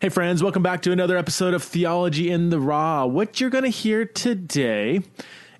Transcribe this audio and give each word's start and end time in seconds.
Hey, 0.00 0.10
friends, 0.10 0.44
welcome 0.44 0.62
back 0.62 0.82
to 0.82 0.92
another 0.92 1.16
episode 1.16 1.54
of 1.54 1.62
Theology 1.64 2.30
in 2.30 2.50
the 2.50 2.60
Raw. 2.60 3.04
What 3.06 3.40
you're 3.40 3.50
going 3.50 3.64
to 3.64 3.68
hear 3.68 4.04
today 4.04 5.02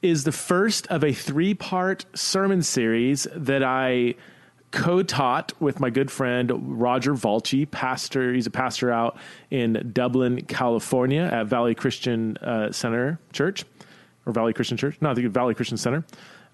is 0.00 0.22
the 0.22 0.30
first 0.30 0.86
of 0.86 1.02
a 1.02 1.12
three 1.12 1.54
part 1.54 2.04
sermon 2.14 2.62
series 2.62 3.26
that 3.34 3.64
I 3.64 4.14
co 4.70 5.02
taught 5.02 5.60
with 5.60 5.80
my 5.80 5.90
good 5.90 6.08
friend 6.08 6.80
Roger 6.80 7.14
Volchi, 7.14 7.68
pastor. 7.68 8.32
He's 8.32 8.46
a 8.46 8.50
pastor 8.52 8.92
out 8.92 9.16
in 9.50 9.90
Dublin, 9.92 10.44
California 10.44 11.22
at 11.22 11.48
Valley 11.48 11.74
Christian 11.74 12.36
uh, 12.36 12.70
Center 12.70 13.18
Church, 13.32 13.64
or 14.24 14.32
Valley 14.32 14.52
Christian 14.52 14.76
Church. 14.76 14.98
No, 15.00 15.10
I 15.10 15.14
think 15.14 15.26
Valley 15.32 15.54
Christian 15.56 15.78
Center. 15.78 16.04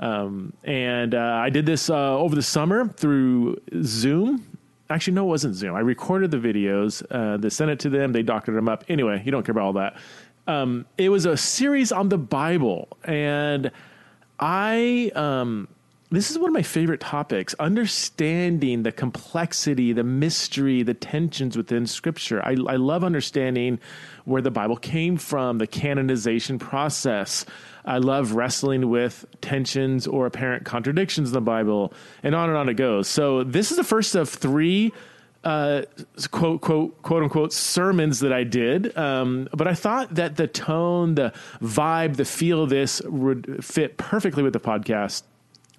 Um, 0.01 0.55
and 0.64 1.14
uh, 1.14 1.19
I 1.19 1.51
did 1.51 1.66
this 1.66 1.91
uh, 1.91 2.16
over 2.16 2.35
the 2.35 2.43
summer 2.43 2.89
through 2.89 3.61
Zoom 3.82 4.54
actually 4.91 5.14
no 5.14 5.25
it 5.25 5.29
wasn't 5.29 5.55
zoom. 5.55 5.75
I 5.75 5.80
recorded 5.80 6.30
the 6.30 6.39
videos 6.39 7.05
uh, 7.11 7.37
they 7.37 7.50
sent 7.50 7.71
it 7.71 7.80
to 7.80 7.91
them 7.91 8.12
they 8.12 8.23
doctored 8.23 8.55
them 8.55 8.69
up. 8.69 8.85
Anyway 8.89 9.23
you 9.25 9.30
don't 9.30 9.45
care 9.45 9.53
about 9.53 9.64
all 9.64 9.72
that. 9.75 9.96
Um, 10.46 10.86
it 10.99 11.09
was 11.09 11.25
a 11.25 11.36
series 11.36 11.90
on 11.90 12.11
the 12.11 12.18
bible 12.18 12.89
and 13.04 13.71
i 14.40 15.11
um, 15.14 15.68
this 16.11 16.31
is 16.31 16.39
one 16.39 16.50
of 16.50 16.54
my 16.54 16.62
favorite 16.62 17.00
topics 17.00 17.54
understanding 17.59 18.82
the 18.82 18.93
complexity 18.93 19.93
the 19.93 20.04
mystery 20.04 20.82
the 20.82 20.95
tensions 20.95 21.57
within 21.57 21.87
scripture. 21.87 22.45
I, 22.45 22.51
I 22.68 22.76
love 22.76 23.04
understanding 23.04 23.79
where 24.25 24.43
the 24.43 24.51
bible 24.51 24.76
came 24.76 25.17
from 25.17 25.59
the 25.59 25.67
canonization 25.67 26.59
process 26.59 27.46
I 27.85 27.99
love 27.99 28.33
wrestling 28.33 28.89
with 28.89 29.27
tensions 29.41 30.07
or 30.07 30.27
apparent 30.27 30.65
contradictions 30.65 31.31
in 31.31 31.35
the 31.35 31.41
Bible, 31.41 31.93
and 32.23 32.34
on 32.34 32.48
and 32.48 32.57
on 32.57 32.69
it 32.69 32.75
goes. 32.75 33.09
So 33.09 33.45
this 33.45 33.70
is 33.70 33.77
the 33.77 33.84
first 33.84 34.15
of 34.15 34.29
three. 34.29 34.93
Uh, 35.43 35.83
quote 36.31 36.62
quote 36.62 37.03
quote 37.03 37.23
unquote 37.23 37.53
sermons 37.53 38.20
that 38.20 38.33
I 38.33 38.45
did, 38.45 38.97
um, 38.97 39.47
but 39.53 39.69
I 39.69 39.75
thought 39.75 40.15
that 40.15 40.37
the 40.37 40.47
tone, 40.47 41.17
the 41.17 41.34
vibe, 41.61 42.17
the 42.17 42.25
feel 42.25 42.63
of 42.63 42.71
this 42.71 43.03
would 43.03 43.63
fit 43.63 43.98
perfectly 43.98 44.43
with 44.43 44.55
the 44.55 44.61
podcast. 44.61 45.23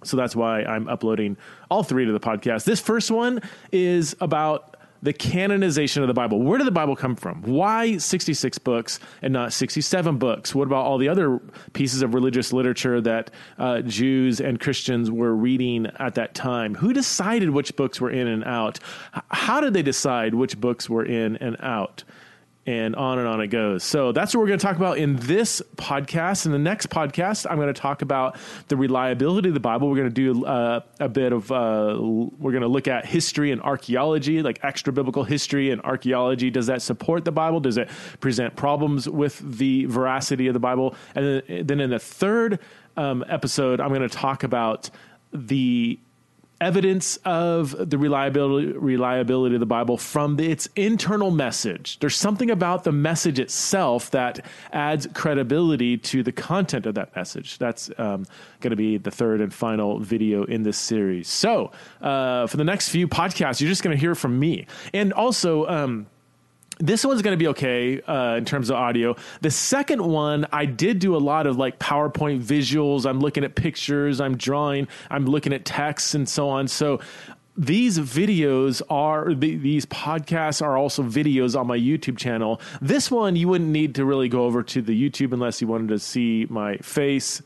So 0.03 0.17
that's 0.17 0.35
why 0.35 0.61
I'm 0.63 0.87
uploading 0.87 1.35
all 1.71 1.81
three 1.81 2.05
to 2.05 2.11
the 2.11 2.19
podcast. 2.19 2.65
This 2.65 2.79
first 2.79 3.09
one 3.09 3.41
is 3.71 4.15
about 4.21 4.74
the 5.05 5.13
canonization 5.13 6.01
of 6.01 6.07
the 6.07 6.13
Bible. 6.13 6.41
Where 6.41 6.57
did 6.57 6.65
the 6.65 6.71
Bible 6.71 6.95
come 6.95 7.15
from? 7.15 7.43
Why 7.43 7.97
66 7.97 8.57
books 8.57 8.99
and 9.21 9.31
not 9.31 9.53
67 9.53 10.17
books? 10.17 10.55
What 10.55 10.65
about 10.65 10.83
all 10.83 10.97
the 10.97 11.07
other 11.07 11.39
pieces 11.73 12.01
of 12.01 12.15
religious 12.15 12.51
literature 12.51 12.99
that 13.01 13.29
uh, 13.59 13.81
Jews 13.81 14.41
and 14.41 14.59
Christians 14.59 15.11
were 15.11 15.35
reading 15.35 15.85
at 15.99 16.15
that 16.15 16.33
time? 16.33 16.73
Who 16.75 16.91
decided 16.91 17.51
which 17.51 17.75
books 17.75 18.01
were 18.01 18.09
in 18.09 18.27
and 18.27 18.43
out? 18.43 18.79
How 19.29 19.61
did 19.61 19.73
they 19.73 19.83
decide 19.83 20.33
which 20.33 20.59
books 20.59 20.89
were 20.89 21.05
in 21.05 21.35
and 21.37 21.55
out? 21.59 22.03
And 22.65 22.95
on 22.95 23.19
and 23.19 23.27
on 23.27 23.41
it 23.41 23.47
goes. 23.47 23.83
So 23.83 24.11
that's 24.11 24.33
what 24.33 24.41
we're 24.41 24.47
going 24.47 24.59
to 24.59 24.65
talk 24.65 24.75
about 24.75 24.97
in 24.97 25.17
this 25.17 25.61
podcast. 25.75 26.45
In 26.45 26.51
the 26.51 26.59
next 26.59 26.89
podcast, 26.89 27.45
I'm 27.49 27.57
going 27.57 27.73
to 27.73 27.79
talk 27.79 28.01
about 28.01 28.37
the 28.69 28.77
reliability 28.77 29.49
of 29.49 29.53
the 29.53 29.59
Bible. 29.59 29.87
We're 29.87 29.97
going 29.97 30.13
to 30.13 30.33
do 30.33 30.45
uh, 30.45 30.81
a 30.99 31.09
bit 31.09 31.31
of, 31.31 31.51
uh, 31.51 31.97
we're 31.99 32.51
going 32.51 32.63
to 32.63 32.67
look 32.67 32.87
at 32.87 33.05
history 33.05 33.51
and 33.51 33.61
archaeology, 33.61 34.41
like 34.41 34.59
extra 34.63 34.91
biblical 34.91 35.23
history 35.23 35.69
and 35.69 35.81
archaeology. 35.81 36.49
Does 36.49 36.65
that 36.65 36.81
support 36.81 37.23
the 37.23 37.31
Bible? 37.31 37.59
Does 37.59 37.77
it 37.77 37.89
present 38.19 38.55
problems 38.55 39.07
with 39.07 39.39
the 39.57 39.85
veracity 39.85 40.47
of 40.47 40.53
the 40.53 40.59
Bible? 40.59 40.95
And 41.13 41.43
then, 41.47 41.79
in 41.79 41.91
the 41.91 41.99
third 41.99 42.59
um, 42.97 43.23
episode, 43.27 43.79
I'm 43.79 43.89
going 43.89 44.01
to 44.01 44.09
talk 44.09 44.43
about 44.43 44.89
the 45.31 45.99
evidence 46.65 47.17
of 47.25 47.89
the 47.89 47.97
reliability 47.97 48.71
reliability 48.71 49.55
of 49.55 49.59
the 49.59 49.67
Bible 49.67 49.97
from 49.97 50.35
the, 50.37 50.51
its 50.51 50.67
internal 50.75 51.29
message. 51.29 51.99
There's 51.99 52.15
something 52.15 52.49
about 52.49 52.83
the 52.83 52.91
message 52.91 53.37
itself 53.37 54.09
that 54.11 54.43
adds 54.73 55.07
credibility 55.13 55.95
to 55.97 56.23
the 56.23 56.31
content 56.31 56.87
of 56.87 56.95
that 56.95 57.15
message. 57.15 57.59
That's 57.59 57.91
um, 57.99 58.25
going 58.61 58.71
to 58.71 58.75
be 58.75 58.97
the 58.97 59.11
third 59.11 59.41
and 59.41 59.53
final 59.53 59.99
video 59.99 60.43
in 60.43 60.63
this 60.63 60.77
series. 60.77 61.27
So, 61.27 61.71
uh, 62.01 62.47
for 62.47 62.57
the 62.57 62.63
next 62.63 62.89
few 62.89 63.07
podcasts, 63.07 63.61
you're 63.61 63.69
just 63.69 63.83
going 63.83 63.95
to 63.95 64.01
hear 64.01 64.15
from 64.15 64.39
me, 64.39 64.65
and 64.91 65.13
also. 65.13 65.67
Um, 65.67 66.07
this 66.79 67.05
one's 67.05 67.21
going 67.21 67.37
to 67.37 67.41
be 67.41 67.47
okay 67.49 68.01
uh, 68.01 68.35
in 68.35 68.45
terms 68.45 68.69
of 68.69 68.75
audio. 68.75 69.15
The 69.41 69.51
second 69.51 70.03
one, 70.03 70.45
I 70.51 70.65
did 70.65 70.99
do 70.99 71.15
a 71.15 71.19
lot 71.19 71.47
of 71.47 71.57
like 71.57 71.79
PowerPoint 71.79 72.41
visuals. 72.41 73.05
I'm 73.05 73.19
looking 73.19 73.43
at 73.43 73.55
pictures, 73.55 74.19
I'm 74.19 74.37
drawing, 74.37 74.87
I'm 75.09 75.25
looking 75.25 75.53
at 75.53 75.65
texts 75.65 76.13
and 76.13 76.27
so 76.27 76.49
on. 76.49 76.67
So 76.67 76.99
these 77.57 77.97
videos 77.99 78.81
are 78.89 79.33
these 79.33 79.85
podcasts 79.85 80.61
are 80.61 80.77
also 80.77 81.03
videos 81.03 81.57
on 81.57 81.67
my 81.67 81.77
YouTube 81.77 82.17
channel. 82.17 82.59
This 82.81 83.09
one 83.09 83.35
you 83.35 83.47
wouldn't 83.47 83.69
need 83.69 83.95
to 83.95 84.05
really 84.05 84.27
go 84.27 84.43
over 84.43 84.61
to 84.63 84.81
the 84.81 85.09
YouTube 85.09 85.31
unless 85.31 85.61
you 85.61 85.67
wanted 85.67 85.89
to 85.89 85.99
see 85.99 86.47
my 86.49 86.77
face 86.77 87.41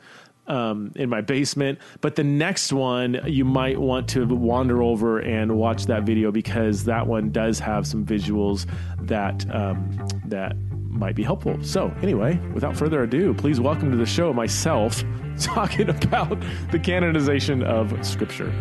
um, 0.50 0.92
in 0.96 1.10
my 1.10 1.22
basement. 1.22 1.80
But 2.02 2.16
the 2.16 2.24
next 2.24 2.74
one, 2.74 3.22
you 3.26 3.46
might 3.46 3.80
want 3.80 4.08
to 4.10 4.26
wander 4.26 4.84
over 4.84 5.20
and 5.20 5.58
watch 5.58 5.86
that 5.86 6.04
video 6.04 6.32
because 6.32 6.84
that 6.86 7.08
one 7.08 7.32
does 7.32 7.60
have 7.60 7.88
some 7.88 8.06
visuals 8.06 8.66
that 9.02 9.46
um, 9.54 9.98
that 10.26 10.56
might 10.90 11.16
be 11.16 11.24
helpful. 11.24 11.58
So, 11.62 11.94
anyway, 12.02 12.38
without 12.54 12.76
further 12.76 13.04
ado, 13.04 13.34
please 13.34 13.60
welcome 13.60 13.92
to 13.92 13.98
the 13.98 14.06
show 14.06 14.34
myself 14.34 15.04
talking 15.40 15.90
about 15.90 16.44
the 16.72 16.80
canonization 16.80 17.64
of 17.64 18.06
Scripture. 18.06 18.52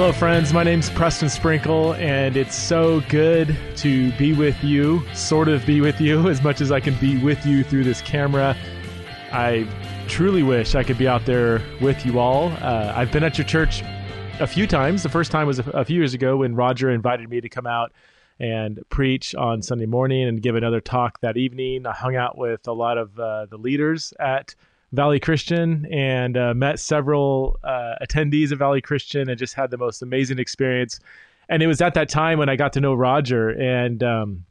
Hello, 0.00 0.12
friends. 0.12 0.54
My 0.54 0.62
name's 0.62 0.88
Preston 0.88 1.28
Sprinkle, 1.28 1.92
and 1.96 2.34
it's 2.34 2.56
so 2.56 3.02
good 3.10 3.54
to 3.76 4.10
be 4.12 4.32
with 4.32 4.64
you, 4.64 5.06
sort 5.12 5.46
of 5.46 5.66
be 5.66 5.82
with 5.82 6.00
you, 6.00 6.26
as 6.30 6.42
much 6.42 6.62
as 6.62 6.72
I 6.72 6.80
can 6.80 6.94
be 6.94 7.18
with 7.18 7.44
you 7.44 7.62
through 7.62 7.84
this 7.84 8.00
camera. 8.00 8.56
I 9.30 9.68
truly 10.08 10.42
wish 10.42 10.74
I 10.74 10.84
could 10.84 10.96
be 10.96 11.06
out 11.06 11.26
there 11.26 11.60
with 11.82 12.06
you 12.06 12.18
all. 12.18 12.48
Uh, 12.62 12.94
I've 12.96 13.12
been 13.12 13.22
at 13.22 13.36
your 13.36 13.46
church 13.46 13.82
a 14.40 14.46
few 14.46 14.66
times. 14.66 15.02
The 15.02 15.10
first 15.10 15.30
time 15.30 15.46
was 15.46 15.58
a, 15.58 15.68
a 15.72 15.84
few 15.84 15.96
years 15.98 16.14
ago 16.14 16.38
when 16.38 16.54
Roger 16.54 16.90
invited 16.90 17.28
me 17.28 17.42
to 17.42 17.50
come 17.50 17.66
out 17.66 17.92
and 18.38 18.80
preach 18.88 19.34
on 19.34 19.60
Sunday 19.60 19.84
morning 19.84 20.26
and 20.26 20.40
give 20.40 20.56
another 20.56 20.80
talk 20.80 21.20
that 21.20 21.36
evening. 21.36 21.84
I 21.84 21.92
hung 21.92 22.16
out 22.16 22.38
with 22.38 22.66
a 22.66 22.72
lot 22.72 22.96
of 22.96 23.20
uh, 23.20 23.44
the 23.50 23.58
leaders 23.58 24.14
at 24.18 24.54
Valley 24.92 25.20
Christian 25.20 25.86
and 25.92 26.36
uh, 26.36 26.54
met 26.54 26.78
several 26.80 27.58
uh, 27.62 27.94
attendees 28.02 28.50
of 28.50 28.58
Valley 28.58 28.80
Christian 28.80 29.28
and 29.28 29.38
just 29.38 29.54
had 29.54 29.70
the 29.70 29.78
most 29.78 30.02
amazing 30.02 30.38
experience. 30.38 30.98
And 31.48 31.62
it 31.62 31.66
was 31.66 31.80
at 31.80 31.94
that 31.94 32.08
time 32.08 32.38
when 32.38 32.48
I 32.48 32.56
got 32.56 32.72
to 32.74 32.80
know 32.80 32.94
Roger, 32.94 33.50
and 33.50 34.02
um, 34.02 34.44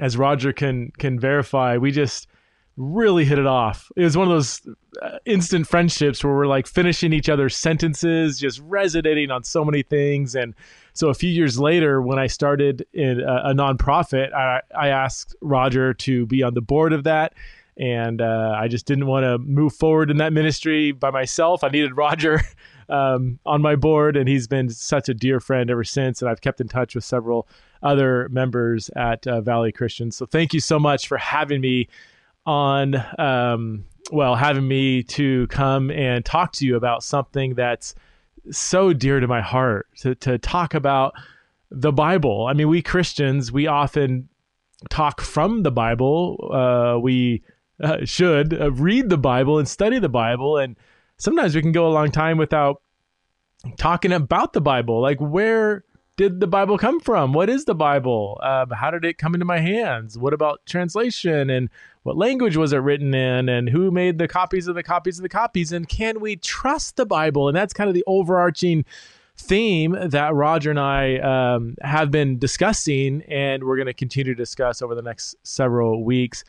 as 0.00 0.16
Roger 0.16 0.52
can 0.52 0.90
can 0.98 1.18
verify, 1.18 1.76
we 1.76 1.90
just 1.90 2.28
really 2.76 3.24
hit 3.24 3.38
it 3.38 3.46
off. 3.46 3.90
It 3.96 4.02
was 4.02 4.16
one 4.16 4.26
of 4.26 4.32
those 4.32 4.60
uh, 5.00 5.18
instant 5.24 5.68
friendships 5.68 6.24
where 6.24 6.34
we're 6.34 6.46
like 6.46 6.66
finishing 6.66 7.12
each 7.12 7.28
other's 7.28 7.56
sentences, 7.56 8.38
just 8.38 8.60
resonating 8.64 9.30
on 9.30 9.44
so 9.44 9.64
many 9.64 9.82
things. 9.82 10.34
And 10.34 10.54
so 10.92 11.08
a 11.08 11.14
few 11.14 11.30
years 11.30 11.58
later, 11.58 12.02
when 12.02 12.18
I 12.18 12.26
started 12.26 12.84
in 12.92 13.20
a, 13.20 13.50
a 13.50 13.54
nonprofit, 13.54 14.32
I, 14.32 14.60
I 14.76 14.88
asked 14.88 15.36
Roger 15.40 15.94
to 15.94 16.26
be 16.26 16.42
on 16.42 16.54
the 16.54 16.60
board 16.60 16.92
of 16.92 17.04
that 17.04 17.34
and 17.76 18.20
uh, 18.20 18.54
I 18.56 18.68
just 18.68 18.86
didn't 18.86 19.06
want 19.06 19.24
to 19.24 19.38
move 19.38 19.74
forward 19.74 20.10
in 20.10 20.18
that 20.18 20.32
ministry 20.32 20.92
by 20.92 21.10
myself. 21.10 21.64
I 21.64 21.68
needed 21.68 21.96
Roger 21.96 22.40
um, 22.88 23.38
on 23.44 23.62
my 23.62 23.76
board, 23.76 24.16
and 24.16 24.28
he's 24.28 24.46
been 24.46 24.68
such 24.68 25.08
a 25.08 25.14
dear 25.14 25.40
friend 25.40 25.70
ever 25.70 25.84
since. 25.84 26.22
And 26.22 26.30
I've 26.30 26.40
kept 26.40 26.60
in 26.60 26.68
touch 26.68 26.94
with 26.94 27.04
several 27.04 27.48
other 27.82 28.28
members 28.30 28.90
at 28.96 29.26
uh, 29.26 29.40
Valley 29.40 29.72
Christian. 29.72 30.10
So 30.10 30.26
thank 30.26 30.54
you 30.54 30.60
so 30.60 30.78
much 30.78 31.08
for 31.08 31.18
having 31.18 31.60
me 31.60 31.88
on. 32.46 32.94
Um, 33.18 33.84
well, 34.12 34.36
having 34.36 34.68
me 34.68 35.02
to 35.02 35.46
come 35.46 35.90
and 35.90 36.24
talk 36.24 36.52
to 36.52 36.66
you 36.66 36.76
about 36.76 37.02
something 37.02 37.54
that's 37.54 37.94
so 38.50 38.92
dear 38.92 39.20
to 39.20 39.26
my 39.26 39.40
heart 39.40 39.88
to, 40.00 40.14
to 40.16 40.38
talk 40.38 40.74
about 40.74 41.14
the 41.70 41.92
Bible. 41.92 42.46
I 42.46 42.52
mean, 42.52 42.68
we 42.68 42.82
Christians, 42.82 43.50
we 43.50 43.66
often 43.66 44.28
talk 44.90 45.20
from 45.20 45.62
the 45.62 45.70
Bible. 45.70 46.50
Uh, 46.52 46.98
we 47.00 47.42
uh, 47.82 48.04
should 48.04 48.58
uh, 48.60 48.72
read 48.72 49.08
the 49.08 49.18
Bible 49.18 49.58
and 49.58 49.68
study 49.68 49.98
the 49.98 50.08
Bible. 50.08 50.58
And 50.58 50.76
sometimes 51.16 51.54
we 51.54 51.62
can 51.62 51.72
go 51.72 51.86
a 51.86 51.92
long 51.92 52.10
time 52.10 52.38
without 52.38 52.82
talking 53.76 54.12
about 54.12 54.52
the 54.52 54.60
Bible. 54.60 55.00
Like, 55.00 55.18
where 55.18 55.84
did 56.16 56.38
the 56.38 56.46
Bible 56.46 56.78
come 56.78 57.00
from? 57.00 57.32
What 57.32 57.50
is 57.50 57.64
the 57.64 57.74
Bible? 57.74 58.38
Um, 58.42 58.70
how 58.70 58.90
did 58.90 59.04
it 59.04 59.18
come 59.18 59.34
into 59.34 59.44
my 59.44 59.58
hands? 59.58 60.16
What 60.16 60.32
about 60.32 60.64
translation? 60.66 61.50
And 61.50 61.68
what 62.04 62.16
language 62.16 62.56
was 62.56 62.72
it 62.72 62.78
written 62.78 63.14
in? 63.14 63.48
And 63.48 63.68
who 63.68 63.90
made 63.90 64.18
the 64.18 64.28
copies 64.28 64.68
of 64.68 64.76
the 64.76 64.82
copies 64.82 65.18
of 65.18 65.22
the 65.22 65.28
copies? 65.28 65.72
And 65.72 65.88
can 65.88 66.20
we 66.20 66.36
trust 66.36 66.96
the 66.96 67.06
Bible? 67.06 67.48
And 67.48 67.56
that's 67.56 67.72
kind 67.72 67.88
of 67.88 67.94
the 67.94 68.04
overarching 68.06 68.84
theme 69.36 69.96
that 70.10 70.34
Roger 70.34 70.70
and 70.70 70.78
I 70.78 71.16
um, 71.18 71.74
have 71.82 72.12
been 72.12 72.38
discussing, 72.38 73.22
and 73.22 73.64
we're 73.64 73.76
going 73.76 73.86
to 73.86 73.94
continue 73.94 74.32
to 74.32 74.40
discuss 74.40 74.80
over 74.80 74.94
the 74.94 75.02
next 75.02 75.34
several 75.42 76.04
weeks. 76.04 76.44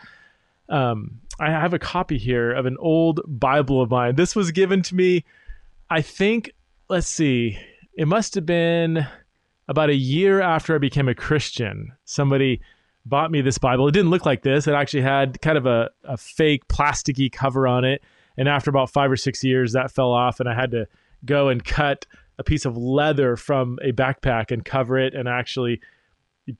Um, 0.69 1.21
I 1.39 1.51
have 1.51 1.73
a 1.73 1.79
copy 1.79 2.17
here 2.17 2.51
of 2.51 2.65
an 2.65 2.77
old 2.79 3.21
Bible 3.27 3.81
of 3.81 3.89
mine. 3.89 4.15
This 4.15 4.35
was 4.35 4.51
given 4.51 4.81
to 4.83 4.95
me, 4.95 5.25
I 5.89 6.01
think, 6.01 6.51
let's 6.89 7.07
see, 7.07 7.57
it 7.97 8.07
must 8.07 8.35
have 8.35 8.45
been 8.45 9.05
about 9.67 9.89
a 9.89 9.95
year 9.95 10.41
after 10.41 10.75
I 10.75 10.77
became 10.77 11.07
a 11.07 11.15
Christian. 11.15 11.91
Somebody 12.05 12.61
bought 13.05 13.31
me 13.31 13.41
this 13.41 13.57
Bible. 13.57 13.87
It 13.87 13.91
didn't 13.91 14.11
look 14.11 14.25
like 14.25 14.41
this. 14.41 14.67
It 14.67 14.73
actually 14.73 15.03
had 15.03 15.41
kind 15.41 15.57
of 15.57 15.65
a, 15.65 15.89
a 16.03 16.17
fake 16.17 16.67
plasticky 16.67 17.31
cover 17.31 17.67
on 17.67 17.83
it. 17.83 18.01
And 18.37 18.49
after 18.49 18.69
about 18.69 18.89
five 18.89 19.11
or 19.11 19.15
six 19.15 19.43
years, 19.43 19.73
that 19.73 19.91
fell 19.91 20.11
off, 20.11 20.39
and 20.39 20.49
I 20.49 20.55
had 20.55 20.71
to 20.71 20.87
go 21.23 21.49
and 21.49 21.63
cut 21.63 22.05
a 22.37 22.43
piece 22.43 22.65
of 22.65 22.75
leather 22.77 23.37
from 23.37 23.79
a 23.81 23.91
backpack 23.91 24.51
and 24.51 24.65
cover 24.65 24.97
it. 24.97 25.13
And 25.13 25.27
actually, 25.27 25.79
I 26.49 26.53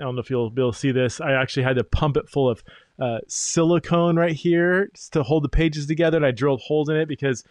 don't 0.00 0.16
know 0.16 0.20
if 0.20 0.30
you'll 0.30 0.50
be 0.50 0.62
able 0.62 0.72
to 0.72 0.78
see 0.78 0.90
this. 0.90 1.20
I 1.20 1.32
actually 1.32 1.62
had 1.62 1.76
to 1.76 1.84
pump 1.84 2.16
it 2.16 2.28
full 2.28 2.48
of 2.48 2.64
uh, 2.98 3.18
silicone 3.26 4.16
right 4.16 4.34
here 4.34 4.90
to 5.10 5.22
hold 5.22 5.44
the 5.44 5.48
pages 5.48 5.86
together. 5.86 6.16
And 6.16 6.26
I 6.26 6.30
drilled 6.30 6.60
holes 6.60 6.88
in 6.88 6.96
it 6.96 7.08
because, 7.08 7.44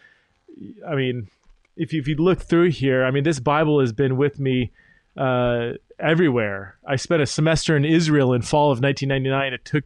I 0.86 0.94
mean, 0.94 1.28
if 1.76 1.92
you, 1.92 2.00
if 2.00 2.08
you 2.08 2.16
look 2.16 2.40
through 2.40 2.70
here, 2.70 3.04
I 3.04 3.10
mean, 3.10 3.24
this 3.24 3.40
Bible 3.40 3.80
has 3.80 3.92
been 3.92 4.16
with 4.16 4.38
me 4.38 4.70
uh, 5.16 5.72
everywhere. 5.98 6.76
I 6.86 6.96
spent 6.96 7.22
a 7.22 7.26
semester 7.26 7.76
in 7.76 7.84
Israel 7.84 8.32
in 8.32 8.42
fall 8.42 8.70
of 8.70 8.80
1999. 8.80 9.52
It 9.52 9.64
took 9.64 9.84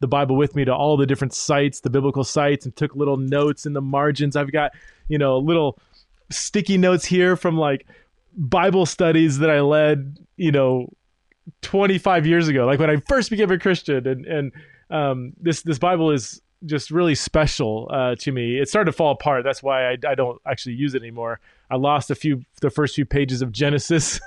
the 0.00 0.08
Bible 0.08 0.36
with 0.36 0.54
me 0.54 0.64
to 0.64 0.74
all 0.74 0.96
the 0.96 1.06
different 1.06 1.32
sites, 1.32 1.80
the 1.80 1.90
biblical 1.90 2.24
sites, 2.24 2.64
and 2.64 2.74
took 2.76 2.94
little 2.94 3.16
notes 3.16 3.66
in 3.66 3.72
the 3.72 3.80
margins. 3.80 4.36
I've 4.36 4.52
got, 4.52 4.72
you 5.08 5.18
know, 5.18 5.38
little 5.38 5.78
sticky 6.30 6.78
notes 6.78 7.04
here 7.04 7.36
from 7.36 7.56
like 7.56 7.86
Bible 8.36 8.86
studies 8.86 9.38
that 9.38 9.50
I 9.50 9.60
led, 9.60 10.18
you 10.36 10.52
know, 10.52 10.88
25 11.62 12.26
years 12.26 12.48
ago, 12.48 12.66
like 12.66 12.78
when 12.78 12.90
I 12.90 12.96
first 13.08 13.30
became 13.30 13.50
a 13.50 13.58
Christian. 13.58 14.06
And, 14.06 14.26
and 14.26 14.52
um, 14.90 15.32
this, 15.40 15.62
this 15.62 15.78
Bible 15.78 16.10
is 16.10 16.40
just 16.66 16.90
really 16.90 17.14
special 17.14 17.88
uh, 17.92 18.14
to 18.16 18.32
me. 18.32 18.58
It 18.58 18.68
started 18.68 18.90
to 18.90 18.96
fall 18.96 19.12
apart. 19.12 19.44
That's 19.44 19.62
why 19.62 19.90
I, 19.90 19.96
I 20.06 20.14
don't 20.14 20.40
actually 20.46 20.74
use 20.74 20.94
it 20.94 21.02
anymore. 21.02 21.40
I 21.70 21.76
lost 21.76 22.10
a 22.10 22.14
few, 22.14 22.44
the 22.60 22.70
first 22.70 22.94
few 22.94 23.04
pages 23.04 23.42
of 23.42 23.52
Genesis. 23.52 24.20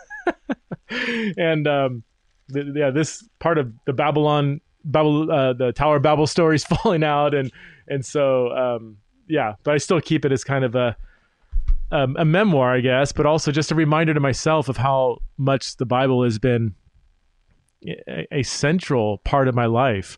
and 1.37 1.67
um, 1.67 2.03
yeah, 2.49 2.91
this 2.91 3.27
part 3.39 3.57
of 3.57 3.73
the 3.85 3.93
Babylon, 3.93 4.61
Babel, 4.85 5.31
uh, 5.31 5.53
the 5.53 5.71
Tower 5.71 5.97
of 5.97 6.01
Babel 6.01 6.27
story 6.27 6.55
is 6.55 6.63
falling 6.83 7.03
out, 7.03 7.33
and 7.33 7.51
and 7.87 8.05
so 8.05 8.51
um, 8.51 8.97
yeah, 9.27 9.55
but 9.63 9.73
I 9.73 9.77
still 9.77 10.01
keep 10.01 10.25
it 10.25 10.31
as 10.31 10.43
kind 10.43 10.63
of 10.63 10.75
a 10.75 10.95
um, 11.91 12.15
a 12.17 12.25
memoir, 12.25 12.73
I 12.73 12.81
guess, 12.81 13.11
but 13.11 13.25
also 13.25 13.51
just 13.51 13.71
a 13.71 13.75
reminder 13.75 14.13
to 14.13 14.19
myself 14.19 14.69
of 14.69 14.77
how 14.77 15.19
much 15.37 15.77
the 15.77 15.85
Bible 15.85 16.23
has 16.23 16.37
been 16.37 16.75
a, 17.85 18.27
a 18.31 18.43
central 18.43 19.19
part 19.19 19.47
of 19.47 19.55
my 19.55 19.65
life. 19.65 20.17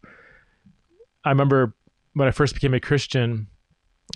I 1.30 1.32
remember 1.32 1.76
when 2.14 2.28
I 2.28 2.32
first 2.32 2.56
became 2.56 2.74
a 2.74 2.80
Christian. 2.80 3.48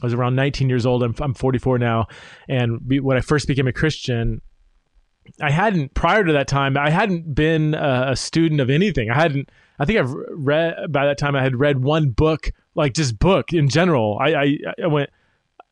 I 0.02 0.08
was 0.08 0.16
around 0.16 0.36
19 0.36 0.68
years 0.68 0.84
old. 0.84 1.04
I'm, 1.04 1.14
I'm 1.22 1.36
44 1.36 1.78
now. 1.78 2.08
And 2.50 2.80
when 2.88 3.16
I 3.16 3.22
first 3.22 3.48
became 3.48 3.68
a 3.68 3.72
Christian, 3.72 4.42
I 5.40 5.52
hadn't 5.52 5.94
prior 5.94 6.24
to 6.24 6.34
that 6.34 6.48
time. 6.48 6.76
I 6.76 6.90
hadn't 6.90 7.36
been 7.36 7.76
a, 7.76 8.08
a, 8.10 8.16
student 8.16 8.60
of 8.62 8.72
anything. 8.72 9.12
I 9.12 9.16
hadn't. 9.16 9.50
I 9.78 9.86
think 9.86 10.00
I've 10.00 10.12
read 10.32 10.92
by 10.92 11.06
that 11.06 11.20
time. 11.20 11.36
I 11.36 11.44
had 11.44 11.56
read 11.56 11.84
one 11.84 12.10
book, 12.10 12.52
like 12.74 12.94
just 12.94 13.20
book 13.20 13.54
in 13.54 13.70
general. 13.70 14.18
I 14.20 14.34
I, 14.34 14.58
I 14.84 14.88
went 14.88 15.12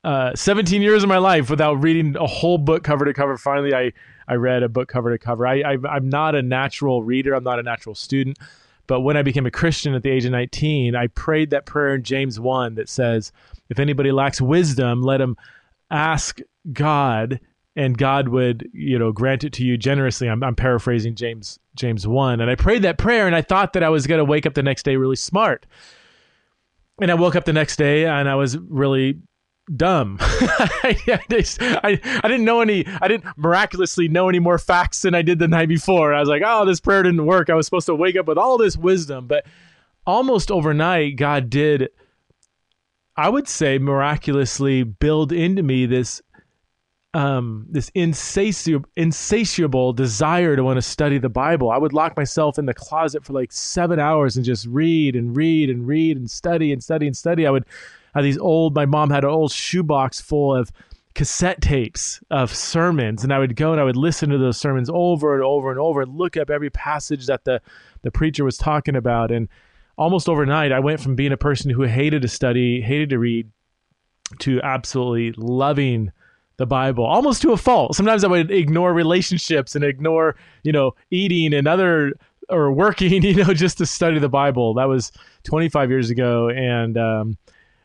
uh, 0.03 0.33
17 0.35 0.81
years 0.81 1.03
of 1.03 1.09
my 1.09 1.17
life 1.17 1.49
without 1.49 1.83
reading 1.83 2.15
a 2.15 2.27
whole 2.27 2.59
book 2.59 2.83
cover 2.83 3.03
to 3.03 3.13
cover. 3.13 3.35
Finally, 3.35 3.73
I 3.73 3.91
I 4.27 4.35
read 4.35 4.63
a 4.63 4.69
book 4.69 4.87
cover 4.87 5.11
to 5.11 5.17
cover. 5.17 5.45
I, 5.45 5.61
I 5.61 5.77
I'm 5.89 6.07
not 6.07 6.35
a 6.35 6.41
natural 6.41 7.03
reader. 7.03 7.33
I'm 7.33 7.43
not 7.43 7.59
a 7.59 7.63
natural 7.63 7.95
student. 7.95 8.37
But 8.87 9.01
when 9.01 9.17
I 9.17 9.21
became 9.21 9.45
a 9.45 9.51
Christian 9.51 9.93
at 9.93 10.03
the 10.03 10.09
age 10.09 10.25
of 10.25 10.31
19, 10.31 10.95
I 10.95 11.07
prayed 11.07 11.49
that 11.51 11.65
prayer 11.65 11.95
in 11.95 12.03
James 12.03 12.39
1 12.39 12.75
that 12.75 12.89
says, 12.89 13.31
"If 13.69 13.79
anybody 13.79 14.11
lacks 14.11 14.41
wisdom, 14.41 15.01
let 15.01 15.21
him 15.21 15.37
ask 15.89 16.39
God." 16.71 17.39
and 17.75 17.97
God 17.97 18.27
would, 18.27 18.69
you 18.73 18.99
know, 18.99 19.11
grant 19.11 19.43
it 19.43 19.53
to 19.53 19.63
you 19.63 19.77
generously. 19.77 20.27
I'm, 20.27 20.43
I'm 20.43 20.55
paraphrasing 20.55 21.15
James 21.15 21.57
James 21.75 22.05
one, 22.05 22.41
and 22.41 22.51
I 22.51 22.55
prayed 22.55 22.81
that 22.81 22.97
prayer, 22.97 23.27
and 23.27 23.35
I 23.35 23.41
thought 23.41 23.73
that 23.73 23.83
I 23.83 23.89
was 23.89 24.07
going 24.07 24.19
to 24.19 24.25
wake 24.25 24.45
up 24.45 24.55
the 24.55 24.63
next 24.63 24.83
day 24.83 24.97
really 24.97 25.15
smart. 25.15 25.65
And 26.99 27.09
I 27.09 27.13
woke 27.13 27.35
up 27.35 27.45
the 27.45 27.53
next 27.53 27.77
day, 27.77 28.05
and 28.05 28.27
I 28.27 28.35
was 28.35 28.57
really 28.57 29.19
dumb. 29.75 30.17
I, 30.21 30.97
I, 31.07 31.99
I 32.23 32.27
didn't 32.27 32.45
know 32.45 32.61
any. 32.61 32.85
I 33.01 33.07
didn't 33.07 33.25
miraculously 33.37 34.07
know 34.07 34.29
any 34.29 34.39
more 34.39 34.57
facts 34.57 35.01
than 35.01 35.15
I 35.15 35.21
did 35.21 35.39
the 35.39 35.47
night 35.47 35.69
before. 35.69 36.13
I 36.13 36.19
was 36.19 36.29
like, 36.29 36.43
oh, 36.45 36.65
this 36.65 36.79
prayer 36.79 37.03
didn't 37.03 37.25
work. 37.25 37.49
I 37.49 37.55
was 37.55 37.65
supposed 37.65 37.85
to 37.87 37.95
wake 37.95 38.15
up 38.15 38.27
with 38.27 38.37
all 38.37 38.57
this 38.57 38.77
wisdom, 38.77 39.27
but 39.27 39.45
almost 40.05 40.51
overnight, 40.51 41.15
God 41.15 41.49
did. 41.49 41.89
I 43.15 43.29
would 43.29 43.47
say 43.47 43.77
miraculously 43.77 44.83
build 44.83 45.31
into 45.31 45.63
me 45.63 45.85
this 45.85 46.21
um, 47.13 47.65
this 47.69 47.91
insatiable, 47.93 48.89
insatiable 48.95 49.91
desire 49.91 50.55
to 50.55 50.63
want 50.63 50.77
to 50.77 50.81
study 50.81 51.17
the 51.17 51.27
Bible. 51.27 51.69
I 51.69 51.77
would 51.77 51.91
lock 51.91 52.15
myself 52.15 52.57
in 52.57 52.65
the 52.65 52.73
closet 52.73 53.25
for 53.25 53.33
like 53.33 53.51
seven 53.51 53.99
hours 53.99 54.37
and 54.37 54.45
just 54.45 54.65
read 54.67 55.17
and 55.17 55.35
read 55.35 55.69
and 55.69 55.85
read 55.85 56.15
and 56.15 56.31
study 56.31 56.71
and 56.71 56.81
study 56.81 57.07
and 57.07 57.17
study. 57.17 57.45
I 57.45 57.51
would 57.51 57.65
have 58.13 58.23
these 58.23 58.37
old, 58.37 58.75
my 58.75 58.85
mom 58.85 59.09
had 59.09 59.23
an 59.23 59.29
old 59.29 59.51
shoebox 59.51 60.21
full 60.21 60.55
of 60.55 60.71
cassette 61.13 61.61
tapes 61.61 62.21
of 62.31 62.55
sermons 62.55 63.23
and 63.23 63.33
I 63.33 63.39
would 63.39 63.57
go 63.57 63.73
and 63.73 63.81
I 63.81 63.83
would 63.83 63.97
listen 63.97 64.29
to 64.29 64.37
those 64.37 64.57
sermons 64.57 64.89
over 64.93 65.35
and 65.35 65.43
over 65.43 65.69
and 65.69 65.79
over 65.79 66.01
and 66.01 66.15
look 66.15 66.37
up 66.37 66.49
every 66.49 66.69
passage 66.69 67.25
that 67.27 67.43
the, 67.43 67.61
the 68.01 68.11
preacher 68.11 68.45
was 68.45 68.57
talking 68.57 68.95
about. 68.95 69.31
And 69.31 69.49
almost 69.97 70.29
overnight, 70.29 70.71
I 70.71 70.79
went 70.79 71.01
from 71.01 71.15
being 71.15 71.33
a 71.33 71.37
person 71.37 71.69
who 71.69 71.83
hated 71.83 72.21
to 72.21 72.27
study, 72.27 72.81
hated 72.81 73.09
to 73.09 73.19
read, 73.19 73.49
to 74.39 74.61
absolutely 74.61 75.33
loving 75.35 76.11
the 76.57 76.65
Bible 76.65 77.03
almost 77.03 77.41
to 77.41 77.51
a 77.51 77.57
fault. 77.57 77.95
Sometimes 77.95 78.23
I 78.23 78.27
would 78.27 78.51
ignore 78.51 78.93
relationships 78.93 79.75
and 79.75 79.83
ignore, 79.83 80.35
you 80.63 80.71
know, 80.71 80.95
eating 81.09 81.53
and 81.53 81.67
other 81.67 82.13
or 82.49 82.71
working, 82.71 83.23
you 83.23 83.35
know, 83.35 83.53
just 83.53 83.79
to 83.79 83.85
study 83.85 84.19
the 84.19 84.29
Bible. 84.29 84.75
That 84.75 84.87
was 84.87 85.11
25 85.43 85.89
years 85.89 86.09
ago, 86.09 86.49
and 86.49 86.97
um, 86.97 87.37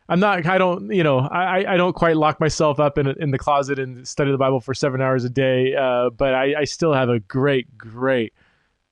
I'm 0.09 0.19
not. 0.19 0.45
I 0.45 0.57
don't. 0.57 0.91
You 0.91 1.03
know, 1.03 1.19
I 1.19 1.73
I 1.73 1.77
don't 1.77 1.93
quite 1.93 2.15
lock 2.15 2.39
myself 2.39 2.79
up 2.79 2.97
in 2.97 3.07
in 3.19 3.31
the 3.31 3.37
closet 3.37 3.77
and 3.79 4.07
study 4.07 4.31
the 4.31 4.37
Bible 4.37 4.61
for 4.61 4.73
seven 4.73 5.01
hours 5.01 5.25
a 5.25 5.29
day. 5.29 5.75
Uh, 5.75 6.09
but 6.09 6.33
I, 6.33 6.61
I 6.61 6.63
still 6.63 6.93
have 6.93 7.09
a 7.09 7.19
great, 7.19 7.77
great 7.77 8.33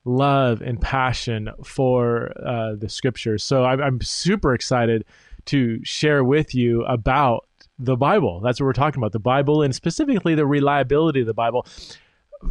love 0.04 0.60
and 0.60 0.80
passion 0.80 1.50
for 1.64 2.32
uh, 2.44 2.74
the 2.76 2.88
Scriptures. 2.88 3.42
So 3.42 3.64
I'm, 3.64 3.82
I'm 3.82 4.00
super 4.00 4.54
excited 4.54 5.04
to 5.46 5.84
share 5.84 6.22
with 6.22 6.54
you 6.54 6.84
about 6.84 7.46
the 7.78 7.96
Bible. 7.96 8.40
That's 8.40 8.60
what 8.60 8.66
we're 8.66 8.72
talking 8.72 9.00
about 9.00 9.12
the 9.12 9.18
Bible 9.18 9.62
and 9.62 9.74
specifically 9.74 10.34
the 10.34 10.46
reliability 10.46 11.20
of 11.20 11.26
the 11.26 11.34
Bible. 11.34 11.66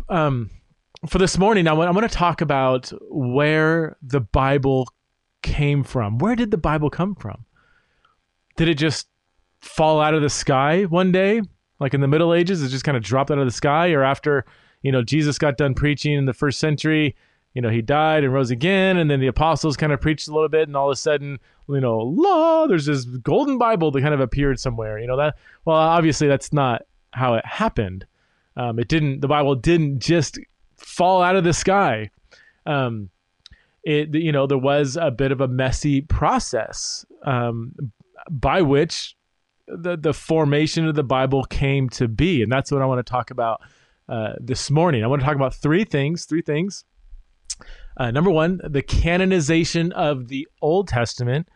Um, 0.09 0.49
for 1.07 1.17
this 1.17 1.37
morning, 1.37 1.67
I 1.67 1.73
want, 1.73 1.87
I 1.87 1.91
want 1.91 2.09
to 2.09 2.15
talk 2.15 2.41
about 2.41 2.91
where 3.09 3.95
the 4.01 4.21
Bible 4.21 4.87
came 5.41 5.83
from. 5.83 6.17
Where 6.17 6.35
did 6.35 6.51
the 6.51 6.57
Bible 6.57 6.89
come 6.89 7.15
from? 7.15 7.44
Did 8.55 8.69
it 8.69 8.75
just 8.75 9.07
fall 9.59 9.99
out 9.99 10.13
of 10.13 10.21
the 10.21 10.29
sky 10.29 10.83
one 10.83 11.11
day, 11.11 11.41
like 11.79 11.93
in 11.93 12.01
the 12.01 12.07
Middle 12.07 12.33
Ages? 12.33 12.61
It 12.61 12.69
just 12.69 12.85
kind 12.85 12.97
of 12.97 13.03
dropped 13.03 13.31
out 13.31 13.37
of 13.37 13.45
the 13.45 13.51
sky, 13.51 13.91
or 13.91 14.03
after 14.03 14.45
you 14.81 14.91
know 14.91 15.01
Jesus 15.01 15.37
got 15.37 15.57
done 15.57 15.73
preaching 15.73 16.13
in 16.13 16.25
the 16.25 16.33
first 16.33 16.59
century, 16.59 17.15
you 17.53 17.61
know 17.61 17.69
he 17.69 17.81
died 17.81 18.23
and 18.23 18.33
rose 18.33 18.51
again, 18.51 18.97
and 18.97 19.09
then 19.09 19.19
the 19.19 19.27
apostles 19.27 19.77
kind 19.77 19.91
of 19.91 20.01
preached 20.01 20.27
a 20.27 20.33
little 20.33 20.49
bit, 20.49 20.67
and 20.67 20.75
all 20.77 20.89
of 20.89 20.93
a 20.93 20.97
sudden 20.97 21.39
you 21.67 21.81
know, 21.81 21.97
law, 21.97 22.67
there's 22.67 22.85
this 22.85 23.05
golden 23.05 23.57
Bible 23.57 23.91
that 23.91 24.01
kind 24.01 24.13
of 24.13 24.19
appeared 24.19 24.59
somewhere. 24.59 24.99
You 24.99 25.07
know 25.07 25.17
that. 25.17 25.35
Well, 25.65 25.77
obviously 25.77 26.27
that's 26.27 26.53
not 26.53 26.83
how 27.11 27.35
it 27.35 27.45
happened. 27.45 28.05
Um, 28.57 28.79
it 28.79 28.87
didn't. 28.87 29.21
The 29.21 29.27
Bible 29.27 29.55
didn't 29.55 29.99
just 29.99 30.39
fall 30.77 31.21
out 31.21 31.35
of 31.35 31.43
the 31.43 31.53
sky. 31.53 32.11
Um, 32.65 33.09
it 33.83 34.13
you 34.15 34.31
know 34.31 34.47
there 34.47 34.57
was 34.57 34.97
a 34.97 35.11
bit 35.11 35.31
of 35.31 35.41
a 35.41 35.47
messy 35.47 36.01
process 36.01 37.05
um, 37.23 37.73
by 38.29 38.61
which 38.61 39.15
the 39.67 39.97
the 39.97 40.13
formation 40.13 40.87
of 40.87 40.95
the 40.95 41.03
Bible 41.03 41.43
came 41.43 41.89
to 41.89 42.07
be, 42.07 42.41
and 42.41 42.51
that's 42.51 42.71
what 42.71 42.81
I 42.81 42.85
want 42.85 43.05
to 43.05 43.09
talk 43.09 43.31
about 43.31 43.61
uh, 44.07 44.33
this 44.39 44.69
morning. 44.69 45.03
I 45.03 45.07
want 45.07 45.21
to 45.21 45.25
talk 45.25 45.35
about 45.35 45.55
three 45.55 45.83
things. 45.83 46.25
Three 46.25 46.41
things 46.41 46.85
uh, 47.97 48.11
number 48.11 48.29
one, 48.29 48.59
the 48.63 48.81
canonization 48.81 49.91
of 49.93 50.27
the 50.27 50.47
Old 50.61 50.87
Testament. 50.87 51.47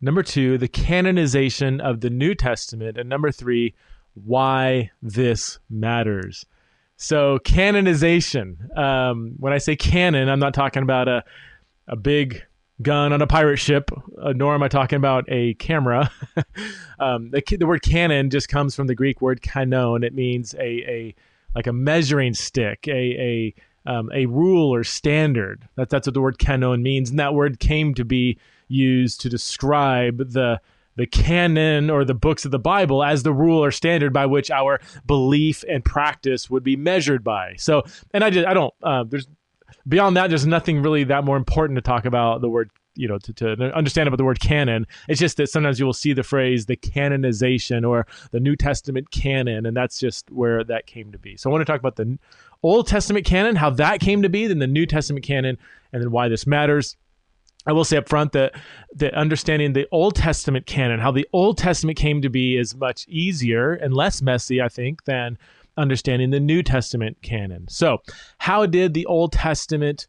Number 0.00 0.22
two, 0.22 0.58
the 0.58 0.68
canonization 0.68 1.80
of 1.80 2.00
the 2.00 2.10
New 2.10 2.34
Testament. 2.34 2.96
And 2.96 3.08
number 3.08 3.30
three, 3.30 3.74
why 4.14 4.90
this 5.00 5.58
matters. 5.70 6.44
So, 6.96 7.38
canonization. 7.40 8.68
Um, 8.76 9.34
when 9.38 9.52
I 9.52 9.58
say 9.58 9.76
canon, 9.76 10.28
I'm 10.28 10.38
not 10.38 10.54
talking 10.54 10.82
about 10.82 11.08
a, 11.08 11.24
a 11.88 11.96
big 11.96 12.42
gun 12.82 13.12
on 13.12 13.22
a 13.22 13.26
pirate 13.26 13.58
ship, 13.58 13.90
uh, 14.20 14.32
nor 14.32 14.54
am 14.54 14.62
I 14.62 14.68
talking 14.68 14.96
about 14.96 15.24
a 15.28 15.54
camera. 15.54 16.10
um, 16.98 17.30
the, 17.30 17.42
the, 17.58 17.66
word 17.66 17.82
canon 17.82 18.30
just 18.30 18.48
comes 18.48 18.74
from 18.74 18.86
the 18.86 18.94
Greek 18.94 19.20
word 19.20 19.40
kanon. 19.40 20.04
It 20.04 20.14
means 20.14 20.54
a, 20.54 20.60
a 20.60 21.14
like 21.54 21.66
a 21.66 21.72
measuring 21.72 22.34
stick, 22.34 22.86
a 22.88 22.92
a 22.92 23.54
um, 23.84 24.10
a 24.14 24.26
rule 24.26 24.72
or 24.72 24.84
standard. 24.84 25.68
That, 25.76 25.90
that's 25.90 26.06
what 26.06 26.14
the 26.14 26.20
word 26.20 26.38
canon 26.38 26.82
means, 26.82 27.10
and 27.10 27.18
that 27.18 27.34
word 27.34 27.60
came 27.60 27.94
to 27.94 28.04
be 28.04 28.38
used 28.68 29.20
to 29.22 29.28
describe 29.28 30.32
the 30.32 30.60
the 30.96 31.06
canon 31.06 31.88
or 31.88 32.04
the 32.04 32.14
books 32.14 32.44
of 32.44 32.50
the 32.50 32.58
Bible 32.58 33.02
as 33.02 33.22
the 33.22 33.32
rule 33.32 33.64
or 33.64 33.70
standard 33.70 34.12
by 34.12 34.26
which 34.26 34.50
our 34.50 34.80
belief 35.06 35.64
and 35.68 35.84
practice 35.84 36.50
would 36.50 36.62
be 36.62 36.76
measured 36.76 37.24
by. 37.24 37.54
So, 37.56 37.82
and 38.12 38.22
I 38.22 38.30
just 38.30 38.46
I 38.46 38.54
don't 38.54 38.74
uh, 38.82 39.04
there's 39.04 39.26
beyond 39.88 40.16
that 40.16 40.28
there's 40.28 40.46
nothing 40.46 40.82
really 40.82 41.04
that 41.04 41.24
more 41.24 41.36
important 41.36 41.76
to 41.76 41.82
talk 41.82 42.04
about 42.04 42.40
the 42.40 42.48
word 42.48 42.70
you 42.94 43.08
know 43.08 43.18
to, 43.18 43.32
to 43.32 43.74
understand 43.74 44.06
about 44.06 44.18
the 44.18 44.24
word 44.24 44.40
canon. 44.40 44.86
It's 45.08 45.20
just 45.20 45.36
that 45.38 45.48
sometimes 45.48 45.78
you 45.78 45.86
will 45.86 45.92
see 45.92 46.12
the 46.12 46.22
phrase 46.22 46.66
the 46.66 46.76
canonization 46.76 47.84
or 47.84 48.06
the 48.30 48.40
new 48.40 48.56
testament 48.56 49.10
canon 49.10 49.66
and 49.66 49.76
that's 49.76 49.98
just 49.98 50.30
where 50.30 50.62
that 50.64 50.86
came 50.86 51.12
to 51.12 51.18
be. 51.18 51.36
So 51.36 51.48
i 51.48 51.52
want 51.52 51.62
to 51.62 51.70
talk 51.70 51.80
about 51.80 51.96
the 51.96 52.18
old 52.62 52.86
testament 52.86 53.26
canon 53.26 53.56
how 53.56 53.70
that 53.70 54.00
came 54.00 54.22
to 54.22 54.28
be 54.28 54.46
then 54.46 54.58
the 54.58 54.66
new 54.66 54.86
testament 54.86 55.24
canon 55.24 55.58
and 55.92 56.02
then 56.02 56.10
why 56.10 56.28
this 56.28 56.46
matters. 56.46 56.96
I 57.64 57.72
will 57.72 57.84
say 57.84 57.96
up 57.96 58.08
front 58.08 58.32
that 58.32 58.56
that 58.96 59.14
understanding 59.14 59.72
the 59.72 59.86
Old 59.92 60.16
Testament 60.16 60.66
canon, 60.66 60.98
how 60.98 61.12
the 61.12 61.28
Old 61.32 61.58
Testament 61.58 61.96
came 61.96 62.20
to 62.22 62.28
be, 62.28 62.56
is 62.56 62.74
much 62.74 63.06
easier 63.08 63.72
and 63.74 63.94
less 63.94 64.20
messy, 64.20 64.60
I 64.60 64.68
think, 64.68 65.04
than 65.04 65.38
understanding 65.76 66.30
the 66.30 66.40
New 66.40 66.62
Testament 66.62 67.18
canon. 67.22 67.66
So, 67.68 67.98
how 68.38 68.66
did 68.66 68.94
the 68.94 69.06
Old 69.06 69.32
Testament 69.32 70.06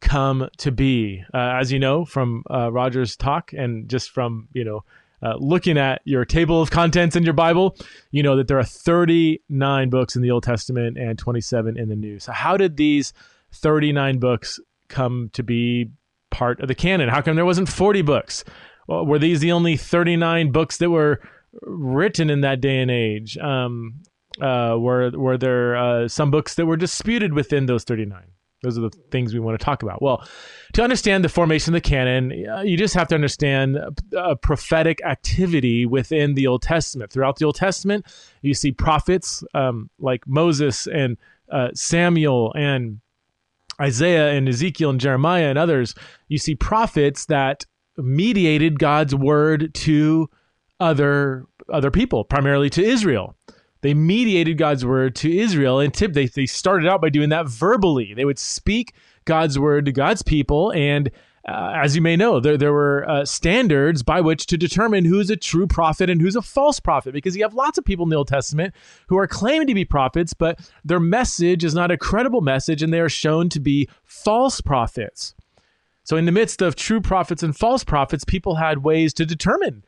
come 0.00 0.48
to 0.58 0.72
be? 0.72 1.24
Uh, 1.32 1.56
as 1.60 1.72
you 1.72 1.78
know 1.78 2.04
from 2.04 2.44
uh, 2.50 2.70
Roger's 2.72 3.16
talk, 3.16 3.52
and 3.52 3.88
just 3.88 4.10
from 4.10 4.48
you 4.52 4.64
know 4.64 4.84
uh, 5.22 5.36
looking 5.38 5.78
at 5.78 6.02
your 6.04 6.24
table 6.24 6.60
of 6.60 6.70
contents 6.70 7.16
in 7.16 7.22
your 7.22 7.34
Bible, 7.34 7.76
you 8.10 8.22
know 8.22 8.36
that 8.36 8.48
there 8.48 8.58
are 8.58 8.64
39 8.64 9.90
books 9.90 10.16
in 10.16 10.22
the 10.22 10.30
Old 10.30 10.42
Testament 10.42 10.98
and 10.98 11.18
27 11.18 11.78
in 11.78 11.88
the 11.88 11.96
New. 11.96 12.18
So, 12.18 12.32
how 12.32 12.56
did 12.56 12.76
these 12.76 13.12
39 13.52 14.18
books 14.18 14.58
come 14.88 15.30
to 15.32 15.42
be 15.42 15.90
part 16.30 16.60
of 16.60 16.68
the 16.68 16.74
canon? 16.74 17.08
How 17.08 17.22
come 17.22 17.36
there 17.36 17.44
wasn't 17.44 17.68
40 17.68 18.02
books? 18.02 18.44
Well, 18.88 19.06
were 19.06 19.18
these 19.18 19.40
the 19.40 19.52
only 19.52 19.76
39 19.76 20.50
books 20.50 20.78
that 20.78 20.90
were 20.90 21.20
written 21.62 22.30
in 22.30 22.40
that 22.40 22.60
day 22.60 22.80
and 22.80 22.90
age? 22.90 23.38
Um, 23.38 24.02
uh, 24.40 24.76
were 24.78 25.10
were 25.10 25.36
there 25.36 25.76
uh, 25.76 26.08
some 26.08 26.30
books 26.30 26.54
that 26.54 26.66
were 26.66 26.76
disputed 26.76 27.32
within 27.32 27.66
those 27.66 27.84
39? 27.84 28.22
Those 28.62 28.78
are 28.78 28.82
the 28.82 28.90
things 29.10 29.34
we 29.34 29.40
want 29.40 29.58
to 29.58 29.64
talk 29.64 29.82
about. 29.82 30.00
Well, 30.00 30.24
to 30.74 30.82
understand 30.82 31.24
the 31.24 31.28
formation 31.28 31.74
of 31.74 31.82
the 31.82 31.88
canon, 31.88 32.48
uh, 32.48 32.60
you 32.60 32.76
just 32.76 32.94
have 32.94 33.08
to 33.08 33.16
understand 33.16 33.76
a 34.16 34.36
prophetic 34.36 35.02
activity 35.04 35.84
within 35.84 36.34
the 36.34 36.46
Old 36.46 36.62
Testament. 36.62 37.10
Throughout 37.10 37.36
the 37.36 37.44
Old 37.44 37.56
Testament, 37.56 38.06
you 38.40 38.54
see 38.54 38.70
prophets 38.70 39.42
um, 39.54 39.90
like 39.98 40.26
Moses 40.28 40.86
and 40.86 41.16
uh, 41.50 41.70
Samuel 41.74 42.52
and 42.56 43.00
Isaiah 43.80 44.30
and 44.30 44.48
Ezekiel 44.48 44.90
and 44.90 45.00
Jeremiah 45.00 45.46
and 45.46 45.58
others, 45.58 45.94
you 46.28 46.38
see 46.38 46.54
prophets 46.54 47.26
that 47.26 47.66
mediated 47.96 48.78
God's 48.78 49.14
word 49.14 49.74
to 49.74 50.30
other 50.78 51.46
other 51.72 51.90
people, 51.90 52.24
primarily 52.24 52.70
to 52.70 52.82
Israel. 52.82 53.36
They 53.82 53.94
mediated 53.94 54.58
God's 54.58 54.86
word 54.86 55.14
to 55.16 55.36
Israel, 55.36 55.80
and 55.80 55.92
tip 55.92 56.12
they 56.12 56.26
they 56.26 56.46
started 56.46 56.88
out 56.88 57.00
by 57.00 57.10
doing 57.10 57.28
that 57.28 57.48
verbally. 57.48 58.14
They 58.14 58.24
would 58.24 58.38
speak 58.38 58.94
God's 59.24 59.58
word 59.58 59.86
to 59.86 59.92
God's 59.92 60.22
people, 60.22 60.72
and 60.72 61.10
uh, 61.46 61.72
as 61.74 61.96
you 61.96 62.02
may 62.02 62.14
know, 62.14 62.38
there, 62.38 62.56
there 62.56 62.72
were 62.72 63.08
uh, 63.08 63.24
standards 63.24 64.04
by 64.04 64.20
which 64.20 64.46
to 64.46 64.56
determine 64.56 65.04
who's 65.04 65.28
a 65.28 65.36
true 65.36 65.66
prophet 65.66 66.08
and 66.08 66.20
who's 66.20 66.36
a 66.36 66.42
false 66.42 66.78
prophet, 66.78 67.12
because 67.12 67.36
you 67.36 67.42
have 67.42 67.54
lots 67.54 67.76
of 67.78 67.84
people 67.84 68.04
in 68.04 68.10
the 68.10 68.16
Old 68.16 68.28
Testament 68.28 68.72
who 69.08 69.18
are 69.18 69.26
claiming 69.26 69.66
to 69.66 69.74
be 69.74 69.84
prophets, 69.84 70.34
but 70.34 70.60
their 70.84 71.00
message 71.00 71.64
is 71.64 71.74
not 71.74 71.90
a 71.90 71.96
credible 71.96 72.40
message, 72.40 72.82
and 72.82 72.92
they 72.92 73.00
are 73.00 73.08
shown 73.08 73.48
to 73.48 73.58
be 73.58 73.88
false 74.04 74.60
prophets. 74.60 75.34
So, 76.04 76.16
in 76.16 76.26
the 76.26 76.32
midst 76.32 76.62
of 76.62 76.76
true 76.76 77.00
prophets 77.00 77.42
and 77.42 77.56
false 77.56 77.82
prophets, 77.82 78.24
people 78.24 78.56
had 78.56 78.84
ways 78.84 79.12
to 79.14 79.26
determine 79.26 79.84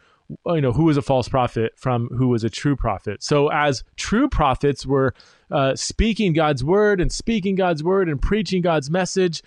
you 0.47 0.61
know 0.61 0.73
who 0.73 0.85
was 0.85 0.97
a 0.97 1.03
false 1.03 1.29
prophet 1.29 1.73
from 1.77 2.09
who 2.09 2.29
was 2.29 2.45
a 2.45 2.51
true 2.51 2.77
prophet 2.77 3.23
so 3.23 3.49
as 3.49 3.85
true 3.97 4.29
prophets 4.29 4.87
were 4.87 5.15
uh, 5.51 5.75
speaking 5.77 6.33
god's 6.33 6.65
word 6.65 7.01
and 7.01 7.13
speaking 7.13 7.55
god's 7.55 7.83
word 7.83 8.09
and 8.09 8.21
preaching 8.23 8.63
god's 8.63 8.91
message 8.91 9.43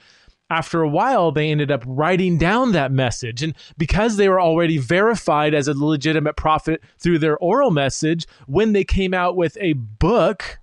after 0.50 0.81
a 0.81 0.88
while, 0.88 1.31
they 1.31 1.51
ended 1.51 1.72
up 1.72 1.84
writing 1.86 2.38
down 2.38 2.72
that 2.72 2.91
message. 2.91 3.43
And 3.43 3.53
because 3.77 4.15
they 4.15 4.29
were 4.29 4.39
already 4.39 4.77
verified 4.77 5.53
as 5.53 5.67
a 5.67 5.74
legitimate 5.74 6.38
prophet 6.38 6.81
through 7.00 7.19
their 7.19 7.38
oral 7.38 7.72
message, 7.72 8.25
when 8.46 8.74
they 8.74 8.86
came 8.86 9.13
out 9.13 9.36
with 9.36 9.57
a 9.60 9.74
book, 9.74 10.60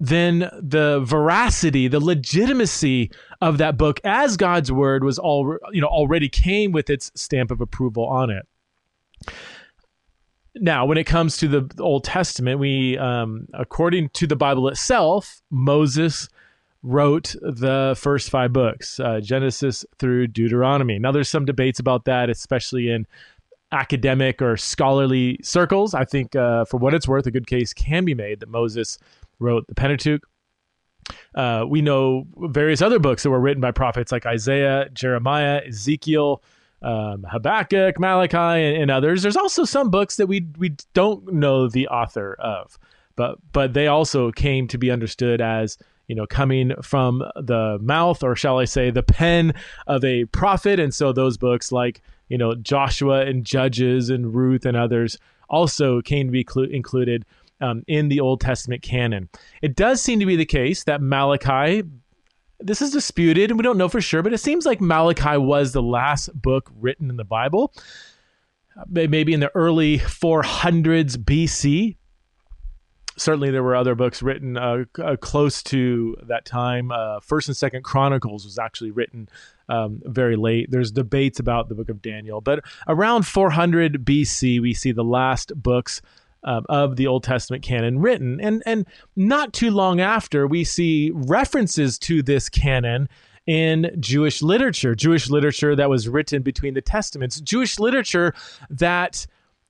then 0.00 0.50
the 0.60 1.00
veracity, 1.04 1.88
the 1.88 2.00
legitimacy 2.00 3.10
of 3.40 3.58
that 3.58 3.76
book 3.76 4.00
as 4.04 4.36
God's 4.36 4.70
word 4.70 5.04
was 5.04 5.18
all 5.18 5.56
you 5.72 5.80
know 5.80 5.86
already 5.86 6.28
came 6.28 6.72
with 6.72 6.90
its 6.90 7.10
stamp 7.14 7.50
of 7.50 7.60
approval 7.60 8.06
on 8.06 8.28
it. 8.30 8.46
Now, 10.54 10.86
when 10.86 10.96
it 10.96 11.04
comes 11.04 11.36
to 11.38 11.48
the 11.48 11.70
Old 11.80 12.04
Testament, 12.04 12.58
we, 12.58 12.96
um, 12.96 13.46
according 13.52 14.08
to 14.14 14.26
the 14.26 14.36
Bible 14.36 14.68
itself, 14.68 15.42
Moses 15.50 16.28
wrote 16.82 17.34
the 17.42 17.94
first 17.98 18.30
five 18.30 18.52
books, 18.52 18.98
uh, 19.00 19.20
Genesis 19.20 19.84
through 19.98 20.28
Deuteronomy. 20.28 20.98
Now, 20.98 21.12
there's 21.12 21.28
some 21.28 21.44
debates 21.44 21.78
about 21.78 22.04
that, 22.06 22.30
especially 22.30 22.90
in 22.90 23.06
academic 23.72 24.40
or 24.40 24.56
scholarly 24.56 25.38
circles. 25.42 25.92
I 25.94 26.04
think, 26.04 26.36
uh, 26.36 26.64
for 26.64 26.78
what 26.78 26.94
it's 26.94 27.08
worth, 27.08 27.26
a 27.26 27.30
good 27.30 27.46
case 27.46 27.74
can 27.74 28.04
be 28.04 28.14
made 28.14 28.40
that 28.40 28.48
Moses 28.48 28.98
wrote 29.38 29.66
the 29.66 29.74
Pentateuch. 29.74 30.22
Uh, 31.34 31.64
we 31.68 31.82
know 31.82 32.26
various 32.36 32.80
other 32.80 32.98
books 32.98 33.22
that 33.24 33.30
were 33.30 33.40
written 33.40 33.60
by 33.60 33.72
prophets 33.72 34.10
like 34.10 34.24
Isaiah, 34.24 34.88
Jeremiah, 34.92 35.62
Ezekiel, 35.66 36.42
um, 36.82 37.24
Habakkuk, 37.30 37.98
Malachi, 37.98 38.36
and, 38.36 38.82
and, 38.82 38.90
others. 38.90 39.22
There's 39.22 39.36
also 39.36 39.64
some 39.64 39.90
books 39.90 40.16
that 40.16 40.26
we 40.26 40.46
we 40.58 40.76
don't 40.94 41.32
know 41.32 41.68
the 41.68 41.88
author 41.88 42.34
of, 42.38 42.78
but 43.16 43.38
but 43.52 43.72
they 43.72 43.86
also 43.86 44.30
came 44.30 44.68
to 44.68 44.78
be 44.78 44.90
understood 44.90 45.40
as 45.40 45.78
you 46.06 46.14
know, 46.14 46.26
coming 46.26 46.72
from 46.82 47.22
the 47.34 47.78
mouth, 47.80 48.22
or 48.22 48.36
shall 48.36 48.58
I 48.58 48.64
say, 48.64 48.90
the 48.90 49.02
pen 49.02 49.54
of 49.86 50.04
a 50.04 50.24
prophet. 50.26 50.78
And 50.78 50.94
so 50.94 51.12
those 51.12 51.36
books, 51.36 51.72
like, 51.72 52.02
you 52.28 52.38
know, 52.38 52.54
Joshua 52.54 53.26
and 53.26 53.44
Judges 53.44 54.10
and 54.10 54.34
Ruth 54.34 54.64
and 54.64 54.76
others, 54.76 55.18
also 55.48 56.00
came 56.00 56.28
to 56.28 56.32
be 56.32 56.44
clu- 56.44 56.64
included 56.64 57.24
um, 57.60 57.82
in 57.86 58.08
the 58.08 58.20
Old 58.20 58.40
Testament 58.40 58.82
canon. 58.82 59.28
It 59.62 59.76
does 59.76 60.02
seem 60.02 60.20
to 60.20 60.26
be 60.26 60.36
the 60.36 60.44
case 60.44 60.84
that 60.84 61.00
Malachi, 61.00 61.82
this 62.60 62.82
is 62.82 62.90
disputed 62.90 63.50
and 63.50 63.58
we 63.58 63.62
don't 63.62 63.78
know 63.78 63.88
for 63.88 64.00
sure, 64.00 64.22
but 64.22 64.32
it 64.32 64.38
seems 64.38 64.66
like 64.66 64.80
Malachi 64.80 65.36
was 65.36 65.72
the 65.72 65.82
last 65.82 66.30
book 66.40 66.70
written 66.74 67.10
in 67.10 67.16
the 67.16 67.24
Bible. 67.24 67.72
Maybe 68.88 69.32
in 69.32 69.40
the 69.40 69.54
early 69.54 69.98
400s 69.98 71.16
BC, 71.16 71.96
certainly 73.16 73.50
there 73.50 73.62
were 73.62 73.74
other 73.74 73.94
books 73.94 74.22
written 74.22 74.56
uh, 74.56 74.84
uh, 75.02 75.16
close 75.16 75.62
to 75.64 76.16
that 76.28 76.44
time. 76.44 76.92
Uh, 76.92 77.20
First 77.20 77.48
and 77.48 77.56
Second 77.56 77.84
Chronicles 77.84 78.44
was 78.44 78.58
actually 78.58 78.90
written 78.90 79.28
um, 79.68 80.02
very 80.04 80.36
late. 80.36 80.70
There's 80.70 80.92
debates 80.92 81.40
about 81.40 81.68
the 81.68 81.74
book 81.74 81.88
of 81.88 82.02
Daniel, 82.02 82.40
but 82.40 82.64
around 82.86 83.26
400 83.26 84.04
BC, 84.04 84.60
we 84.60 84.74
see 84.74 84.92
the 84.92 85.04
last 85.04 85.52
books. 85.54 86.02
Um, 86.44 86.64
of 86.68 86.94
the 86.94 87.08
Old 87.08 87.24
Testament 87.24 87.64
canon 87.64 87.98
written, 87.98 88.40
and 88.40 88.62
and 88.66 88.86
not 89.16 89.52
too 89.52 89.70
long 89.72 90.00
after, 90.00 90.46
we 90.46 90.62
see 90.62 91.10
references 91.12 91.98
to 92.00 92.22
this 92.22 92.48
canon 92.48 93.08
in 93.46 93.90
Jewish 93.98 94.42
literature, 94.42 94.94
Jewish 94.94 95.30
literature 95.30 95.74
that 95.76 95.88
was 95.88 96.08
written 96.08 96.42
between 96.42 96.74
the 96.74 96.82
Testaments, 96.82 97.40
Jewish 97.40 97.78
literature 97.78 98.34
that 98.70 99.26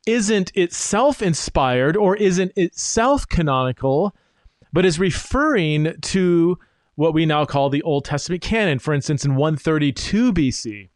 isn't 0.06 0.52
itself 0.54 1.20
inspired 1.20 1.96
or 1.96 2.16
isn't 2.16 2.52
itself 2.56 3.28
canonical, 3.28 4.14
but 4.72 4.86
is 4.86 4.98
referring 4.98 5.94
to 6.00 6.58
what 6.94 7.12
we 7.12 7.26
now 7.26 7.44
call 7.44 7.68
the 7.68 7.82
Old 7.82 8.04
Testament 8.04 8.40
canon. 8.40 8.78
For 8.78 8.94
instance, 8.94 9.24
in 9.24 9.34
132 9.34 10.32
BC, 10.32 10.88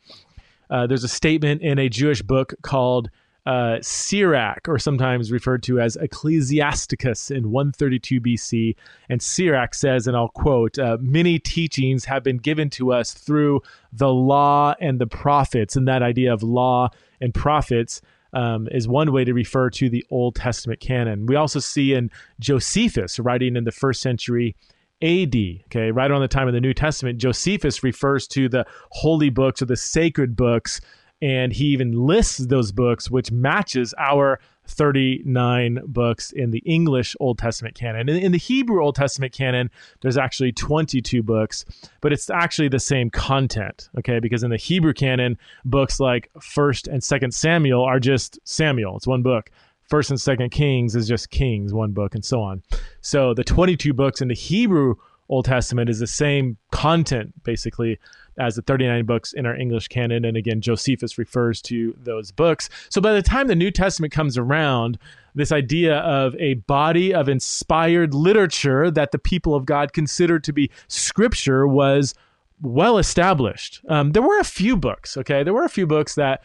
uh, 0.71 0.87
there's 0.87 1.05
a 1.05 1.09
statement 1.09 1.61
in 1.61 1.79
a 1.79 1.89
Jewish 1.89 2.23
book 2.23 2.55
called 2.63 3.11
uh, 3.47 3.79
Sirach, 3.81 4.69
or 4.69 4.79
sometimes 4.79 5.33
referred 5.33 5.63
to 5.65 5.81
as 5.81 5.97
Ecclesiasticus 5.97 7.31
in 7.31 7.51
132 7.51 8.21
BC. 8.21 8.77
And 9.09 9.23
Sirach 9.23 9.75
says, 9.75 10.07
and 10.07 10.17
I'll 10.17 10.29
quote, 10.29 10.79
uh, 10.79 10.99
many 11.01 11.39
teachings 11.39 12.05
have 12.05 12.23
been 12.23 12.37
given 12.37 12.71
to 12.71 12.93
us 12.93 13.13
through 13.13 13.63
the 13.93 14.13
law 14.13 14.75
and 14.81 15.01
the 15.01 15.07
prophets. 15.07 15.77
And 15.77 15.89
that 15.89 16.03
idea 16.03 16.33
of 16.33 16.43
law 16.43 16.91
and 17.21 17.33
prophets 17.33 18.03
um, 18.33 18.69
is 18.71 18.87
one 18.87 19.13
way 19.13 19.25
to 19.25 19.33
refer 19.33 19.71
to 19.71 19.89
the 19.89 20.05
Old 20.11 20.37
Testament 20.37 20.81
canon. 20.81 21.27
We 21.27 21.37
also 21.37 21.61
see 21.61 21.95
in 21.95 22.11
Josephus, 22.39 23.19
writing 23.19 23.57
in 23.57 23.65
the 23.65 23.73
first 23.73 24.01
century 24.01 24.55
AD, 25.03 25.35
okay, 25.67 25.91
right 25.91 26.11
around 26.11 26.21
the 26.21 26.29
time 26.29 26.47
of 26.47 26.53
the 26.53 26.61
New 26.61 26.75
Testament, 26.75 27.19
Josephus 27.19 27.83
refers 27.83 28.29
to 28.29 28.49
the 28.49 28.67
holy 28.91 29.31
books 29.31 29.63
or 29.63 29.65
the 29.65 29.77
sacred 29.77 30.37
books, 30.37 30.81
and 31.23 31.53
he 31.53 31.67
even 31.67 31.93
lists 31.93 32.39
those 32.39 32.73
books, 32.73 33.11
which 33.11 33.31
matches 33.31 33.95
our 33.99 34.41
39 34.67 35.81
books 35.87 36.33
in 36.33 36.51
the 36.51 36.61
English 36.61 37.17
Old 37.21 37.39
Testament 37.39 37.75
canon. 37.75 38.09
In, 38.09 38.17
in, 38.17 38.33
the 38.33 38.39
Hebrew 38.39 38.83
Old 38.83 38.95
Testament 38.95 39.33
canon, 39.33 39.71
there's 40.01 40.17
actually 40.17 40.53
22 40.53 41.23
books, 41.23 41.65
but 42.01 42.13
it's 42.13 42.31
actually 42.31 42.69
the 42.69 42.79
same 42.79 43.11
content, 43.11 43.91
okay? 43.99 44.21
Because 44.21 44.43
in 44.43 44.51
the 44.51 44.57
Hebrew 44.57 44.93
canon, 44.93 45.37
books 45.65 45.99
like 45.99 46.31
1st 46.39 46.89
and 46.89 47.03
2nd 47.03 47.35
Samuel 47.35 47.83
are 47.83 47.99
just 47.99 48.39
Samuel, 48.45 48.97
it's 48.97 49.07
one 49.07 49.23
book. 49.23 49.51
First 49.89 50.11
and 50.11 50.21
Second 50.21 50.51
Kings 50.51 50.95
is 50.95 51.09
just 51.09 51.31
Kings, 51.31 51.75
one 51.75 51.91
book, 51.91 52.15
and 52.15 52.25
so 52.25 52.41
on. 52.41 52.63
So 53.01 53.35
the 53.35 53.43
22 53.43 53.93
books 53.93 54.21
in 54.21 54.29
the 54.29 54.35
Hebrew 54.35 54.95
Old 55.31 55.45
Testament 55.45 55.89
is 55.89 56.01
the 56.01 56.09
same 56.09 56.57
content, 56.73 57.33
basically, 57.45 57.99
as 58.37 58.57
the 58.57 58.63
39 58.63 59.07
books 59.07 59.33
in 59.33 59.47
our 59.47 59.55
English 59.55 59.87
canon. 59.87 60.25
And 60.25 60.37
again, 60.37 60.61
Josephus 60.61 61.19
refers 61.19 61.63
to 61.63 61.95
those 61.97 62.33
books. 62.33 62.69
So 62.89 63.01
by 63.01 63.13
the 63.13 63.23
time 63.23 63.47
the 63.47 63.55
New 63.55 63.71
Testament 63.71 64.13
comes 64.13 64.37
around, 64.37 64.99
this 65.37 65.53
idea 65.53 65.99
of 65.99 66.35
a 66.37 66.55
body 66.55 67.15
of 67.15 67.29
inspired 67.29 68.13
literature 68.13 68.91
that 68.91 69.13
the 69.13 69.19
people 69.19 69.55
of 69.55 69.65
God 69.65 69.93
considered 69.93 70.43
to 70.45 70.53
be 70.53 70.69
scripture 70.89 71.65
was 71.65 72.13
well 72.61 72.99
established. 72.99 73.81
Um, 73.89 74.11
there 74.11 74.23
were 74.23 74.41
a 74.41 74.45
few 74.45 74.77
books, 74.77 75.17
okay? 75.17 75.45
There 75.45 75.55
were 75.55 75.65
a 75.65 75.71
few 75.71 75.87
books 75.87 76.17
that 76.17 76.43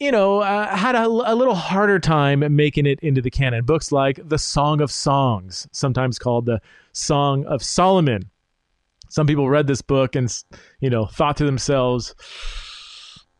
you 0.00 0.10
know, 0.10 0.40
uh, 0.40 0.74
had 0.74 0.96
a, 0.96 1.04
a, 1.04 1.34
little 1.36 1.54
harder 1.54 2.00
time 2.00 2.42
making 2.56 2.86
it 2.86 2.98
into 3.02 3.22
the 3.22 3.30
canon. 3.30 3.64
Books 3.64 3.92
like 3.92 4.18
The 4.28 4.36
Song 4.36 4.80
of 4.80 4.90
Songs, 4.90 5.68
sometimes 5.70 6.18
called 6.18 6.44
the 6.44 6.60
Song 6.92 7.44
of 7.46 7.62
Solomon. 7.62 8.30
Some 9.08 9.26
people 9.26 9.48
read 9.50 9.66
this 9.66 9.82
book 9.82 10.16
and, 10.16 10.32
you 10.80 10.88
know, 10.88 11.06
thought 11.06 11.36
to 11.38 11.44
themselves, 11.44 12.14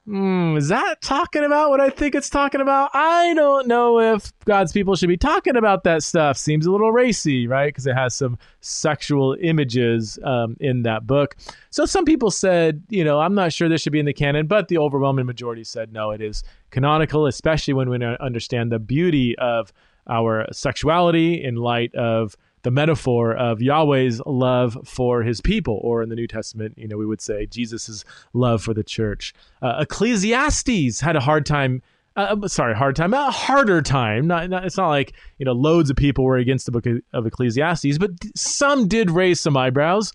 Hmm, 0.05 0.57
is 0.57 0.67
that 0.67 1.01
talking 1.01 1.45
about 1.45 1.71
what 1.71 1.81
I 1.81 1.89
think 1.89 2.17
it's 2.17 2.29
talking 2.29 2.61
about? 2.61 2.91
I 2.93 3.35
don't 3.35 3.69
know 3.69 4.01
if 4.01 4.33
God's 4.45 4.73
people 4.73 4.97
should 4.97 5.09
be 5.09 5.17
talking 5.17 5.55
about 5.55 5.85
that 5.85 6.03
stuff. 6.03 6.37
Seems 6.37 6.67
a 6.67 6.73
little 6.73 6.91
racy, 6.91 7.47
right? 7.47 7.69
Because 7.69 7.87
it 7.87 7.95
has 7.95 8.13
some 8.13 8.37
sexual 8.61 9.37
images 9.41 10.19
um, 10.25 10.57
in 10.59 10.83
that 10.83 11.07
book. 11.07 11.37
So 11.71 11.87
some 11.87 12.05
people 12.05 12.33
said, 12.33 12.83
you 12.89 13.05
know, 13.05 13.21
I'm 13.21 13.37
not 13.37 13.53
sure 13.53 13.69
this 13.69 13.83
should 13.83 13.93
be 13.93 14.01
in 14.01 14.07
the 14.07 14.13
canon, 14.13 14.49
but 14.49 14.67
the 14.67 14.79
overwhelming 14.79 15.27
majority 15.27 15.63
said 15.63 15.93
no, 15.93 16.11
it 16.11 16.21
is 16.21 16.43
canonical, 16.71 17.27
especially 17.27 17.75
when 17.75 17.89
we 17.89 18.05
understand 18.05 18.73
the 18.73 18.81
beauty 18.81 19.39
of 19.39 19.73
our 20.11 20.49
sexuality 20.51 21.45
in 21.45 21.55
light 21.55 21.95
of 21.95 22.37
the 22.63 22.71
metaphor 22.71 23.35
of 23.35 23.61
Yahweh's 23.61 24.21
love 24.25 24.79
for 24.85 25.23
his 25.23 25.41
people, 25.41 25.81
or 25.83 26.03
in 26.03 26.09
the 26.09 26.17
New 26.17 26.27
Testament, 26.27 26.75
you 26.77 26.89
know, 26.89 26.97
we 26.97 27.07
would 27.07 27.21
say 27.21 27.47
Jesus' 27.47 28.05
love 28.33 28.63
for 28.63 28.73
the 28.73 28.85
church. 28.85 29.35
Uh, 29.61 29.79
Ecclesiastes 29.81 31.01
had 31.01 31.17
a 31.17 31.21
hard 31.21 31.47
time. 31.47 31.83
Uh, 32.15 32.37
uh, 32.43 32.49
sorry, 32.49 32.75
hard 32.75 32.95
time, 32.95 33.15
a 33.15 33.31
harder 33.31 33.81
time. 33.81 34.27
Not, 34.27 34.51
not, 34.51 34.67
it's 34.67 34.77
not 34.77 34.89
like 34.89 35.15
you 35.39 35.47
know 35.47 35.53
loads 35.53 35.89
of 35.89 35.97
people 35.97 36.25
were 36.25 36.37
against 36.37 36.67
the 36.67 36.73
book 36.73 36.87
of 36.87 37.27
Ecclesiastes, 37.27 37.99
but 37.99 38.11
some 38.35 38.87
did 38.87 39.11
raise 39.11 39.41
some 39.41 39.57
eyebrows 39.57 40.13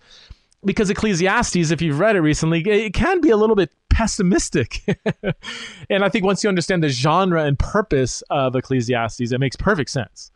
because 0.64 0.90
Ecclesiastes, 0.90 1.70
if 1.70 1.82
you've 1.82 1.98
read 1.98 2.16
it 2.16 2.20
recently, 2.20 2.60
it 2.60 2.94
can 2.94 3.20
be 3.20 3.30
a 3.30 3.36
little 3.36 3.56
bit 3.56 3.70
pessimistic. 3.90 4.82
and 5.90 6.04
I 6.04 6.08
think 6.08 6.24
once 6.24 6.42
you 6.42 6.48
understand 6.48 6.82
the 6.82 6.88
genre 6.88 7.44
and 7.44 7.58
purpose 7.58 8.22
of 8.30 8.54
Ecclesiastes, 8.54 9.32
it 9.32 9.38
makes 9.38 9.56
perfect 9.56 9.90
sense 9.90 10.30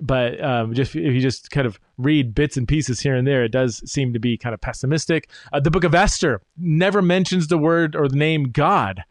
but 0.00 0.42
um, 0.42 0.74
just 0.74 0.94
if 0.96 1.14
you 1.14 1.20
just 1.20 1.50
kind 1.50 1.66
of 1.66 1.78
read 1.98 2.34
bits 2.34 2.56
and 2.56 2.66
pieces 2.66 3.00
here 3.00 3.14
and 3.14 3.26
there, 3.26 3.44
it 3.44 3.52
does 3.52 3.82
seem 3.90 4.12
to 4.12 4.18
be 4.18 4.36
kind 4.36 4.54
of 4.54 4.60
pessimistic. 4.60 5.28
Uh, 5.52 5.60
the 5.60 5.70
Book 5.70 5.84
of 5.84 5.94
Esther 5.94 6.40
never 6.56 7.02
mentions 7.02 7.48
the 7.48 7.58
word 7.58 7.94
or 7.94 8.08
the 8.08 8.16
name 8.16 8.50
God, 8.50 9.04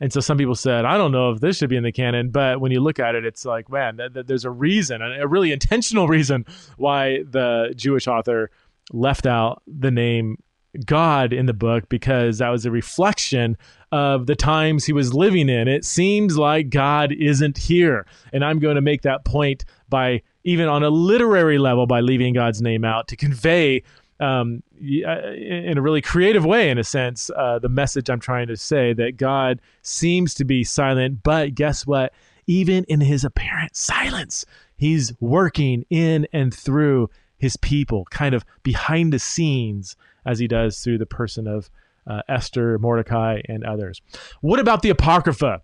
and 0.00 0.12
so 0.12 0.20
some 0.20 0.36
people 0.36 0.54
said, 0.54 0.84
I 0.84 0.98
don't 0.98 1.12
know 1.12 1.30
if 1.30 1.40
this 1.40 1.58
should 1.58 1.70
be 1.70 1.76
in 1.76 1.82
the 1.82 1.92
canon, 1.92 2.30
but 2.30 2.60
when 2.60 2.72
you 2.72 2.80
look 2.80 2.98
at 2.98 3.14
it, 3.14 3.24
it's 3.24 3.44
like, 3.44 3.70
man, 3.70 3.96
th- 3.96 4.12
th- 4.12 4.26
there's 4.26 4.44
a 4.44 4.50
reason, 4.50 5.00
a 5.00 5.26
really 5.26 5.52
intentional 5.52 6.08
reason 6.16 6.44
why 6.76 7.22
the 7.30 7.72
Jewish 7.76 8.06
author 8.06 8.50
left 8.92 9.26
out 9.26 9.62
the 9.66 9.90
name 9.90 10.36
God 10.84 11.32
in 11.32 11.46
the 11.46 11.54
book 11.54 11.88
because 11.88 12.38
that 12.38 12.48
was 12.48 12.66
a 12.66 12.70
reflection 12.70 13.56
of 13.94 14.26
the 14.26 14.34
times 14.34 14.84
he 14.84 14.92
was 14.92 15.14
living 15.14 15.48
in. 15.48 15.68
It 15.68 15.84
seems 15.84 16.36
like 16.36 16.68
God 16.68 17.12
isn't 17.12 17.56
here. 17.56 18.06
And 18.32 18.44
I'm 18.44 18.58
going 18.58 18.74
to 18.74 18.80
make 18.80 19.02
that 19.02 19.24
point 19.24 19.64
by 19.88 20.22
even 20.42 20.66
on 20.66 20.82
a 20.82 20.90
literary 20.90 21.58
level 21.58 21.86
by 21.86 22.00
leaving 22.00 22.34
God's 22.34 22.60
name 22.60 22.84
out 22.84 23.06
to 23.06 23.16
convey 23.16 23.84
um, 24.18 24.64
uh, 24.80 25.30
in 25.30 25.78
a 25.78 25.80
really 25.80 26.00
creative 26.00 26.44
way, 26.44 26.70
in 26.70 26.78
a 26.78 26.82
sense, 26.82 27.30
uh, 27.36 27.60
the 27.60 27.68
message 27.68 28.10
I'm 28.10 28.18
trying 28.18 28.48
to 28.48 28.56
say 28.56 28.94
that 28.94 29.16
God 29.16 29.60
seems 29.82 30.34
to 30.34 30.44
be 30.44 30.64
silent, 30.64 31.22
but 31.22 31.54
guess 31.54 31.86
what? 31.86 32.12
Even 32.48 32.82
in 32.88 33.00
his 33.00 33.22
apparent 33.22 33.76
silence, 33.76 34.44
he's 34.76 35.12
working 35.20 35.84
in 35.88 36.26
and 36.32 36.52
through 36.52 37.10
his 37.38 37.56
people, 37.58 38.06
kind 38.10 38.34
of 38.34 38.44
behind 38.64 39.12
the 39.12 39.20
scenes, 39.20 39.94
as 40.26 40.40
he 40.40 40.48
does 40.48 40.80
through 40.80 40.98
the 40.98 41.06
person 41.06 41.46
of 41.46 41.70
uh, 42.06 42.22
Esther, 42.28 42.78
Mordecai, 42.78 43.40
and 43.48 43.64
others. 43.64 44.00
What 44.40 44.60
about 44.60 44.82
the 44.82 44.90
Apocrypha? 44.90 45.60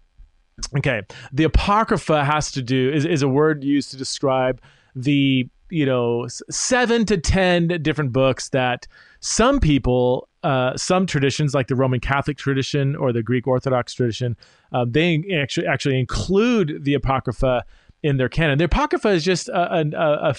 Okay, 0.76 1.02
the 1.32 1.44
apocrypha 1.44 2.24
has 2.24 2.52
to 2.52 2.62
do 2.62 2.90
is, 2.92 3.04
is 3.04 3.22
a 3.22 3.28
word 3.28 3.64
used 3.64 3.90
to 3.92 3.96
describe 3.96 4.60
the 4.94 5.48
you 5.70 5.86
know 5.86 6.26
seven 6.50 7.06
to 7.06 7.16
ten 7.16 7.68
different 7.82 8.12
books 8.12 8.48
that 8.50 8.86
some 9.20 9.60
people 9.60 10.28
uh, 10.42 10.76
some 10.76 11.06
traditions 11.06 11.54
like 11.54 11.68
the 11.68 11.76
roman 11.76 12.00
catholic 12.00 12.36
tradition 12.36 12.96
or 12.96 13.12
the 13.12 13.22
greek 13.22 13.46
orthodox 13.46 13.94
tradition 13.94 14.36
uh, 14.72 14.84
they 14.88 15.22
actually 15.40 15.66
actually 15.66 15.98
include 15.98 16.84
the 16.84 16.94
apocrypha 16.94 17.64
in 18.02 18.16
their 18.16 18.28
canon 18.28 18.58
the 18.58 18.64
apocrypha 18.64 19.08
is 19.08 19.24
just 19.24 19.48
a, 19.48 19.76
a, 19.76 20.30
a, 20.30 20.34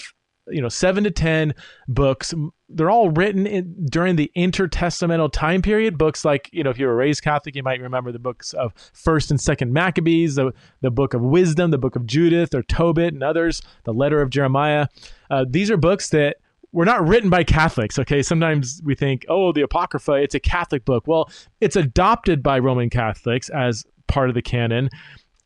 you 0.48 0.60
know 0.60 0.68
seven 0.68 1.04
to 1.04 1.10
ten 1.10 1.54
books. 1.88 2.34
They're 2.68 2.90
all 2.90 3.10
written 3.10 3.46
in, 3.46 3.86
during 3.86 4.16
the 4.16 4.30
intertestamental 4.36 5.32
time 5.32 5.62
period. 5.62 5.98
Books 5.98 6.24
like 6.24 6.48
you 6.52 6.62
know 6.62 6.70
if 6.70 6.78
you 6.78 6.86
were 6.86 6.96
raised 6.96 7.22
catholic 7.22 7.54
you 7.54 7.62
might 7.62 7.80
remember 7.80 8.12
the 8.12 8.18
books 8.18 8.52
of 8.54 8.72
first 8.92 9.30
and 9.30 9.40
second 9.40 9.72
maccabees 9.72 10.34
the, 10.34 10.52
the 10.80 10.90
book 10.90 11.14
of 11.14 11.20
wisdom 11.20 11.70
the 11.70 11.78
book 11.78 11.96
of 11.96 12.06
judith 12.06 12.54
or 12.54 12.62
tobit 12.62 13.14
and 13.14 13.22
others 13.22 13.62
the 13.84 13.92
letter 13.92 14.20
of 14.20 14.30
jeremiah. 14.30 14.86
Uh, 15.30 15.44
these 15.48 15.70
are 15.70 15.76
books 15.76 16.10
that 16.10 16.36
were 16.72 16.84
not 16.84 17.06
written 17.06 17.30
by 17.30 17.44
catholics 17.44 17.98
okay? 17.98 18.22
Sometimes 18.22 18.80
we 18.84 18.94
think 18.94 19.24
oh 19.28 19.52
the 19.52 19.62
apocrypha 19.62 20.12
it's 20.12 20.34
a 20.34 20.40
catholic 20.40 20.84
book. 20.84 21.06
Well 21.06 21.30
it's 21.60 21.76
adopted 21.76 22.42
by 22.42 22.58
roman 22.58 22.90
catholics 22.90 23.48
as 23.50 23.84
part 24.08 24.28
of 24.28 24.34
the 24.34 24.42
canon 24.42 24.90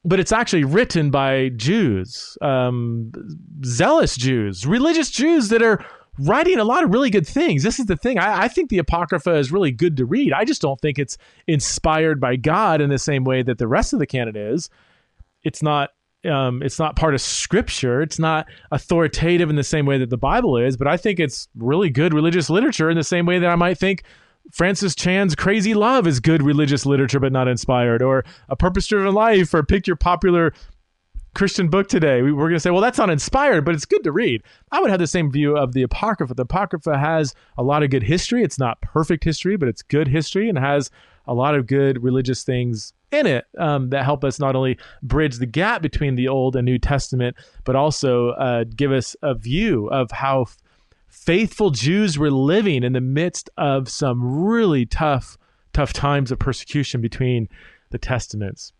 but 0.06 0.20
it's 0.20 0.32
actually 0.32 0.64
written 0.64 1.10
by 1.10 1.50
Jews, 1.50 2.38
um, 2.40 3.12
zealous 3.64 4.16
Jews, 4.16 4.64
religious 4.64 5.10
Jews 5.10 5.48
that 5.48 5.62
are 5.62 5.84
writing 6.20 6.58
a 6.58 6.64
lot 6.64 6.84
of 6.84 6.90
really 6.90 7.10
good 7.10 7.26
things. 7.26 7.62
This 7.62 7.78
is 7.78 7.86
the 7.86 7.96
thing. 7.96 8.18
I, 8.18 8.44
I, 8.44 8.48
think 8.48 8.70
the 8.70 8.78
Apocrypha 8.78 9.34
is 9.34 9.52
really 9.52 9.72
good 9.72 9.96
to 9.98 10.06
read. 10.06 10.32
I 10.32 10.44
just 10.44 10.62
don't 10.62 10.80
think 10.80 10.98
it's 10.98 11.18
inspired 11.46 12.20
by 12.20 12.36
God 12.36 12.80
in 12.80 12.88
the 12.88 12.98
same 12.98 13.24
way 13.24 13.42
that 13.42 13.58
the 13.58 13.68
rest 13.68 13.92
of 13.92 13.98
the 13.98 14.06
canon 14.06 14.36
is. 14.36 14.70
It's 15.42 15.62
not. 15.62 15.90
Um, 16.24 16.60
it's 16.60 16.80
not 16.80 16.96
part 16.96 17.14
of 17.14 17.20
Scripture. 17.20 18.02
It's 18.02 18.18
not 18.18 18.48
authoritative 18.72 19.48
in 19.48 19.54
the 19.54 19.62
same 19.62 19.86
way 19.86 19.98
that 19.98 20.10
the 20.10 20.16
Bible 20.16 20.56
is. 20.56 20.76
But 20.76 20.88
I 20.88 20.96
think 20.96 21.20
it's 21.20 21.46
really 21.56 21.88
good 21.88 22.12
religious 22.12 22.50
literature 22.50 22.90
in 22.90 22.96
the 22.96 23.04
same 23.04 23.26
way 23.26 23.38
that 23.38 23.48
I 23.48 23.54
might 23.54 23.78
think 23.78 24.02
Francis 24.52 24.94
Chan's 24.94 25.34
Crazy 25.34 25.74
Love 25.74 26.06
is 26.06 26.20
good 26.20 26.42
religious 26.42 26.86
literature 26.86 27.20
but 27.20 27.32
not 27.32 27.48
inspired, 27.48 28.02
or 28.02 28.24
A 28.48 28.56
Purpose 28.56 28.86
Driven 28.86 29.12
Life, 29.14 29.52
or 29.52 29.62
pick 29.62 29.86
your 29.86 29.96
popular 29.96 30.52
Christian 31.34 31.68
book 31.68 31.88
today. 31.88 32.22
We, 32.22 32.30
are 32.30 32.34
going 32.34 32.54
to 32.54 32.60
say, 32.60 32.70
well, 32.70 32.80
that's 32.80 32.98
not 32.98 33.10
inspired, 33.10 33.64
but 33.64 33.74
it's 33.74 33.84
good 33.84 34.02
to 34.04 34.12
read. 34.12 34.42
I 34.72 34.80
would 34.80 34.90
have 34.90 34.98
the 34.98 35.06
same 35.06 35.30
view 35.30 35.56
of 35.56 35.74
the 35.74 35.82
Apocrypha. 35.82 36.34
The 36.34 36.42
Apocrypha 36.42 36.96
has 36.96 37.34
a 37.58 37.62
lot 37.62 37.82
of 37.82 37.90
good 37.90 38.02
history. 38.02 38.42
It's 38.42 38.58
not 38.58 38.80
perfect 38.80 39.22
history, 39.22 39.56
but 39.56 39.68
it's 39.68 39.82
good 39.82 40.08
history 40.08 40.48
and 40.48 40.58
has 40.58 40.90
a 41.26 41.34
lot 41.34 41.54
of 41.54 41.66
good 41.66 42.02
religious 42.02 42.42
things 42.42 42.94
in 43.12 43.26
it 43.26 43.46
um, 43.58 43.90
that 43.90 44.04
help 44.04 44.24
us 44.24 44.40
not 44.40 44.56
only 44.56 44.78
bridge 45.02 45.36
the 45.36 45.46
gap 45.46 45.82
between 45.82 46.14
the 46.14 46.28
Old 46.28 46.56
and 46.56 46.64
New 46.64 46.78
Testament, 46.78 47.36
but 47.64 47.76
also 47.76 48.30
uh, 48.30 48.64
give 48.74 48.90
us 48.90 49.14
a 49.22 49.34
view 49.34 49.88
of 49.88 50.10
how 50.10 50.46
faithful 51.16 51.70
Jews 51.70 52.18
were 52.18 52.30
living 52.30 52.82
in 52.82 52.92
the 52.92 53.00
midst 53.00 53.50
of 53.56 53.88
some 53.88 54.44
really 54.44 54.86
tough, 54.86 55.36
tough 55.72 55.92
times 55.92 56.30
of 56.30 56.38
persecution 56.38 57.00
between 57.00 57.48
the 57.90 57.98
testaments. 57.98 58.72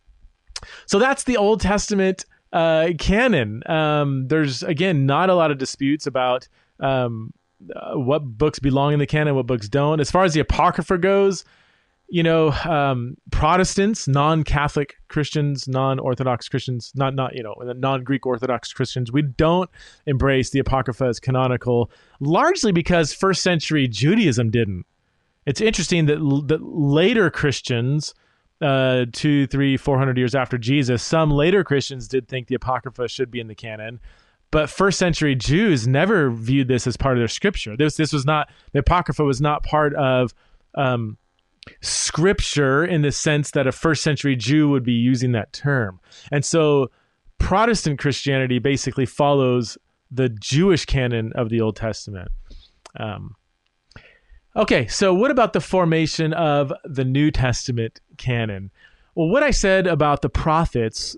So 0.87 0.99
that's 0.99 1.25
the 1.25 1.37
Old 1.37 1.61
Testament 1.61 2.25
uh, 2.53 2.90
canon. 2.99 3.62
Um, 3.68 4.29
there's 4.29 4.62
again 4.62 5.07
not 5.07 5.31
a 5.31 5.35
lot 5.35 5.51
of 5.51 5.59
disputes 5.59 6.07
about 6.07 6.49
um, 6.81 7.33
uh, 7.75 7.94
what 7.94 8.25
books 8.25 8.59
belong 8.59 8.92
in 8.92 8.99
the 8.99 9.07
canon, 9.07 9.35
what 9.35 9.46
books 9.46 9.68
don't. 9.68 10.01
As 10.01 10.11
far 10.11 10.25
as 10.25 10.35
the 10.35 10.40
Apocrypha 10.40 10.99
goes, 10.99 11.44
you 12.09 12.23
know, 12.23 12.53
um, 12.64 13.16
Protestants, 13.33 14.07
non-Catholic 14.07 14.97
Christians, 15.09 15.66
non-Orthodox 15.66 16.49
Christians, 16.49 16.92
not 16.95 17.14
not 17.14 17.35
you 17.35 17.42
know, 17.42 17.55
non-Greek 17.61 18.27
Orthodox 18.27 18.73
Christians, 18.73 19.11
we 19.11 19.23
don't 19.23 19.69
embrace 20.07 20.51
the 20.51 20.61
Apocrypha 20.61 21.05
as 21.05 21.19
canonical, 21.19 21.90
largely 22.21 22.73
because 22.73 23.12
first 23.12 23.42
century 23.42 23.88
Judaism 23.88 24.51
didn't. 24.51 24.87
It's 25.47 25.61
interesting 25.61 26.07
that 26.07 26.19
that 26.49 26.62
later 26.62 27.31
Christians 27.31 28.14
uh, 28.61 29.07
two, 29.12 29.47
three, 29.49 29.77
four 29.77 29.99
hundred 29.99 30.16
years 30.16 30.35
after 30.35 30.59
Jesus. 30.59 31.03
Some 31.03 31.31
later 31.31 31.64
Christians 31.64 32.09
did 32.09 32.29
think 32.29 32.47
the 32.47 32.55
Apocrypha 32.55 33.09
should 33.09 33.31
be 33.31 33.40
in 33.40 33.49
the 33.49 33.55
canon, 33.55 34.01
but 34.51 34.71
first 34.71 34.99
century 34.99 35.35
Jews 35.35 35.87
never 35.87 36.31
viewed 36.31 36.69
this 36.69 36.87
as 36.87 36.97
part 36.97 37.16
of 37.16 37.21
their 37.21 37.29
scripture. 37.29 37.77
This 37.77 37.97
this 37.97 38.12
was 38.12 38.25
not 38.25 38.49
the 38.73 38.79
Apocrypha 38.79 39.25
was 39.25 39.40
not 39.40 39.62
part 39.62 39.95
of 39.95 40.33
um, 40.75 41.19
scripture 41.81 42.85
in 42.85 43.02
the 43.02 43.12
sense 43.12 43.50
that 43.52 43.66
a 43.66 43.72
first 43.72 44.02
century 44.02 44.37
Jew 44.37 44.68
would 44.68 44.85
be 44.85 44.92
using 44.92 45.33
that 45.33 45.52
term, 45.52 46.00
and 46.31 46.44
so 46.44 46.90
Protestant 47.38 47.98
Christianity 47.98 48.59
basically 48.59 49.07
follows 49.07 49.79
the 50.11 50.29
Jewish 50.29 50.85
canon 50.85 51.33
of 51.35 51.48
the 51.48 51.61
Old 51.61 51.76
Testament. 51.76 52.29
Um, 52.98 53.35
okay, 54.55 54.87
so 54.87 55.12
what 55.12 55.31
about 55.31 55.52
the 55.52 55.61
formation 55.61 56.33
of 56.33 56.72
the 56.85 57.05
New 57.05 57.31
Testament 57.31 58.00
canon? 58.16 58.70
Well, 59.14 59.29
what 59.29 59.42
I 59.42 59.50
said 59.50 59.87
about 59.87 60.22
the 60.22 60.29
prophets, 60.29 61.16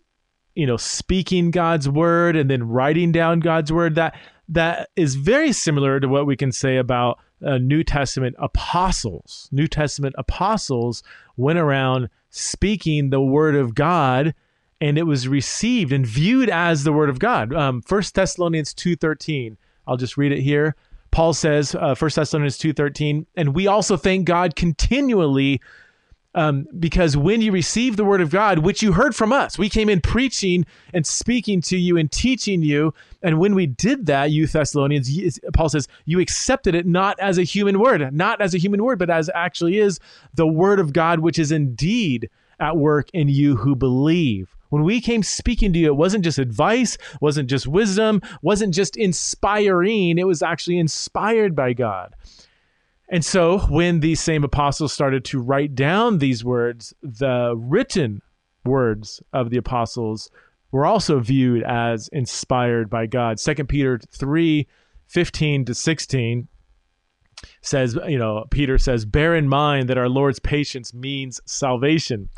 you 0.55 0.67
know, 0.67 0.77
speaking 0.77 1.51
God's 1.51 1.89
word 1.89 2.37
and 2.37 2.51
then 2.51 2.63
writing 2.63 3.13
down 3.13 3.41
God's 3.41 3.73
word, 3.73 3.95
that 3.97 4.19
that 4.49 4.89
is 4.97 5.15
very 5.15 5.53
similar 5.53 6.01
to 6.01 6.09
what 6.09 6.27
we 6.27 6.37
can 6.37 6.53
say 6.53 6.79
about 6.79 7.19
uh, 7.45 7.59
New 7.59 7.85
Testament 7.85 8.37
apostles. 8.39 9.49
New 9.53 9.67
Testament 9.67 10.15
apostles 10.19 11.03
went 11.37 11.59
around 11.59 12.09
speaking 12.31 13.11
the 13.11 13.21
word 13.21 13.55
of 13.55 13.75
God 13.75 14.35
and 14.81 14.97
it 14.97 15.05
was 15.05 15.27
received 15.27 15.93
and 15.93 16.07
viewed 16.07 16.49
as 16.49 16.85
the 16.85 16.93
word 16.93 17.11
of 17.11 17.19
God. 17.19 17.53
Um, 17.53 17.83
1 17.89 18.03
Thessalonians 18.15 18.75
2.13, 18.75 19.57
I'll 19.87 19.97
just 19.97 20.17
read 20.17 20.33
it 20.33 20.41
here. 20.41 20.77
Paul 21.11 21.33
says, 21.33 21.75
uh, 21.75 21.95
1 21.99 22.11
Thessalonians 22.15 22.59
2.13, 22.59 23.27
and 23.37 23.55
we 23.55 23.67
also 23.67 23.97
thank 23.97 24.27
God 24.27 24.55
continually 24.57 25.61
um, 26.39 26.69
because 26.79 27.17
when 27.17 27.43
you 27.43 27.51
received 27.51 27.97
the 27.97 28.05
word 28.05 28.21
of 28.21 28.31
God, 28.31 28.61
which 28.61 28.81
you 28.81 28.93
heard 28.93 29.17
from 29.17 29.33
us, 29.33 29.59
we 29.59 29.69
came 29.69 29.89
in 29.89 30.01
preaching 30.01 30.65
and 30.95 31.05
speaking 31.05 31.61
to 31.63 31.77
you 31.77 31.97
and 31.97 32.13
teaching 32.13 32.63
you. 32.63 32.95
And 33.25 33.41
when 33.41 33.57
we 33.57 33.67
did 33.67 34.07
that, 34.07 34.31
you 34.31 34.47
Thessalonians, 34.47 35.41
Paul 35.53 35.69
says, 35.69 35.89
you 36.05 36.21
accepted 36.21 36.77
it 36.77 36.87
not 36.87 37.19
as 37.19 37.39
a 37.39 37.43
human 37.43 37.81
word, 37.81 38.15
not 38.15 38.41
as 38.41 38.55
a 38.55 38.59
human 38.59 38.85
word, 38.85 39.01
but 39.01 39.11
as 39.11 39.29
actually 39.35 39.79
is 39.79 39.99
the 40.35 40.47
word 40.47 40.79
of 40.79 40.93
God, 40.93 41.19
which 41.19 41.41
is 41.41 41.51
indeed 41.51 42.31
at 42.61 42.77
work 42.77 43.11
in 43.13 43.27
you 43.29 43.57
who 43.57 43.75
believe. 43.75 44.55
When 44.69 44.85
we 44.85 45.01
came 45.01 45.25
speaking 45.25 45.73
to 45.73 45.79
you, 45.81 45.87
it 45.87 45.97
wasn't 45.97 46.23
just 46.23 46.39
advice, 46.39 46.97
wasn't 47.21 47.51
just 47.51 47.67
wisdom, 47.67 48.23
wasn't 48.43 48.75
just 48.75 48.97
inspiring, 48.97 50.19
it 50.19 50.27
was 50.27 50.43
actually 50.43 50.79
inspired 50.79 51.57
by 51.57 51.73
God. 51.73 52.15
And 53.11 53.25
so 53.25 53.59
when 53.59 54.01
these 54.01 54.21
same 54.21 54.45
apostles 54.45 54.93
started 54.93 55.25
to 55.27 55.41
write 55.41 55.75
down 55.75 56.19
these 56.19 56.45
words, 56.45 56.93
the 57.03 57.55
written 57.57 58.21
words 58.65 59.23
of 59.33 59.51
the 59.51 59.57
apostles 59.57 60.31
were 60.73 60.85
also 60.85 61.19
viewed 61.21 61.63
as 61.63 62.09
inspired 62.09 62.91
by 62.91 63.07
God. 63.07 63.41
Second 63.41 63.69
Peter 63.69 63.99
3 64.11 64.67
15 65.07 65.65
to 65.65 65.75
16 65.75 66.49
says, 67.63 67.99
you 68.07 68.19
know, 68.19 68.45
Peter 68.51 68.77
says, 68.77 69.07
bear 69.07 69.35
in 69.35 69.49
mind 69.49 69.89
that 69.89 69.97
our 69.97 70.09
Lord's 70.09 70.39
patience 70.39 70.93
means 70.93 71.41
salvation 71.47 72.29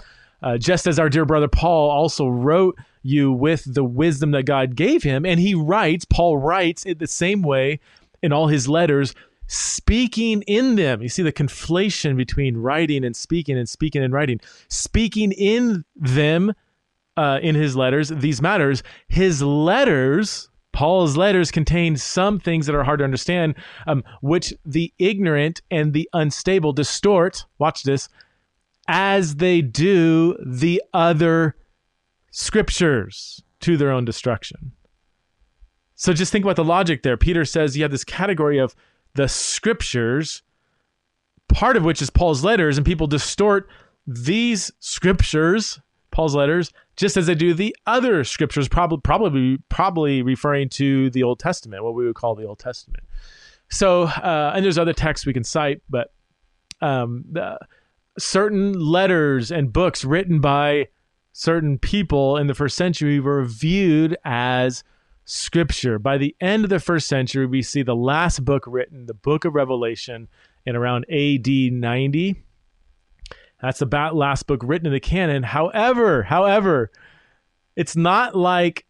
uh, 0.42 0.58
just 0.58 0.86
as 0.86 0.98
our 0.98 1.08
dear 1.08 1.24
brother 1.24 1.48
Paul 1.48 1.90
also 1.90 2.28
wrote 2.28 2.76
you 3.02 3.32
with 3.32 3.72
the 3.72 3.84
wisdom 3.84 4.30
that 4.32 4.44
God 4.44 4.74
gave 4.74 5.02
him. 5.02 5.24
And 5.24 5.40
he 5.40 5.54
writes, 5.54 6.04
Paul 6.04 6.38
writes 6.38 6.84
it 6.86 6.98
the 6.98 7.06
same 7.06 7.42
way 7.42 7.80
in 8.22 8.32
all 8.32 8.48
his 8.48 8.68
letters, 8.68 9.14
speaking 9.50 10.42
in 10.42 10.76
them. 10.76 11.02
You 11.02 11.08
see 11.08 11.24
the 11.24 11.32
conflation 11.32 12.16
between 12.16 12.56
writing 12.56 13.04
and 13.04 13.16
speaking 13.16 13.58
and 13.58 13.68
speaking 13.68 14.00
and 14.00 14.14
writing. 14.14 14.40
Speaking 14.68 15.32
in 15.32 15.84
them 15.96 16.54
uh, 17.16 17.40
in 17.42 17.56
his 17.56 17.74
letters, 17.74 18.10
these 18.10 18.40
matters. 18.40 18.84
His 19.08 19.42
letters, 19.42 20.48
Paul's 20.72 21.16
letters 21.16 21.50
contain 21.50 21.96
some 21.96 22.38
things 22.38 22.66
that 22.66 22.76
are 22.76 22.84
hard 22.84 23.00
to 23.00 23.04
understand, 23.04 23.56
um, 23.88 24.04
which 24.22 24.54
the 24.64 24.94
ignorant 25.00 25.62
and 25.68 25.94
the 25.94 26.08
unstable 26.12 26.72
distort. 26.72 27.44
Watch 27.58 27.82
this 27.82 28.08
as 28.86 29.34
they 29.36 29.62
do 29.62 30.36
the 30.46 30.80
other 30.94 31.56
scriptures 32.30 33.42
to 33.58 33.76
their 33.76 33.90
own 33.90 34.04
destruction. 34.04 34.70
So 35.96 36.12
just 36.12 36.30
think 36.30 36.44
about 36.44 36.56
the 36.56 36.64
logic 36.64 37.02
there. 37.02 37.16
Peter 37.16 37.44
says 37.44 37.76
you 37.76 37.82
have 37.82 37.90
this 37.90 38.04
category 38.04 38.58
of 38.58 38.76
the 39.14 39.28
scriptures, 39.28 40.42
part 41.48 41.76
of 41.76 41.84
which 41.84 42.00
is 42.02 42.10
Paul's 42.10 42.44
letters, 42.44 42.76
and 42.76 42.86
people 42.86 43.06
distort 43.06 43.68
these 44.06 44.72
scriptures, 44.78 45.80
Paul's 46.10 46.34
letters, 46.34 46.72
just 46.96 47.16
as 47.16 47.26
they 47.26 47.34
do 47.34 47.54
the 47.54 47.74
other 47.86 48.24
scriptures, 48.24 48.68
probably 48.68 48.98
probably 49.02 49.58
probably 49.68 50.22
referring 50.22 50.68
to 50.70 51.10
the 51.10 51.22
Old 51.22 51.38
Testament, 51.38 51.84
what 51.84 51.94
we 51.94 52.06
would 52.06 52.14
call 52.14 52.34
the 52.34 52.46
Old 52.46 52.58
Testament. 52.58 53.04
So, 53.70 54.02
uh, 54.02 54.52
and 54.54 54.64
there's 54.64 54.78
other 54.78 54.92
texts 54.92 55.26
we 55.26 55.32
can 55.32 55.44
cite, 55.44 55.80
but 55.88 56.12
um, 56.80 57.24
certain 58.18 58.72
letters 58.72 59.50
and 59.50 59.72
books 59.72 60.04
written 60.04 60.40
by 60.40 60.88
certain 61.32 61.78
people 61.78 62.36
in 62.36 62.48
the 62.48 62.54
first 62.54 62.76
century 62.76 63.20
were 63.20 63.44
viewed 63.44 64.16
as 64.24 64.82
scripture. 65.30 65.98
By 65.98 66.18
the 66.18 66.34
end 66.40 66.64
of 66.64 66.70
the 66.70 66.80
first 66.80 67.06
century, 67.06 67.46
we 67.46 67.62
see 67.62 67.82
the 67.82 67.94
last 67.94 68.44
book 68.44 68.64
written, 68.66 69.06
the 69.06 69.14
book 69.14 69.44
of 69.44 69.54
Revelation, 69.54 70.28
in 70.66 70.76
around 70.76 71.04
AD 71.10 71.46
90. 71.46 72.42
That's 73.62 73.78
the 73.78 74.10
last 74.12 74.46
book 74.46 74.60
written 74.64 74.86
in 74.86 74.92
the 74.92 75.00
canon. 75.00 75.42
However, 75.42 76.22
however, 76.22 76.90
it's 77.76 77.94
not 77.94 78.36
like 78.36 78.86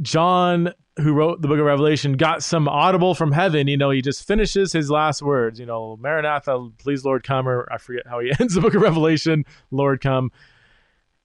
John 0.00 0.72
who 0.98 1.14
wrote 1.14 1.40
the 1.40 1.48
book 1.48 1.58
of 1.58 1.64
Revelation 1.64 2.18
got 2.18 2.42
some 2.42 2.68
audible 2.68 3.14
from 3.14 3.32
heaven. 3.32 3.66
You 3.66 3.78
know, 3.78 3.90
he 3.90 4.02
just 4.02 4.26
finishes 4.26 4.72
his 4.72 4.90
last 4.90 5.22
words, 5.22 5.58
you 5.58 5.64
know, 5.64 5.96
Maranatha, 5.96 6.68
please, 6.78 7.02
Lord, 7.04 7.24
come, 7.24 7.48
or 7.48 7.66
I 7.72 7.78
forget 7.78 8.06
how 8.06 8.20
he 8.20 8.30
ends 8.40 8.54
the 8.54 8.60
book 8.60 8.74
of 8.74 8.82
Revelation, 8.82 9.46
Lord, 9.70 10.02
come. 10.02 10.30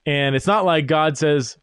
And 0.06 0.34
it's 0.34 0.46
not 0.46 0.64
like 0.64 0.86
God 0.86 1.18
says, 1.18 1.58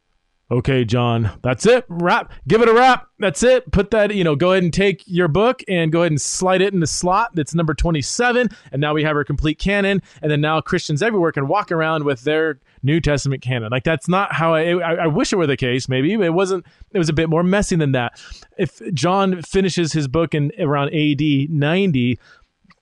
okay, 0.52 0.86
John, 0.86 1.32
that's 1.42 1.66
it. 1.66 1.86
Wrap, 1.88 2.32
give 2.48 2.62
it 2.62 2.70
a 2.70 2.74
wrap. 2.74 3.08
That's 3.20 3.44
it. 3.44 3.72
Put 3.72 3.92
that, 3.92 4.14
you 4.14 4.24
know, 4.24 4.36
go 4.36 4.52
ahead 4.52 4.64
and 4.64 4.74
take 4.74 5.04
your 5.06 5.28
book 5.28 5.64
and 5.68 5.92
go 5.92 6.02
ahead 6.02 6.12
and 6.12 6.22
slide 6.22 6.62
it 6.62 6.74
in 6.74 6.80
the 6.80 6.88
slot 6.88 7.32
that's 7.34 7.56
number 7.56 7.74
27. 7.74 8.50
And 8.72 8.82
now 8.82 8.94
we 8.94 9.04
have 9.04 9.16
our 9.16 9.24
complete 9.24 9.58
canon. 9.58 10.02
And 10.22 10.32
then 10.32 10.42
now 10.42 10.62
Christians 10.62 11.02
everywhere 11.02 11.32
can 11.32 11.48
walk 11.48 11.72
around 11.72 12.04
with 12.04 12.24
their 12.24 12.60
New 12.84 13.00
Testament 13.00 13.42
canon. 13.42 13.72
Like 13.72 13.84
that's 13.84 14.08
not 14.08 14.34
how 14.34 14.54
I, 14.54 14.78
I, 14.78 14.94
I 14.94 15.08
wish 15.08 15.34
it 15.34 15.38
were 15.38 15.48
the 15.48 15.58
case. 15.58 15.90
Maybe 15.90 16.14
it 16.14 16.34
wasn't. 16.34 16.66
It 16.92 17.00
was 17.00 17.10
a 17.10 17.14
bit 17.14 17.30
more 17.30 17.44
messy 17.44 17.76
than 17.76 17.94
that. 17.94 18.20
If 18.58 18.82
John 18.94 19.42
finishes 19.42 19.94
his 19.94 20.08
book 20.08 20.36
in 20.36 20.52
around 20.60 20.94
AD 20.94 21.22
90, 21.22 22.20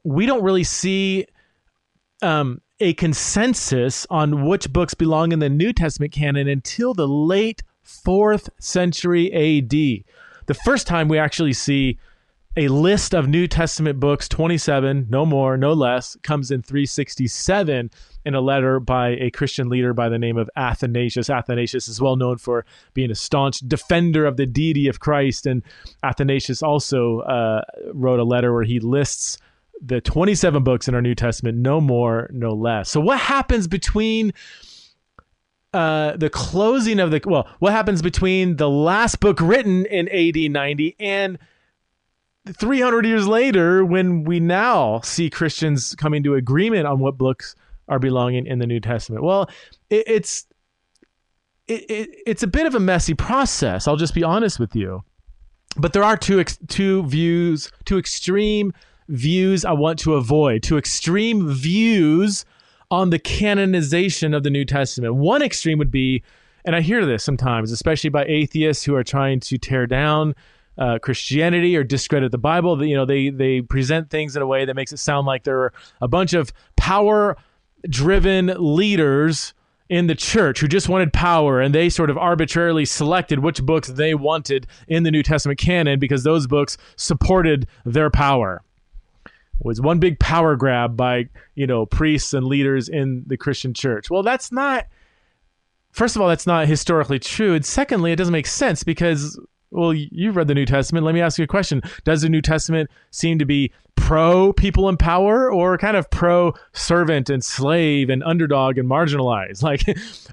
we 0.04 0.26
don't 0.26 0.44
really 0.44 0.64
see 0.64 1.26
um, 2.22 2.62
a 2.84 2.94
consensus 2.94 4.06
on 4.10 4.46
which 4.46 4.74
books 4.74 4.94
belong 4.94 5.32
in 5.32 5.40
the 5.40 5.48
New 5.48 5.72
Testament 5.72 6.12
canon 6.12 6.50
until 6.50 6.94
the 6.94 7.08
late 7.08 7.64
fourth 7.82 8.50
century 8.60 9.32
AD. 9.32 9.70
The 9.70 10.54
first 10.66 10.86
time 10.86 11.08
we 11.08 11.18
actually 11.18 11.54
see 11.54 11.98
a 12.58 12.68
list 12.68 13.16
of 13.16 13.30
New 13.30 13.48
Testament 13.48 14.02
books, 14.02 14.28
27, 14.28 15.08
no 15.10 15.26
more, 15.26 15.56
no 15.56 15.72
less, 15.72 16.18
comes 16.24 16.52
in 16.52 16.62
367 16.62 17.90
in 18.26 18.36
a 18.36 18.42
letter 18.42 18.82
by 18.82 19.12
a 19.12 19.32
Christian 19.32 19.70
leader 19.70 19.94
by 19.94 20.10
the 20.10 20.20
name 20.20 20.38
of 20.38 20.50
Athanasius. 20.58 21.30
Athanasius 21.30 21.88
is 21.88 22.02
well 22.02 22.18
known 22.18 22.38
for 22.38 22.66
being 22.94 23.12
a 23.12 23.16
staunch 23.16 23.60
defender 23.60 24.26
of 24.26 24.36
the 24.36 24.46
deity 24.46 24.90
of 24.90 25.00
Christ. 25.00 25.46
And 25.46 25.64
Athanasius 26.04 26.62
also 26.62 27.20
uh, 27.20 27.62
wrote 27.94 28.20
a 28.20 28.26
letter 28.26 28.54
where 28.54 28.64
he 28.64 28.82
lists 28.82 29.38
the 29.82 30.02
27 30.02 30.64
books 30.64 30.88
in 30.88 30.96
our 30.96 31.02
New 31.02 31.16
Testament, 31.16 31.58
no 31.58 31.82
more, 31.82 32.30
no 32.32 32.52
less. 32.52 32.90
So, 32.90 33.00
what 33.00 33.20
happens 33.20 33.68
between 33.68 34.34
uh, 35.74 36.16
the 36.18 36.30
closing 36.30 37.00
of 37.00 37.12
the 37.12 37.22
well, 37.26 37.48
what 37.60 37.74
happens 37.74 38.02
between 38.02 38.58
the 38.58 38.70
last 38.70 39.20
book 39.20 39.40
written 39.42 39.86
in 39.88 40.08
AD 40.10 40.52
90 40.52 40.96
and 41.00 41.40
300 42.52 43.06
years 43.06 43.28
later 43.28 43.84
when 43.84 44.24
we 44.24 44.40
now 44.40 45.00
see 45.02 45.30
Christians 45.30 45.96
coming 45.96 46.24
to 46.24 46.36
agreement 46.36 46.86
on 46.86 47.00
what 47.00 47.18
books 47.18 47.56
are 47.88 48.00
belonging 48.00 48.46
in 48.46 48.60
the 48.60 48.68
New 48.68 48.80
Testament? 48.80 49.24
Well, 49.24 49.50
it, 49.90 50.04
it's 50.08 50.46
it, 51.68 51.90
it, 51.90 52.10
it's 52.28 52.44
a 52.44 52.48
bit 52.48 52.66
of 52.66 52.76
a 52.76 52.80
messy 52.80 53.14
process. 53.14 53.88
I'll 53.88 53.96
just 53.96 54.14
be 54.14 54.24
honest 54.24 54.60
with 54.60 54.76
you. 54.76 55.04
But 55.76 55.94
there 55.94 56.04
are 56.04 56.18
two 56.18 56.40
ex- 56.40 56.60
two 56.68 57.04
views, 57.04 57.72
two 57.86 57.98
extreme 57.98 58.74
views 59.08 59.66
I 59.66 59.72
want 59.74 60.00
to 60.00 60.16
avoid, 60.16 60.64
to 60.64 60.78
extreme 60.78 61.50
views 61.50 62.46
on 62.92 63.10
the 63.10 63.20
canonization 63.20 64.34
of 64.34 64.44
the 64.44 64.50
New 64.50 64.66
Testament. 64.66 65.16
One 65.16 65.42
extreme 65.42 65.80
would 65.80 65.92
be, 65.92 66.24
and 66.66 66.76
I 66.76 66.82
hear 66.82 67.06
this 67.06 67.24
sometimes, 67.24 67.72
especially 67.72 68.10
by 68.10 68.26
atheists 68.26 68.84
who 68.84 68.96
are 68.96 69.04
trying 69.04 69.40
to 69.42 69.58
tear 69.58 69.88
down 69.88 70.36
uh, 70.78 71.00
Christianity 71.00 71.76
or 71.76 71.84
discredit 71.84 72.32
the 72.32 72.38
Bible. 72.38 72.84
You 72.84 72.96
know, 72.96 73.06
they 73.06 73.30
they 73.30 73.62
present 73.62 74.10
things 74.10 74.36
in 74.36 74.42
a 74.42 74.48
way 74.48 74.66
that 74.66 74.76
makes 74.76 74.92
it 74.92 74.98
sound 74.98 75.28
like 75.28 75.44
there 75.44 75.60
are 75.60 75.74
a 76.02 76.08
bunch 76.08 76.34
of 76.34 76.52
power 76.76 77.38
driven 77.90 78.54
leaders 78.58 79.54
in 79.90 80.08
the 80.08 80.16
church 80.16 80.60
who 80.60 80.68
just 80.68 80.90
wanted 80.90 81.12
power 81.14 81.60
and 81.60 81.76
they 81.76 81.90
sort 81.90 82.10
of 82.10 82.18
arbitrarily 82.18 82.86
selected 82.86 83.40
which 83.40 83.62
books 83.64 83.90
they 83.90 84.16
wanted 84.16 84.66
in 84.88 85.04
the 85.04 85.12
New 85.12 85.22
Testament 85.22 85.60
canon 85.60 86.00
because 86.00 86.24
those 86.24 86.48
books 86.48 86.78
supported 86.96 87.68
their 87.86 88.10
power. 88.10 88.64
Was 89.60 89.80
one 89.80 90.00
big 90.00 90.20
power 90.20 90.56
grab 90.56 90.98
by, 90.98 91.30
you 91.56 91.68
know, 91.68 91.86
priests 91.86 92.34
and 92.34 92.46
leaders 92.46 92.90
in 92.90 93.24
the 93.28 93.38
Christian 93.38 93.74
church. 93.74 94.10
Well, 94.10 94.24
that's 94.24 94.52
not 94.52 94.88
First 95.94 96.16
of 96.16 96.24
all, 96.24 96.28
that's 96.28 96.48
not 96.48 96.68
historically 96.68 97.20
true. 97.20 97.54
And 97.54 97.64
secondly, 97.64 98.12
it 98.12 98.16
doesn't 98.16 98.32
make 98.32 98.48
sense 98.48 98.84
because 98.84 99.40
well, 99.70 99.94
you've 99.94 100.36
read 100.36 100.48
the 100.48 100.56
New 100.56 100.66
Testament. 100.66 101.06
Let 101.06 101.16
me 101.16 101.22
ask 101.22 101.38
you 101.38 101.44
a 101.44 101.48
question. 101.48 101.82
Does 102.04 102.24
the 102.24 102.30
New 102.30 102.42
Testament 102.42 102.90
seem 103.12 103.40
to 103.40 103.46
be 103.46 103.72
pro 103.96 104.54
people 104.54 104.90
in 104.90 104.98
power 104.98 105.52
or 105.52 105.78
kind 105.78 105.96
of 105.96 106.10
pro 106.10 106.54
servant 106.74 107.30
and 107.30 107.44
slave 107.44 108.10
and 108.10 108.24
underdog 108.24 108.78
and 108.78 108.90
marginalized? 108.90 109.64
Like, 109.64 109.84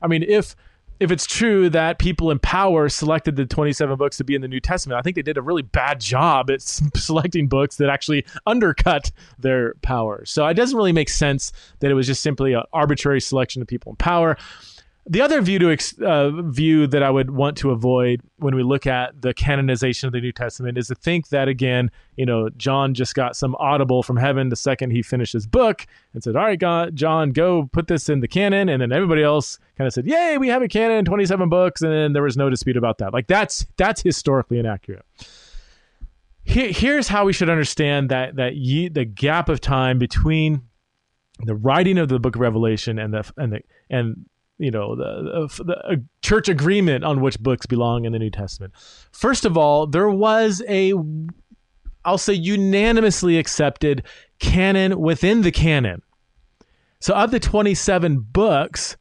I 0.03 0.07
mean, 0.07 0.23
if 0.23 0.57
if 1.01 1.11
it's 1.11 1.27
true 1.27 1.71
that 1.71 1.99
people 1.99 2.31
in 2.31 2.39
power 2.39 2.91
selected 2.91 3.35
the 3.35 3.47
27 3.47 3.97
books 3.97 4.19
to 4.19 4.25
be 4.25 4.35
in 4.35 4.43
the 4.43 4.49
New 4.49 4.61
Testament, 4.61 4.99
I 4.99 5.03
think 5.03 5.17
they 5.17 5.23
did 5.23 5.39
a 5.39 5.43
really 5.43 5.63
bad 5.63 5.99
job 5.99 6.51
at 6.51 6.61
selecting 6.95 7.49
books 7.49 7.77
that 7.77 7.89
actually 7.89 8.27
undercut 8.47 9.11
their 9.39 9.75
power. 9.83 10.25
So 10.27 10.47
it 10.47 10.55
doesn't 10.55 10.77
really 10.77 10.93
make 10.93 11.09
sense 11.09 11.53
that 11.81 11.91
it 11.91 11.95
was 11.95 12.07
just 12.07 12.23
simply 12.23 12.53
an 12.53 12.63
arbitrary 12.73 13.21
selection 13.21 13.63
of 13.63 13.69
people 13.69 13.93
in 13.93 13.97
power 13.97 14.37
the 15.11 15.21
other 15.21 15.41
view 15.43 15.59
to 15.59 15.73
ex- 15.73 16.01
uh, 16.01 16.31
view 16.31 16.87
that 16.87 17.03
I 17.03 17.11
would 17.11 17.33
want 17.33 17.57
to 17.59 17.73
avoid 17.73 18.23
when 18.37 18.55
we 18.55 18.63
look 18.63 18.87
at 18.87 19.21
the 19.21 19.35
canonization 19.35 20.07
of 20.07 20.13
the 20.13 20.21
New 20.21 20.31
Testament 20.31 20.79
is 20.79 20.87
to 20.87 20.95
think 20.95 21.31
that 21.31 21.49
again, 21.49 21.91
you 22.17 22.25
know, 22.25 22.49
John 22.51 22.95
just 22.95 23.17
got 23.17 23.35
some 23.35 23.57
audible 23.57 24.05
from 24.05 24.17
heaven 24.17 24.51
the 24.51 24.57
second 24.57 24.93
he 24.93 25.03
finished 25.03 25.33
his 25.33 25.49
book 25.49 25.85
and 26.15 26.23
said, 26.23 26.37
"All 26.37 26.45
right, 26.45 26.59
God, 26.59 26.95
John, 26.95 27.33
go 27.33 27.69
put 27.73 27.89
this 27.89 28.09
in 28.09 28.21
the 28.21 28.29
canon," 28.29 28.69
and 28.69 28.81
then 28.81 28.93
everybody 28.93 29.25
else 29.25 29.59
kind 29.77 29.89
of 29.89 29.93
said, 29.93 30.07
"Yay, 30.07 30.39
we 30.39 30.47
have 30.47 30.63
a 30.63 30.69
canon, 30.69 31.05
twenty-seven 31.05 31.49
books," 31.49 31.83
and 31.83 31.93
then 31.93 32.13
there 32.13 32.23
was 32.23 32.37
no 32.37 32.49
dispute 32.49 32.77
about 32.77 32.99
that. 32.99 33.13
Like 33.13 33.27
that's 33.27 33.67
that's 33.77 34.03
historically 34.03 34.61
inaccurate. 34.61 35.05
Here, 36.45 36.71
here's 36.71 37.09
how 37.09 37.25
we 37.25 37.33
should 37.33 37.51
understand 37.51 38.11
that 38.11 38.37
that 38.37 38.55
ye, 38.55 38.89
the 38.89 39.07
gap 39.07 39.49
of 39.49 39.61
time 39.61 39.99
between 39.99 40.63
the 41.45 41.57
writing 41.57 41.99
of 41.99 42.09
the 42.09 42.21
book 42.21 42.37
of 42.37 42.41
Revelation 42.41 43.01
and 43.01 43.13
the 43.13 43.33
and 43.37 43.53
the 43.55 43.63
and 43.91 44.27
you 44.61 44.71
know 44.71 44.95
the, 44.95 45.49
the, 45.59 45.65
the 45.65 46.05
church 46.23 46.49
agreement 46.49 47.03
on 47.03 47.21
which 47.21 47.41
books 47.41 47.67
belong 47.67 48.05
in 48.05 48.13
the 48.13 48.19
New 48.19 48.31
Testament. 48.31 48.75
First 49.11 49.45
of 49.45 49.57
all, 49.57 49.87
there 49.87 50.11
was 50.11 50.63
a 50.69 50.93
I'll 52.05 52.19
say 52.19 52.35
unanimously 52.35 53.39
accepted 53.39 54.05
canon 54.39 55.01
within 55.01 55.43
the 55.43 55.53
canon. 55.53 56.03
So 57.01 57.15
of 57.15 57.31
the 57.31 57.41
27 57.41 58.21
books 58.21 58.97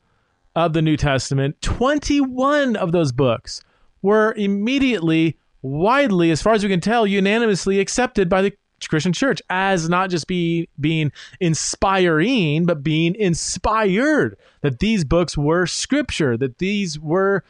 of 0.56 0.74
the 0.74 0.82
New 0.82 0.98
Testament, 0.98 1.62
21 1.62 2.76
of 2.76 2.92
those 2.92 3.12
books 3.12 3.62
were 4.02 4.34
immediately 4.36 5.38
widely 5.62 6.32
as 6.32 6.42
far 6.42 6.54
as 6.54 6.64
we 6.64 6.70
can 6.70 6.80
tell 6.80 7.06
unanimously 7.06 7.80
accepted 7.80 8.30
by 8.30 8.42
the 8.42 8.54
Christian 8.88 9.12
church 9.14 9.42
as 9.50 9.90
not 9.90 10.10
just 10.10 10.28
be, 10.28 10.70
being 10.80 11.12
inspiring, 11.40 12.66
but 12.66 12.84
being 12.84 13.16
inspired. 13.16 14.38
That 14.62 14.80
these 14.80 15.04
books 15.04 15.38
were 15.38 15.66
scripture, 15.66 16.38
that 16.38 16.60
these 16.60 17.00
were 17.00 17.44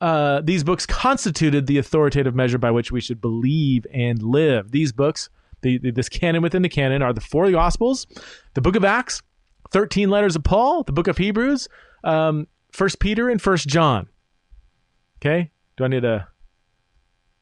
uh, 0.00 0.42
these 0.42 0.64
books 0.64 0.84
constituted 0.84 1.66
the 1.66 1.78
authoritative 1.78 2.34
measure 2.34 2.58
by 2.58 2.70
which 2.70 2.92
we 2.92 3.00
should 3.00 3.20
believe 3.20 3.86
and 3.92 4.22
live. 4.22 4.70
These 4.72 4.92
books, 4.92 5.30
the, 5.62 5.78
the, 5.78 5.92
this 5.92 6.08
canon 6.08 6.42
within 6.42 6.62
the 6.62 6.68
canon, 6.68 7.00
are 7.00 7.12
the 7.12 7.20
four 7.20 7.50
Gospels, 7.50 8.06
the 8.54 8.60
Book 8.60 8.76
of 8.76 8.84
Acts, 8.84 9.22
thirteen 9.70 10.10
letters 10.10 10.36
of 10.36 10.44
Paul, 10.44 10.82
the 10.82 10.92
Book 10.92 11.08
of 11.08 11.16
Hebrews, 11.16 11.68
um, 12.02 12.48
First 12.72 12.98
Peter, 12.98 13.30
and 13.30 13.40
First 13.40 13.68
John. 13.68 14.08
Okay, 15.20 15.50
do 15.76 15.84
I 15.84 15.88
need 15.88 16.02
to 16.02 16.26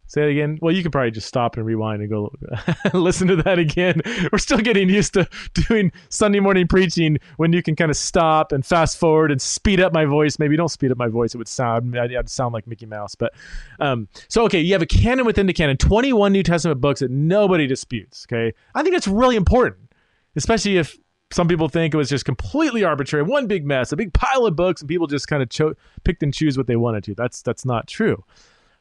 Say 0.06 0.24
it 0.24 0.30
again. 0.30 0.58
Well, 0.60 0.74
you 0.74 0.82
could 0.82 0.92
probably 0.92 1.10
just 1.10 1.26
stop 1.26 1.56
and 1.56 1.64
rewind 1.64 2.02
and 2.02 2.10
go 2.10 2.34
listen 2.92 3.28
to 3.28 3.36
that 3.36 3.58
again. 3.58 4.02
We're 4.32 4.38
still 4.38 4.58
getting 4.58 4.90
used 4.90 5.14
to 5.14 5.26
doing 5.54 5.90
Sunday 6.10 6.38
morning 6.38 6.68
preaching 6.68 7.18
when 7.38 7.54
you 7.54 7.62
can 7.62 7.76
kind 7.76 7.90
of 7.90 7.96
stop 7.96 8.52
and 8.52 8.64
fast 8.64 8.98
forward 8.98 9.30
and 9.32 9.40
speed 9.40 9.80
up 9.80 9.94
my 9.94 10.04
voice. 10.04 10.38
Maybe 10.38 10.54
don't 10.54 10.68
speed 10.68 10.90
up 10.90 10.98
my 10.98 11.08
voice; 11.08 11.34
it 11.34 11.38
would 11.38 11.48
sound 11.48 11.98
I'd, 11.98 12.28
sound 12.28 12.52
like 12.52 12.66
Mickey 12.66 12.84
Mouse. 12.84 13.14
But 13.14 13.32
um, 13.80 14.06
so 14.28 14.44
okay, 14.44 14.60
you 14.60 14.74
have 14.74 14.82
a 14.82 14.86
canon 14.86 15.24
within 15.24 15.46
the 15.46 15.54
canon, 15.54 15.78
twenty-one 15.78 16.32
New 16.32 16.42
Testament 16.42 16.80
books 16.82 17.00
that 17.00 17.10
nobody 17.10 17.66
disputes. 17.66 18.26
Okay, 18.30 18.52
I 18.74 18.82
think 18.82 18.94
that's 18.94 19.08
really 19.08 19.36
important, 19.36 19.92
especially 20.36 20.76
if 20.76 20.98
some 21.32 21.48
people 21.48 21.68
think 21.68 21.94
it 21.94 21.96
was 21.96 22.10
just 22.10 22.24
completely 22.24 22.84
arbitrary, 22.84 23.22
one 23.22 23.46
big 23.46 23.64
mess, 23.64 23.92
a 23.92 23.96
big 23.96 24.12
pile 24.12 24.44
of 24.44 24.54
books, 24.54 24.82
and 24.82 24.88
people 24.88 25.06
just 25.06 25.26
kind 25.26 25.42
of 25.42 25.48
cho- 25.48 25.74
picked 26.04 26.22
and 26.22 26.34
choose 26.34 26.58
what 26.58 26.66
they 26.66 26.76
wanted 26.76 27.02
to. 27.04 27.14
That's 27.14 27.42
that's 27.42 27.64
not 27.64 27.86
true. 27.86 28.22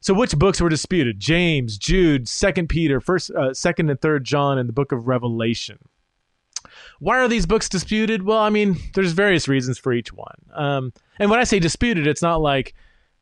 So 0.02 0.16
which 0.16 0.38
books 0.38 0.60
were 0.60 0.70
disputed? 0.70 1.20
James, 1.20 1.78
Jude, 1.78 2.28
Second 2.28 2.68
Peter, 2.70 3.00
First, 3.00 3.32
uh, 3.32 3.54
Second 3.54 3.90
and 3.90 4.02
Third 4.02 4.24
John, 4.24 4.58
and 4.58 4.68
the 4.68 4.74
Book 4.74 4.92
of 4.92 5.08
Revelation. 5.08 5.78
Why 7.00 7.20
are 7.20 7.28
these 7.28 7.46
books 7.46 7.70
disputed? 7.70 8.24
Well, 8.24 8.40
I 8.40 8.50
mean, 8.50 8.78
there's 8.96 9.12
various 9.12 9.48
reasons 9.48 9.78
for 9.78 9.94
each 9.94 10.12
one. 10.12 10.36
Um, 10.54 10.94
and 11.20 11.30
when 11.30 11.40
I 11.40 11.44
say 11.44 11.60
disputed, 11.60 12.08
it's 12.08 12.22
not 12.22 12.42
like 12.42 12.74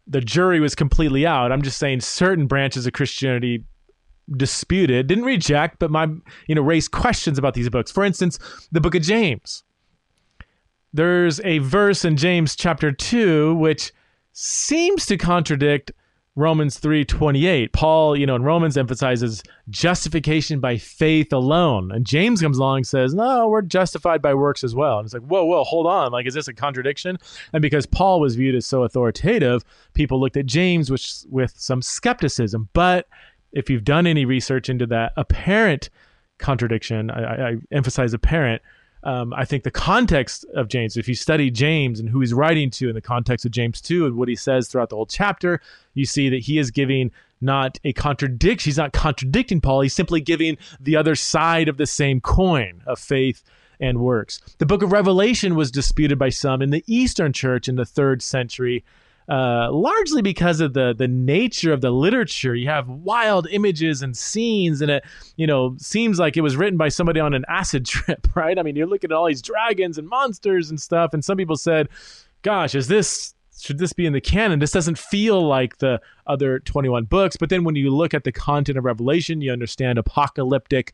the 0.08 0.22
jury 0.22 0.60
was 0.60 0.74
completely 0.74 1.26
out. 1.26 1.52
I'm 1.52 1.62
just 1.62 1.78
saying 1.78 2.02
certain 2.02 2.48
branches 2.48 2.88
of 2.88 2.94
Christianity 2.94 3.64
disputed, 4.36 5.08
didn't 5.08 5.26
reject, 5.26 5.80
but 5.80 5.92
my 5.92 6.08
you 6.48 6.56
know 6.56 6.62
raised 6.62 6.92
questions 6.92 7.38
about 7.38 7.54
these 7.54 7.70
books. 7.70 7.92
For 7.92 8.04
instance, 8.04 8.40
the 8.72 8.82
Book 8.82 8.96
of 8.96 9.02
James. 9.02 9.64
There's 10.94 11.40
a 11.42 11.60
verse 11.60 12.04
in 12.04 12.18
James 12.18 12.56
chapter 12.56 12.92
two 12.92 13.56
which 13.56 13.92
seems 14.32 15.06
to 15.08 15.18
contradict 15.18 15.92
Romans 16.36 16.80
3:28. 16.80 17.74
Paul, 17.74 18.18
you 18.18 18.26
know, 18.26 18.36
in 18.36 18.44
Romans 18.44 18.78
emphasizes 18.78 19.44
justification 19.70 20.60
by 20.60 20.78
faith 20.78 21.34
alone. 21.34 21.92
And 21.92 22.06
James 22.06 22.42
comes 22.42 22.58
along 22.58 22.78
and 22.78 22.88
says, 22.88 23.14
"No, 23.14 23.48
we're 23.48 23.62
justified 23.62 24.22
by 24.22 24.34
works 24.34 24.64
as 24.64 24.74
well." 24.74 25.00
And 25.00 25.06
it's 25.06 25.14
like, 25.14 25.24
"Whoa, 25.24 25.44
whoa, 25.44 25.64
hold 25.64 25.88
on. 25.88 26.12
Like 26.12 26.28
is 26.28 26.34
this 26.34 26.48
a 26.48 26.54
contradiction?" 26.54 27.18
And 27.52 27.62
because 27.62 27.86
Paul 27.86 28.20
was 28.22 28.36
viewed 28.36 28.56
as 28.56 28.66
so 28.66 28.84
authoritative, 28.84 29.64
people 29.94 30.20
looked 30.20 30.38
at 30.38 30.46
James 30.46 30.90
with 30.90 31.26
with 31.30 31.54
some 31.58 31.82
skepticism. 31.82 32.70
But 32.74 33.08
if 33.52 33.70
you've 33.70 33.84
done 33.84 34.08
any 34.08 34.26
research 34.26 34.70
into 34.70 34.86
that 34.88 35.14
apparent 35.18 35.90
contradiction, 36.38 37.10
I, 37.10 37.50
I 37.50 37.56
emphasize 37.72 38.14
apparent, 38.14 38.62
um, 39.04 39.34
I 39.34 39.46
think 39.46 39.64
the 39.64 39.72
context 39.72 40.46
of 40.56 40.68
James, 40.68 40.98
if 40.98 41.08
you 41.08 41.16
study 41.16 41.50
James 41.50 42.00
and 42.00 42.10
who 42.10 42.20
he's 42.20 42.34
writing 42.34 42.70
to 42.72 42.90
in 42.90 42.96
the 42.96 43.02
context 43.02 43.46
of 43.46 43.52
James 43.52 43.80
2 43.82 44.06
and 44.06 44.16
what 44.16 44.28
he 44.28 44.36
says 44.36 44.68
throughout 44.68 44.90
the 44.90 44.96
whole 44.96 45.06
chapter, 45.06 45.62
you 45.94 46.06
see 46.06 46.30
that 46.30 46.42
he 46.42 46.58
is 46.58 46.72
giving 46.72 47.12
not 47.42 47.78
a 47.86 47.94
contradiction. 47.94 48.70
He's 48.70 48.78
not 48.78 48.92
contradicting 48.92 49.62
Paul. 49.62 49.82
He's 49.82 49.96
simply 49.96 50.20
giving 50.20 50.58
the 50.80 50.98
other 50.98 51.16
side 51.16 51.70
of 51.70 51.78
the 51.78 51.86
same 51.86 52.20
coin 52.20 52.82
of 52.86 53.00
faith 53.00 53.44
and 53.80 54.00
works. 54.00 54.42
The 54.58 54.66
book 54.66 54.84
of 54.84 54.92
Revelation 54.92 55.56
was 55.56 55.72
disputed 55.72 56.20
by 56.20 56.30
some 56.30 56.62
in 56.62 56.72
the 56.72 56.84
Eastern 56.86 57.32
church 57.32 57.70
in 57.70 57.76
the 57.76 57.86
third 57.86 58.22
century 58.22 58.84
uh, 59.30 59.72
largely 59.72 60.24
because 60.24 60.60
of 60.60 60.74
the 60.74 60.94
the 60.98 61.08
nature 61.08 61.72
of 61.72 61.82
the 61.82 61.92
literature. 61.92 62.56
You 62.56 62.68
have 62.68 62.90
wild 62.90 63.48
images 63.52 64.02
and 64.02 64.18
scenes, 64.18 64.82
and 64.82 64.90
it 64.90 65.04
you 65.36 65.46
know 65.46 65.76
seems 65.78 66.18
like 66.18 66.36
it 66.36 66.42
was 66.42 66.58
written 66.58 66.78
by 66.78 66.90
somebody 66.90 67.20
on 67.20 67.34
an 67.34 67.46
acid 67.48 67.86
trip, 67.88 68.28
right? 68.36 68.58
I 68.58 68.64
mean, 68.64 68.76
you're 68.76 68.88
looking 68.88 69.12
at 69.12 69.16
all 69.16 69.28
these 69.28 69.42
dragons 69.42 69.98
and 69.98 70.08
monsters 70.08 70.70
and 70.70 70.82
stuff, 70.82 71.14
and 71.14 71.24
some 71.24 71.38
people 71.38 71.58
said, 71.58 71.90
"Gosh, 72.42 72.76
is 72.76 72.88
this?" 72.88 73.34
Should 73.62 73.78
this 73.78 73.92
be 73.92 74.06
in 74.06 74.14
the 74.14 74.22
canon? 74.22 74.60
This 74.60 74.72
doesn't 74.72 74.98
feel 74.98 75.46
like 75.46 75.80
the 75.80 76.00
other 76.26 76.60
21 76.60 77.04
books. 77.04 77.36
But 77.36 77.50
then 77.50 77.66
when 77.66 77.76
you 77.76 77.94
look 77.94 78.14
at 78.14 78.24
the 78.24 78.32
content 78.32 78.78
of 78.78 78.86
Revelation, 78.86 79.42
you 79.42 79.52
understand 79.52 80.00
apocalyptic 80.00 80.94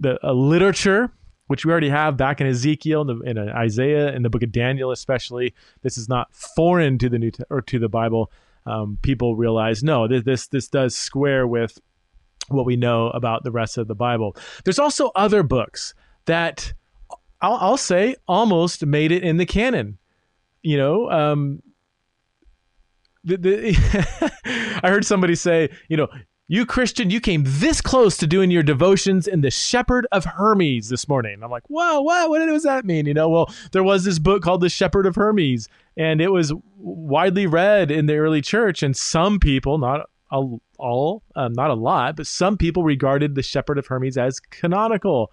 the 0.00 0.18
uh, 0.26 0.32
literature 0.32 1.12
which 1.52 1.66
we 1.66 1.70
already 1.70 1.90
have 1.90 2.16
back 2.16 2.40
in 2.40 2.46
Ezekiel, 2.46 3.02
in, 3.10 3.28
in 3.28 3.36
uh, 3.36 3.52
Isaiah, 3.54 4.10
in 4.14 4.22
the 4.22 4.30
book 4.30 4.42
of 4.42 4.50
Daniel, 4.50 4.90
especially. 4.90 5.52
This 5.82 5.98
is 5.98 6.08
not 6.08 6.34
foreign 6.34 6.96
to 6.96 7.10
the 7.10 7.18
New 7.18 7.30
or 7.50 7.60
to 7.60 7.78
the 7.78 7.90
Bible. 7.90 8.32
Um, 8.64 8.96
people 9.02 9.36
realize 9.36 9.82
no, 9.82 10.08
this, 10.08 10.24
this 10.24 10.46
this 10.46 10.68
does 10.68 10.96
square 10.96 11.46
with 11.46 11.78
what 12.48 12.64
we 12.64 12.76
know 12.76 13.08
about 13.08 13.44
the 13.44 13.50
rest 13.50 13.76
of 13.76 13.86
the 13.86 13.94
Bible. 13.94 14.34
There's 14.64 14.78
also 14.78 15.10
other 15.14 15.42
books 15.42 15.92
that 16.24 16.72
I'll, 17.42 17.56
I'll 17.56 17.76
say 17.76 18.16
almost 18.26 18.86
made 18.86 19.12
it 19.12 19.22
in 19.22 19.36
the 19.36 19.44
canon. 19.44 19.98
You 20.62 20.78
know, 20.78 21.10
um, 21.10 21.62
the, 23.24 23.36
the 23.36 24.80
I 24.82 24.88
heard 24.88 25.04
somebody 25.04 25.34
say, 25.34 25.68
you 25.90 25.98
know, 25.98 26.08
you 26.52 26.66
Christian, 26.66 27.08
you 27.08 27.18
came 27.18 27.44
this 27.46 27.80
close 27.80 28.18
to 28.18 28.26
doing 28.26 28.50
your 28.50 28.62
devotions 28.62 29.26
in 29.26 29.40
the 29.40 29.50
Shepherd 29.50 30.06
of 30.12 30.26
Hermas 30.26 30.90
this 30.90 31.08
morning. 31.08 31.42
I'm 31.42 31.50
like, 31.50 31.62
whoa, 31.68 32.02
what? 32.02 32.28
What 32.28 32.44
does 32.44 32.64
that 32.64 32.84
mean? 32.84 33.06
You 33.06 33.14
know, 33.14 33.30
well, 33.30 33.50
there 33.72 33.82
was 33.82 34.04
this 34.04 34.18
book 34.18 34.42
called 34.42 34.60
The 34.60 34.68
Shepherd 34.68 35.06
of 35.06 35.14
Hermas, 35.14 35.66
and 35.96 36.20
it 36.20 36.30
was 36.30 36.52
widely 36.76 37.46
read 37.46 37.90
in 37.90 38.04
the 38.04 38.16
early 38.16 38.42
church, 38.42 38.82
and 38.82 38.94
some 38.94 39.40
people, 39.40 39.78
not 39.78 40.10
all, 40.30 41.22
um, 41.36 41.54
not 41.54 41.70
a 41.70 41.74
lot, 41.74 42.16
but 42.16 42.26
some 42.26 42.58
people 42.58 42.82
regarded 42.82 43.34
The 43.34 43.42
Shepherd 43.42 43.78
of 43.78 43.86
Hermas 43.86 44.18
as 44.18 44.38
canonical. 44.38 45.32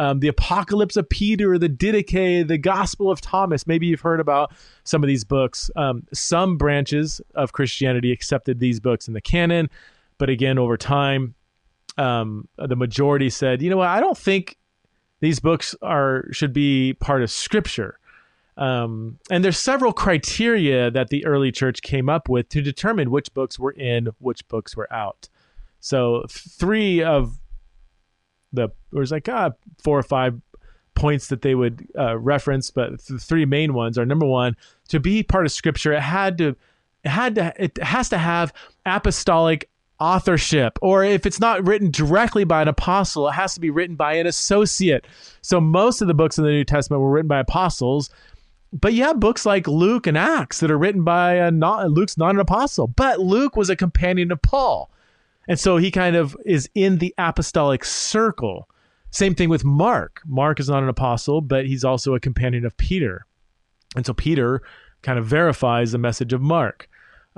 um, 0.00 0.20
the 0.20 0.28
Apocalypse 0.28 0.96
of 0.96 1.08
Peter, 1.08 1.58
the 1.58 1.68
Didache, 1.68 2.46
the 2.48 2.56
Gospel 2.56 3.10
of 3.10 3.20
Thomas. 3.20 3.66
Maybe 3.66 3.86
you've 3.86 4.00
heard 4.00 4.18
about 4.18 4.52
some 4.84 5.02
of 5.02 5.08
these 5.08 5.24
books. 5.24 5.70
Um, 5.76 6.06
some 6.14 6.56
branches 6.56 7.20
of 7.34 7.52
Christianity 7.52 8.10
accepted 8.10 8.60
these 8.60 8.80
books 8.80 9.08
in 9.08 9.14
the 9.14 9.20
canon, 9.20 9.68
but 10.20 10.28
again, 10.28 10.58
over 10.58 10.76
time, 10.76 11.34
um, 11.96 12.46
the 12.58 12.76
majority 12.76 13.30
said, 13.30 13.62
you 13.62 13.70
know 13.70 13.78
what, 13.78 13.88
I 13.88 14.00
don't 14.00 14.18
think 14.18 14.58
these 15.20 15.40
books 15.40 15.74
are 15.80 16.26
should 16.30 16.52
be 16.52 16.92
part 16.92 17.22
of 17.22 17.30
Scripture. 17.30 17.98
Um, 18.58 19.18
and 19.30 19.42
there's 19.42 19.58
several 19.58 19.94
criteria 19.94 20.90
that 20.90 21.08
the 21.08 21.24
early 21.24 21.50
church 21.50 21.80
came 21.80 22.10
up 22.10 22.28
with 22.28 22.50
to 22.50 22.60
determine 22.60 23.10
which 23.10 23.32
books 23.32 23.58
were 23.58 23.70
in, 23.72 24.08
which 24.18 24.46
books 24.48 24.76
were 24.76 24.92
out. 24.92 25.30
So 25.80 26.26
three 26.28 27.02
of 27.02 27.40
the 28.52 28.68
there 28.92 29.00
was 29.00 29.10
like 29.10 29.26
uh, 29.26 29.52
four 29.82 29.98
or 29.98 30.02
five 30.02 30.38
points 30.94 31.28
that 31.28 31.40
they 31.40 31.54
would 31.54 31.88
uh, 31.98 32.18
reference, 32.18 32.70
but 32.70 33.02
the 33.06 33.18
three 33.18 33.46
main 33.46 33.72
ones 33.72 33.96
are 33.96 34.04
number 34.04 34.26
one, 34.26 34.54
to 34.88 35.00
be 35.00 35.22
part 35.22 35.46
of 35.46 35.52
Scripture, 35.52 35.94
it 35.94 36.02
had 36.02 36.36
to 36.36 36.56
it 37.04 37.08
had 37.08 37.34
to 37.36 37.54
it 37.56 37.82
has 37.82 38.10
to 38.10 38.18
have 38.18 38.52
apostolic 38.84 39.69
authorship 40.00 40.78
or 40.80 41.04
if 41.04 41.26
it's 41.26 41.40
not 41.40 41.64
written 41.66 41.90
directly 41.90 42.44
by 42.44 42.62
an 42.62 42.68
apostle 42.68 43.28
it 43.28 43.32
has 43.32 43.54
to 43.54 43.60
be 43.60 43.70
written 43.70 43.96
by 43.96 44.14
an 44.14 44.26
associate 44.26 45.06
so 45.42 45.60
most 45.60 46.00
of 46.00 46.08
the 46.08 46.14
books 46.14 46.38
in 46.38 46.44
the 46.44 46.50
new 46.50 46.64
testament 46.64 47.02
were 47.02 47.10
written 47.10 47.28
by 47.28 47.38
apostles 47.38 48.10
but 48.72 48.94
you 48.94 49.02
have 49.02 49.20
books 49.20 49.44
like 49.44 49.68
luke 49.68 50.06
and 50.06 50.16
acts 50.16 50.60
that 50.60 50.70
are 50.70 50.78
written 50.78 51.04
by 51.04 51.34
a 51.34 51.50
not 51.50 51.90
luke's 51.90 52.16
not 52.16 52.34
an 52.34 52.40
apostle 52.40 52.86
but 52.86 53.20
luke 53.20 53.56
was 53.56 53.68
a 53.68 53.76
companion 53.76 54.32
of 54.32 54.40
paul 54.40 54.90
and 55.50 55.58
so 55.58 55.78
he 55.78 55.90
kind 55.90 56.16
of 56.16 56.36
is 56.44 56.70
in 56.76 56.98
the 56.98 57.14
apostolic 57.18 57.84
circle. 57.84 58.68
Same 59.10 59.34
thing 59.34 59.48
with 59.48 59.64
Mark. 59.64 60.20
Mark 60.26 60.60
is 60.60 60.68
not 60.68 60.82
an 60.82 60.88
apostle, 60.88 61.40
but 61.40 61.66
he's 61.66 61.82
also 61.82 62.14
a 62.14 62.20
companion 62.20 62.64
of 62.64 62.76
Peter. 62.76 63.26
And 63.96 64.06
so 64.06 64.14
Peter 64.14 64.62
kind 65.02 65.18
of 65.18 65.26
verifies 65.26 65.90
the 65.90 65.98
message 65.98 66.32
of 66.32 66.40
Mark. 66.40 66.88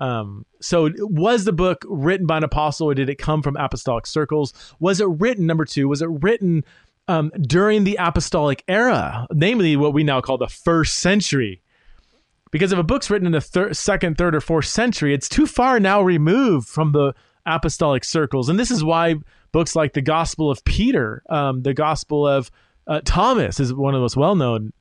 Um, 0.03 0.47
so 0.61 0.91
was 0.99 1.45
the 1.45 1.53
book 1.53 1.85
written 1.89 2.27
by 2.27 2.39
an 2.39 2.43
apostle 2.43 2.89
or 2.89 2.95
did 2.95 3.09
it 3.09 3.19
come 3.19 3.41
from 3.41 3.57
apostolic 3.57 4.05
circles? 4.05 4.53
Was 4.81 5.01
it 5.01 5.07
written, 5.09 5.47
number 5.47 5.65
two, 5.65 5.87
was 5.87 6.03
it 6.03 6.09
written 6.11 6.65
um, 7.07 7.31
during 7.41 7.85
the 7.85 7.97
apostolic 8.01 8.65
era, 8.67 9.29
namely 9.31 9.77
what 9.77 9.95
we 9.95 10.03
now 10.03 10.21
call 10.21 10.39
the 10.39 10.49
first 10.49 10.99
century? 10.99 11.63
Because 12.51 12.73
if 12.73 12.81
a 12.81 12.83
book's 12.83 13.11
written 13.11 13.27
in 13.27 13.33
the 13.33 13.41
thir- 13.41 13.73
second, 13.75 14.19
third, 14.19 14.35
or 14.35 14.41
fourth 14.41 14.67
century, 14.67 15.15
it's 15.15 15.29
too 15.29 15.47
far 15.47 15.79
now 15.79 16.03
removed 16.03 16.69
from 16.69 16.91
the 16.91 17.15
apostolic 17.47 18.03
circles. 18.03 18.49
And 18.49 18.59
this 18.59 18.73
is 18.73 18.83
why 18.83 19.15
books 19.53 19.77
like 19.77 19.93
the 19.93 20.03
Gospel 20.03 20.51
of 20.51 20.65
Peter, 20.65 21.23
um, 21.31 21.63
the 21.63 21.75
Gospel 21.75 22.27
of 22.27 22.51
uh, 22.89 23.03
Thomas 23.05 23.61
is 23.61 23.73
one 23.73 23.95
of 23.95 23.99
the 23.99 24.03
most 24.03 24.17
well 24.17 24.35
known 24.35 24.73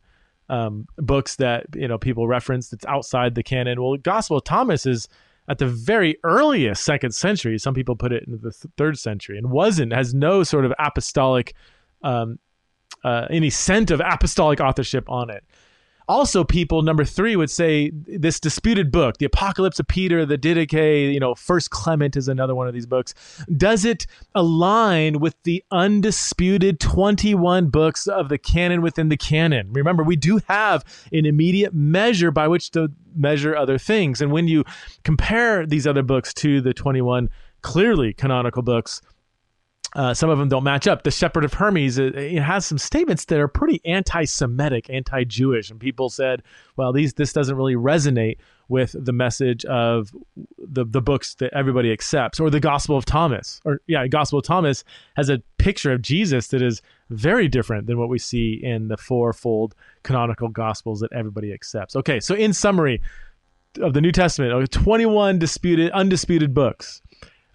um, 0.52 0.86
books 0.98 1.38
that 1.38 1.66
you 1.74 1.88
know 1.88 1.98
people 1.98 2.28
reference 2.28 2.70
that's 2.70 2.86
outside 2.86 3.34
the 3.34 3.42
canon. 3.42 3.82
Well, 3.82 3.96
Gospel 3.98 4.38
of 4.38 4.44
Thomas 4.44 4.86
is 4.86 5.08
at 5.48 5.58
the 5.58 5.66
very 5.66 6.18
earliest 6.24 6.84
second 6.84 7.16
century. 7.16 7.58
Some 7.58 7.74
people 7.74 7.96
put 7.96 8.12
it 8.12 8.26
in 8.28 8.34
the 8.34 8.52
th- 8.52 8.72
third 8.78 9.00
century 9.00 9.38
and 9.38 9.50
wasn't 9.50 9.94
has 9.94 10.14
no 10.14 10.44
sort 10.44 10.66
of 10.66 10.74
apostolic 10.78 11.56
um, 12.04 12.38
uh, 13.04 13.26
any 13.30 13.50
scent 13.50 13.90
of 13.90 14.02
apostolic 14.02 14.60
authorship 14.60 15.10
on 15.10 15.30
it 15.30 15.44
also 16.08 16.44
people 16.44 16.82
number 16.82 17.06
three 17.06 17.36
would 17.36 17.50
say 17.50 17.92
this 18.08 18.40
disputed 18.40 18.92
book 18.92 19.18
the 19.18 19.26
apocalypse 19.26 19.80
of 19.80 19.88
peter 19.88 20.26
the 20.26 20.38
didache 20.38 21.14
you 21.14 21.20
know 21.20 21.36
first 21.36 21.70
clement 21.70 22.16
is 22.16 22.28
another 22.28 22.56
one 22.56 22.68
of 22.68 22.74
these 22.74 22.86
books. 22.86 23.14
Does 23.56 23.86
it 23.86 24.08
align 24.36 25.20
with 25.20 25.36
the 25.44 25.64
undisputed 25.72 26.80
21 26.80 27.70
books 27.70 28.08
of 28.08 28.30
the 28.30 28.38
canon 28.38 28.82
within 28.82 29.10
the 29.10 29.18
canon? 29.18 29.72
Remember 29.74 30.04
we 30.04 30.16
do 30.16 30.40
have 30.48 30.84
an 31.12 31.26
immediate 31.26 31.74
measure 31.74 32.32
by 32.32 32.48
which 32.48 32.72
to 32.72 32.92
measure 33.16 33.56
other 33.56 33.78
things. 33.78 34.22
And 34.22 34.32
when 34.32 34.48
you 34.48 34.64
compare 35.04 35.66
these 35.66 35.86
other 35.86 36.04
books 36.04 36.34
to 36.36 36.62
the 36.62 36.74
21 36.74 37.30
clearly 37.62 38.14
canonical 38.14 38.62
books 38.62 39.02
uh, 39.94 40.14
some 40.14 40.30
of 40.30 40.40
them 40.40 40.48
don't 40.48 40.64
match 40.64 40.88
up. 40.88 41.04
The 41.04 41.12
Shepherd 41.12 41.44
of 41.44 41.54
Hermas 41.54 41.98
it, 41.98 42.16
it 42.16 42.42
has 42.42 42.66
some 42.66 42.78
statements 42.78 43.26
that 43.26 43.40
are 43.40 43.48
pretty 43.48 43.82
anti-Semitic, 43.86 44.90
anti-Jewish, 44.90 45.70
and 45.70 45.80
people 45.80 46.10
said, 46.10 46.44
"Well, 46.78 46.94
these 46.94 47.14
this 47.16 47.34
doesn't 47.34 47.56
really 47.56 47.76
resonate 47.76 48.38
with 48.70 48.96
the 48.98 49.12
message 49.12 49.66
of 49.66 50.16
the 50.58 50.86
the 50.86 51.02
books 51.02 51.36
that 51.36 51.52
everybody 51.54 51.92
accepts." 51.92 52.40
Or 52.40 52.50
the 52.50 52.62
Gospel 52.62 52.96
of 52.96 53.04
Thomas, 53.04 53.60
or 53.66 53.82
yeah, 53.88 54.04
the 54.04 54.10
Gospel 54.10 54.40
of 54.40 54.46
Thomas 54.46 54.86
has 55.18 55.30
a 55.30 55.40
picture 55.58 55.92
of 55.92 56.02
Jesus 56.02 56.48
that 56.48 56.62
is 56.62 56.82
very 57.10 57.50
different 57.50 57.88
than 57.88 57.98
what 57.98 58.08
we 58.08 58.18
see 58.18 58.54
in 58.64 58.88
the 58.88 58.98
fourfold 58.98 59.76
canonical 60.04 60.48
Gospels 60.48 61.02
that 61.02 61.12
everybody 61.12 61.52
accepts. 61.52 61.98
Okay, 61.98 62.22
so 62.22 62.34
in 62.34 62.54
summary 62.54 63.02
of 63.82 63.94
the 63.94 64.02
New 64.02 64.12
Testament, 64.12 64.72
21 64.72 65.40
disputed, 65.40 65.92
undisputed 65.92 66.54
books. 66.54 67.02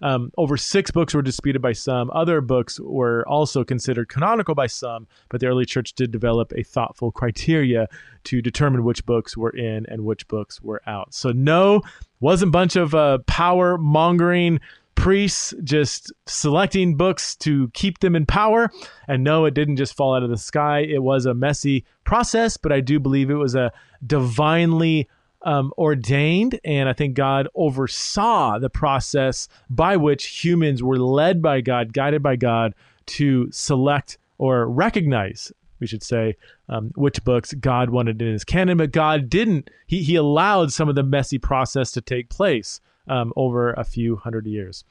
Um, 0.01 0.31
over 0.37 0.57
six 0.57 0.91
books 0.91 1.13
were 1.13 1.21
disputed 1.21 1.61
by 1.61 1.73
some. 1.73 2.11
Other 2.11 2.41
books 2.41 2.79
were 2.79 3.27
also 3.27 3.63
considered 3.63 4.09
canonical 4.09 4.55
by 4.55 4.67
some, 4.67 5.07
but 5.29 5.41
the 5.41 5.47
early 5.47 5.65
church 5.65 5.93
did 5.93 6.11
develop 6.11 6.53
a 6.55 6.63
thoughtful 6.63 7.11
criteria 7.11 7.87
to 8.25 8.41
determine 8.41 8.83
which 8.83 9.05
books 9.05 9.35
were 9.35 9.49
in 9.49 9.85
and 9.87 10.05
which 10.05 10.27
books 10.27 10.61
were 10.61 10.81
out. 10.85 11.13
So, 11.13 11.31
no, 11.31 11.81
wasn't 12.19 12.49
a 12.49 12.51
bunch 12.51 12.75
of 12.75 12.93
uh, 12.93 13.19
power 13.27 13.77
mongering 13.77 14.59
priests 14.95 15.53
just 15.63 16.11
selecting 16.25 16.97
books 16.97 17.35
to 17.35 17.69
keep 17.69 17.99
them 17.99 18.15
in 18.15 18.25
power. 18.25 18.69
And 19.07 19.23
no, 19.23 19.45
it 19.45 19.53
didn't 19.53 19.77
just 19.77 19.95
fall 19.95 20.15
out 20.15 20.23
of 20.23 20.29
the 20.29 20.37
sky. 20.37 20.79
It 20.79 21.03
was 21.03 21.25
a 21.25 21.33
messy 21.33 21.85
process, 22.03 22.57
but 22.57 22.71
I 22.71 22.81
do 22.81 22.99
believe 22.99 23.29
it 23.29 23.35
was 23.35 23.55
a 23.55 23.71
divinely 24.05 25.07
um, 25.43 25.71
ordained, 25.77 26.59
and 26.65 26.89
I 26.89 26.93
think 26.93 27.15
God 27.15 27.47
oversaw 27.55 28.59
the 28.59 28.69
process 28.69 29.47
by 29.69 29.97
which 29.97 30.43
humans 30.43 30.81
were 30.81 30.97
led 30.97 31.41
by 31.41 31.61
God, 31.61 31.93
guided 31.93 32.23
by 32.23 32.35
God 32.35 32.73
to 33.07 33.47
select 33.51 34.17
or 34.37 34.67
recognize, 34.67 35.51
we 35.79 35.87
should 35.87 36.03
say, 36.03 36.35
um, 36.69 36.91
which 36.95 37.23
books 37.23 37.53
God 37.53 37.89
wanted 37.89 38.21
in 38.21 38.33
his 38.33 38.43
canon, 38.43 38.77
but 38.77 38.91
God 38.91 39.29
didn't. 39.29 39.69
He, 39.85 40.03
he 40.03 40.15
allowed 40.15 40.73
some 40.73 40.89
of 40.89 40.95
the 40.95 41.03
messy 41.03 41.37
process 41.37 41.91
to 41.91 42.01
take 42.01 42.29
place 42.29 42.81
um, 43.07 43.31
over 43.35 43.73
a 43.73 43.83
few 43.83 44.17
hundred 44.17 44.47
years. 44.47 44.83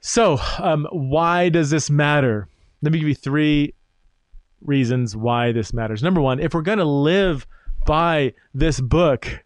So, 0.00 0.38
um, 0.58 0.86
why 0.90 1.48
does 1.48 1.70
this 1.70 1.88
matter? 1.88 2.48
Let 2.82 2.92
me 2.92 2.98
give 2.98 3.08
you 3.08 3.14
three 3.14 3.74
reasons 4.60 5.16
why 5.16 5.52
this 5.52 5.72
matters. 5.72 6.02
Number 6.02 6.20
one, 6.20 6.40
if 6.40 6.54
we're 6.54 6.62
going 6.62 6.78
to 6.78 6.84
live 6.84 7.46
by 7.84 8.34
this 8.54 8.80
book, 8.80 9.44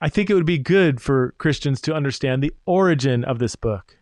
I 0.00 0.08
think 0.08 0.28
it 0.28 0.34
would 0.34 0.46
be 0.46 0.58
good 0.58 1.00
for 1.00 1.34
Christians 1.38 1.80
to 1.82 1.94
understand 1.94 2.42
the 2.42 2.52
origin 2.66 3.24
of 3.24 3.38
this 3.38 3.56
book. 3.56 3.96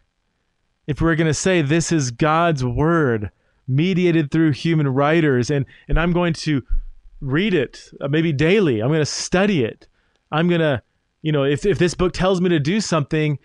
If 0.87 1.01
we're 1.01 1.15
going 1.15 1.29
to 1.29 1.35
say 1.35 1.63
this 1.63 1.93
is 1.93 2.11
God's 2.11 2.65
word 2.65 3.31
mediated 3.69 4.31
through 4.31 4.53
human 4.53 4.89
writers, 4.89 5.51
and, 5.51 5.65
and 5.89 5.99
I'm 5.99 6.13
going 6.13 6.33
to 6.35 6.63
read 7.21 7.55
it 7.55 7.91
uh, 8.01 8.09
maybe 8.09 8.33
daily, 8.33 8.81
I'm 8.81 8.89
going 8.89 9.01
to 9.01 9.07
study 9.07 9.65
it. 9.65 9.87
I'm 10.33 10.49
going 10.49 10.61
to, 10.61 10.83
you 11.23 11.31
know, 11.31 11.45
if, 11.45 11.65
if 11.65 11.79
this 11.79 11.95
book 11.95 12.13
tells 12.13 12.41
me 12.41 12.49
to 12.49 12.59
do 12.59 12.81
something 12.81 13.39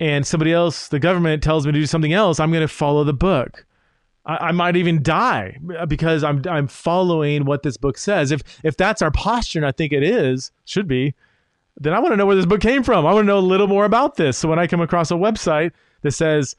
and 0.00 0.26
somebody 0.26 0.52
else, 0.52 0.88
the 0.88 0.98
government 0.98 1.42
tells 1.42 1.64
me 1.64 1.72
to 1.72 1.78
do 1.78 1.86
something 1.86 2.12
else, 2.12 2.40
I'm 2.40 2.50
going 2.50 2.60
to 2.60 2.68
follow 2.68 3.04
the 3.04 3.12
book. 3.12 3.64
I, 4.26 4.52
might 4.52 4.76
even 4.76 5.02
die 5.02 5.58
uh, 5.78 5.84
because 5.84 6.24
I'm 6.24 6.42
I'm 6.48 6.66
following 6.66 7.44
what 7.44 7.62
this 7.62 7.76
book 7.76 7.98
says. 7.98 8.30
If 8.32 8.42
if 8.62 8.76
that's 8.76 9.02
our 9.02 9.10
posture, 9.10 9.58
and 9.58 9.66
I 9.66 9.72
think 9.72 9.92
it 9.92 10.02
is, 10.02 10.50
should 10.64 10.88
be, 10.88 11.14
then 11.76 11.92
I 11.92 11.98
want 11.98 12.12
to 12.12 12.16
know 12.16 12.26
where 12.26 12.36
this 12.36 12.46
book 12.46 12.60
came 12.60 12.82
from. 12.82 13.06
I 13.06 13.12
want 13.12 13.24
to 13.24 13.26
know 13.26 13.38
a 13.38 13.40
little 13.40 13.66
more 13.66 13.84
about 13.84 14.16
this. 14.16 14.38
So 14.38 14.48
when 14.48 14.58
I 14.58 14.66
come 14.66 14.80
across 14.80 15.10
a 15.10 15.14
website 15.14 15.72
that 16.02 16.12
says 16.12 16.56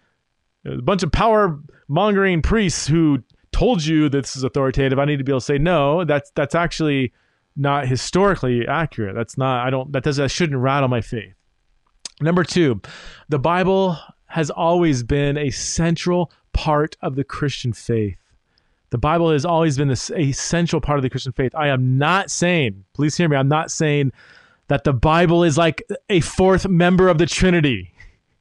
a 0.66 0.82
bunch 0.82 1.02
of 1.04 1.12
power 1.12 1.60
mongering 1.88 2.42
priests 2.42 2.88
who 2.88 3.24
told 3.52 3.84
you 3.84 4.10
this 4.10 4.36
is 4.36 4.44
authoritative, 4.44 5.00
I 5.00 5.06
need 5.06 5.18
to 5.18 5.24
be 5.24 5.32
able 5.32 5.40
to 5.40 5.46
say 5.46 5.58
no. 5.58 6.06
That's 6.06 6.32
that's 6.36 6.54
actually 6.54 7.14
not 7.56 7.88
historically 7.88 8.68
accurate. 8.68 9.16
That's 9.16 9.38
not. 9.38 9.66
I 9.66 9.70
don't. 9.70 9.92
That 9.92 10.04
does. 10.04 10.18
That 10.18 10.30
shouldn't 10.30 10.60
rattle 10.60 10.90
my 10.90 11.02
faith. 11.02 11.34
Number 12.22 12.44
two, 12.44 12.80
the 13.28 13.40
Bible 13.40 13.98
has 14.28 14.50
always 14.50 15.04
been 15.04 15.38
a 15.38 15.50
central 15.50 16.32
part 16.56 16.96
of 17.02 17.16
the 17.16 17.24
Christian 17.24 17.74
faith. 17.74 18.18
The 18.90 18.98
Bible 18.98 19.32
has 19.32 19.46
always 19.46 19.78
been 19.78 19.90
this 19.90 20.10
essential 20.12 20.80
part 20.80 20.98
of 20.98 21.04
the 21.04 21.10
Christian 21.10 21.34
faith. 21.34 21.54
I 21.54 21.68
am 21.68 21.98
not 21.98 22.32
saying, 22.32 22.86
please 22.94 23.18
hear 23.18 23.28
me, 23.28 23.36
I'm 23.36 23.50
not 23.50 23.70
saying 23.70 24.14
that 24.70 24.86
the 24.86 24.94
Bible 24.94 25.44
is 25.44 25.58
like 25.58 25.84
a 26.10 26.22
fourth 26.22 26.68
member 26.68 27.10
of 27.10 27.18
the 27.18 27.26
Trinity. 27.26 27.94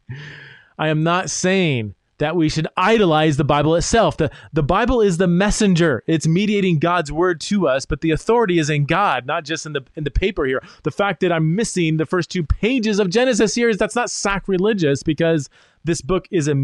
I 0.79 0.89
am 0.89 1.03
not 1.03 1.29
saying 1.29 1.95
that 2.19 2.37
we 2.37 2.49
should 2.49 2.69
idolize 2.77 3.37
the 3.37 3.45
Bible 3.45 3.75
itself. 3.75 4.17
The, 4.17 4.31
the 4.53 4.63
Bible 4.63 5.01
is 5.01 5.19
the 5.19 5.27
messenger. 5.27 6.05
It's 6.07 6.27
mediating 6.27 6.79
God's 6.79 7.11
word 7.11 7.41
to 7.43 7.67
us, 7.67 7.85
but 7.85 8.01
the 8.01 8.13
authority 8.13 8.59
is 8.59 8.71
in 8.71 8.87
God, 8.87 9.27
not 9.27 9.45
just 9.45 9.67
in 9.67 9.73
the 9.73 9.83
in 9.97 10.05
the 10.05 10.11
paper 10.11 10.45
here. 10.45 10.63
The 10.85 10.91
fact 10.93 11.21
that 11.21 11.33
I'm 11.33 11.57
missing 11.57 11.97
the 11.97 12.07
first 12.07 12.31
two 12.31 12.45
pages 12.45 13.01
of 13.01 13.11
Genesis 13.11 13.55
here 13.55 13.69
is 13.69 13.79
that's 13.79 13.97
not 13.97 14.11
sacrilegious 14.11 15.03
because 15.03 15.49
This 15.85 16.01
book 16.01 16.27
is 16.31 16.49
a 16.49 16.55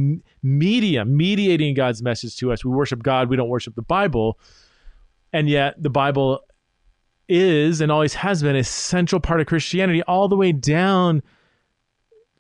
medium 0.43 1.17
mediating 1.17 1.75
God's 1.75 2.03
message 2.03 2.37
to 2.39 2.53
us. 2.53 2.65
We 2.65 2.71
worship 2.71 3.03
God, 3.03 3.29
we 3.29 3.37
don't 3.37 3.49
worship 3.49 3.75
the 3.75 3.83
Bible. 3.83 4.39
And 5.33 5.49
yet, 5.49 5.81
the 5.81 5.91
Bible 5.91 6.41
is 7.29 7.81
and 7.81 7.93
always 7.93 8.15
has 8.15 8.43
been 8.43 8.57
a 8.57 8.65
central 8.65 9.21
part 9.21 9.41
of 9.41 9.47
Christianity, 9.47 10.03
all 10.03 10.29
the 10.29 10.37
way 10.37 10.53
down 10.53 11.23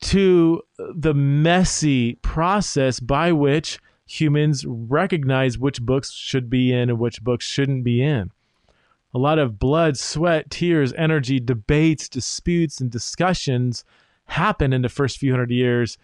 to 0.00 0.62
the 0.78 1.14
messy 1.14 2.14
process 2.16 2.98
by 2.98 3.30
which 3.30 3.78
humans 4.06 4.64
recognize 4.66 5.58
which 5.58 5.80
books 5.82 6.10
should 6.10 6.50
be 6.50 6.72
in 6.72 6.90
and 6.90 6.98
which 6.98 7.22
books 7.22 7.44
shouldn't 7.44 7.84
be 7.84 8.02
in. 8.02 8.30
A 9.14 9.18
lot 9.18 9.38
of 9.38 9.58
blood, 9.58 9.96
sweat, 9.98 10.50
tears, 10.50 10.92
energy, 10.94 11.38
debates, 11.38 12.08
disputes, 12.08 12.80
and 12.80 12.90
discussions 12.90 13.84
happen 14.24 14.72
in 14.72 14.82
the 14.82 14.88
first 14.88 15.18
few 15.18 15.32
hundred 15.32 15.50
years 15.50 15.98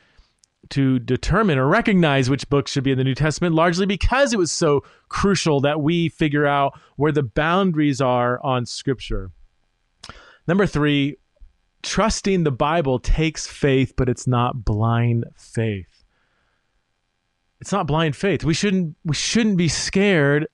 to 0.70 0.98
determine 0.98 1.58
or 1.58 1.66
recognize 1.66 2.28
which 2.28 2.48
books 2.48 2.72
should 2.72 2.84
be 2.84 2.92
in 2.92 2.98
the 2.98 3.04
New 3.04 3.14
Testament, 3.14 3.54
largely 3.54 3.86
because 3.86 4.32
it 4.32 4.38
was 4.38 4.52
so 4.52 4.82
crucial 5.08 5.60
that 5.60 5.80
we 5.80 6.08
figure 6.08 6.46
out 6.46 6.78
where 6.96 7.12
the 7.12 7.22
boundaries 7.22 8.00
are 8.00 8.42
on 8.44 8.66
Scripture. 8.66 9.30
Number 10.48 10.66
three, 10.66 11.16
trusting 11.82 12.44
the 12.44 12.50
Bible 12.50 12.98
takes 12.98 13.46
faith, 13.46 13.94
but 13.96 14.08
it's 14.08 14.26
not 14.26 14.64
blind 14.64 15.24
faith. 15.36 16.04
It's 17.60 17.72
not 17.72 17.86
blind 17.86 18.16
faith. 18.16 18.44
We 18.44 18.54
shouldn't 18.54 18.96
we 19.04 19.14
shouldn't 19.14 19.56
be 19.56 19.68
scared 19.68 20.46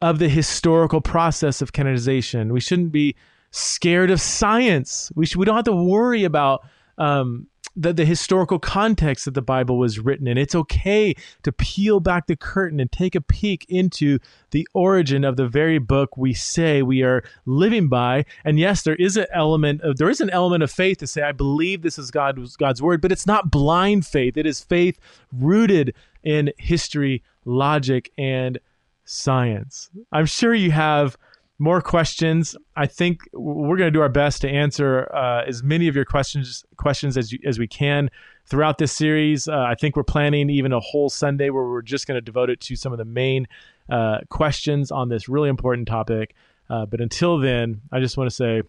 of 0.00 0.18
the 0.18 0.28
historical 0.28 1.00
process 1.00 1.62
of 1.62 1.72
canonization. 1.72 2.52
We 2.52 2.60
shouldn't 2.60 2.92
be 2.92 3.14
scared 3.50 4.10
of 4.10 4.20
science. 4.20 5.12
We 5.14 5.26
should, 5.26 5.38
we 5.38 5.46
don't 5.46 5.56
have 5.56 5.64
to 5.66 5.72
worry 5.72 6.24
about 6.24 6.62
um, 6.98 7.46
the, 7.76 7.92
the 7.92 8.04
historical 8.04 8.58
context 8.58 9.24
that 9.24 9.34
the 9.34 9.42
Bible 9.42 9.78
was 9.78 9.98
written 9.98 10.26
in. 10.26 10.38
It's 10.38 10.54
okay 10.54 11.14
to 11.42 11.52
peel 11.52 12.00
back 12.00 12.26
the 12.26 12.36
curtain 12.36 12.80
and 12.80 12.90
take 12.90 13.14
a 13.14 13.20
peek 13.20 13.66
into 13.68 14.18
the 14.50 14.66
origin 14.74 15.24
of 15.24 15.36
the 15.36 15.48
very 15.48 15.78
book 15.78 16.16
we 16.16 16.34
say 16.34 16.82
we 16.82 17.02
are 17.02 17.24
living 17.46 17.88
by. 17.88 18.24
And 18.44 18.58
yes, 18.58 18.82
there 18.82 18.94
is 18.96 19.16
an 19.16 19.26
element 19.32 19.80
of 19.82 19.96
there 19.96 20.10
is 20.10 20.20
an 20.20 20.30
element 20.30 20.62
of 20.62 20.70
faith 20.70 20.98
to 20.98 21.06
say, 21.06 21.22
I 21.22 21.32
believe 21.32 21.82
this 21.82 21.98
is 21.98 22.10
God's 22.10 22.56
God's 22.56 22.80
word, 22.80 23.00
but 23.00 23.12
it's 23.12 23.26
not 23.26 23.50
blind 23.50 24.06
faith. 24.06 24.36
It 24.36 24.46
is 24.46 24.60
faith 24.60 24.98
rooted 25.32 25.94
in 26.22 26.52
history, 26.58 27.22
logic, 27.44 28.12
and 28.16 28.58
science. 29.04 29.90
I'm 30.12 30.26
sure 30.26 30.54
you 30.54 30.70
have 30.70 31.16
more 31.58 31.80
questions. 31.80 32.56
I 32.76 32.86
think 32.86 33.20
we're 33.32 33.76
going 33.76 33.86
to 33.86 33.96
do 33.96 34.00
our 34.00 34.08
best 34.08 34.40
to 34.42 34.48
answer 34.48 35.08
uh, 35.14 35.44
as 35.46 35.62
many 35.62 35.88
of 35.88 35.94
your 35.94 36.04
questions 36.04 36.64
questions 36.76 37.16
as 37.16 37.32
you, 37.32 37.38
as 37.44 37.58
we 37.58 37.68
can 37.68 38.10
throughout 38.46 38.78
this 38.78 38.92
series. 38.92 39.46
Uh, 39.48 39.58
I 39.58 39.74
think 39.74 39.96
we're 39.96 40.02
planning 40.02 40.50
even 40.50 40.72
a 40.72 40.80
whole 40.80 41.08
Sunday 41.08 41.50
where 41.50 41.64
we're 41.64 41.82
just 41.82 42.06
going 42.06 42.16
to 42.16 42.20
devote 42.20 42.50
it 42.50 42.60
to 42.62 42.76
some 42.76 42.92
of 42.92 42.98
the 42.98 43.04
main 43.04 43.46
uh, 43.88 44.18
questions 44.30 44.90
on 44.90 45.08
this 45.08 45.28
really 45.28 45.48
important 45.48 45.86
topic. 45.86 46.34
Uh, 46.68 46.86
but 46.86 47.00
until 47.00 47.38
then, 47.38 47.80
I 47.92 48.00
just 48.00 48.16
want 48.16 48.28
to 48.28 48.34
say, 48.34 48.62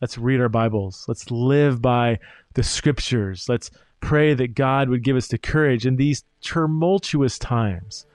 let's 0.00 0.18
read 0.18 0.40
our 0.40 0.48
Bibles. 0.48 1.04
Let's 1.06 1.30
live 1.30 1.80
by 1.80 2.18
the 2.54 2.62
Scriptures. 2.62 3.48
Let's 3.48 3.70
pray 4.00 4.34
that 4.34 4.54
God 4.54 4.88
would 4.88 5.04
give 5.04 5.16
us 5.16 5.28
the 5.28 5.38
courage 5.38 5.86
in 5.86 5.96
these 5.96 6.24
tumultuous 6.40 7.38
times 7.38 8.06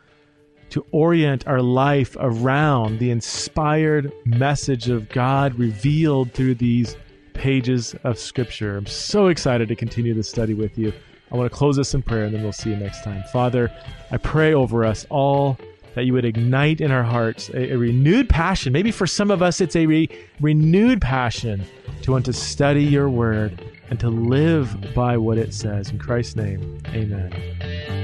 to 0.73 0.83
orient 0.89 1.45
our 1.45 1.61
life 1.61 2.17
around 2.19 2.97
the 2.97 3.11
inspired 3.11 4.11
message 4.25 4.89
of 4.89 5.07
God 5.09 5.53
revealed 5.53 6.33
through 6.33 6.55
these 6.55 6.97
pages 7.35 7.93
of 8.03 8.17
Scripture. 8.17 8.77
I'm 8.77 8.87
so 8.87 9.27
excited 9.27 9.67
to 9.67 9.75
continue 9.75 10.15
this 10.15 10.27
study 10.27 10.55
with 10.55 10.75
you. 10.75 10.91
I 11.31 11.37
want 11.37 11.51
to 11.51 11.55
close 11.55 11.75
this 11.75 11.93
in 11.93 12.01
prayer 12.01 12.23
and 12.23 12.33
then 12.33 12.41
we'll 12.41 12.53
see 12.53 12.71
you 12.71 12.75
next 12.75 13.03
time. 13.03 13.23
Father, 13.31 13.71
I 14.09 14.17
pray 14.17 14.55
over 14.55 14.83
us 14.83 15.05
all 15.11 15.59
that 15.93 16.05
you 16.05 16.13
would 16.13 16.25
ignite 16.25 16.81
in 16.81 16.89
our 16.89 17.03
hearts 17.03 17.49
a, 17.49 17.73
a 17.73 17.77
renewed 17.77 18.27
passion. 18.27 18.73
Maybe 18.73 18.89
for 18.89 19.05
some 19.05 19.29
of 19.29 19.43
us, 19.43 19.61
it's 19.61 19.75
a 19.75 19.85
re- 19.85 20.09
renewed 20.41 21.01
passion 21.01 21.63
to 22.01 22.11
want 22.11 22.25
to 22.25 22.33
study 22.33 22.83
your 22.83 23.11
word 23.11 23.63
and 23.91 23.99
to 23.99 24.09
live 24.09 24.95
by 24.95 25.17
what 25.17 25.37
it 25.37 25.53
says. 25.53 25.91
In 25.91 25.99
Christ's 25.99 26.35
name, 26.35 26.81
amen. 26.87 28.02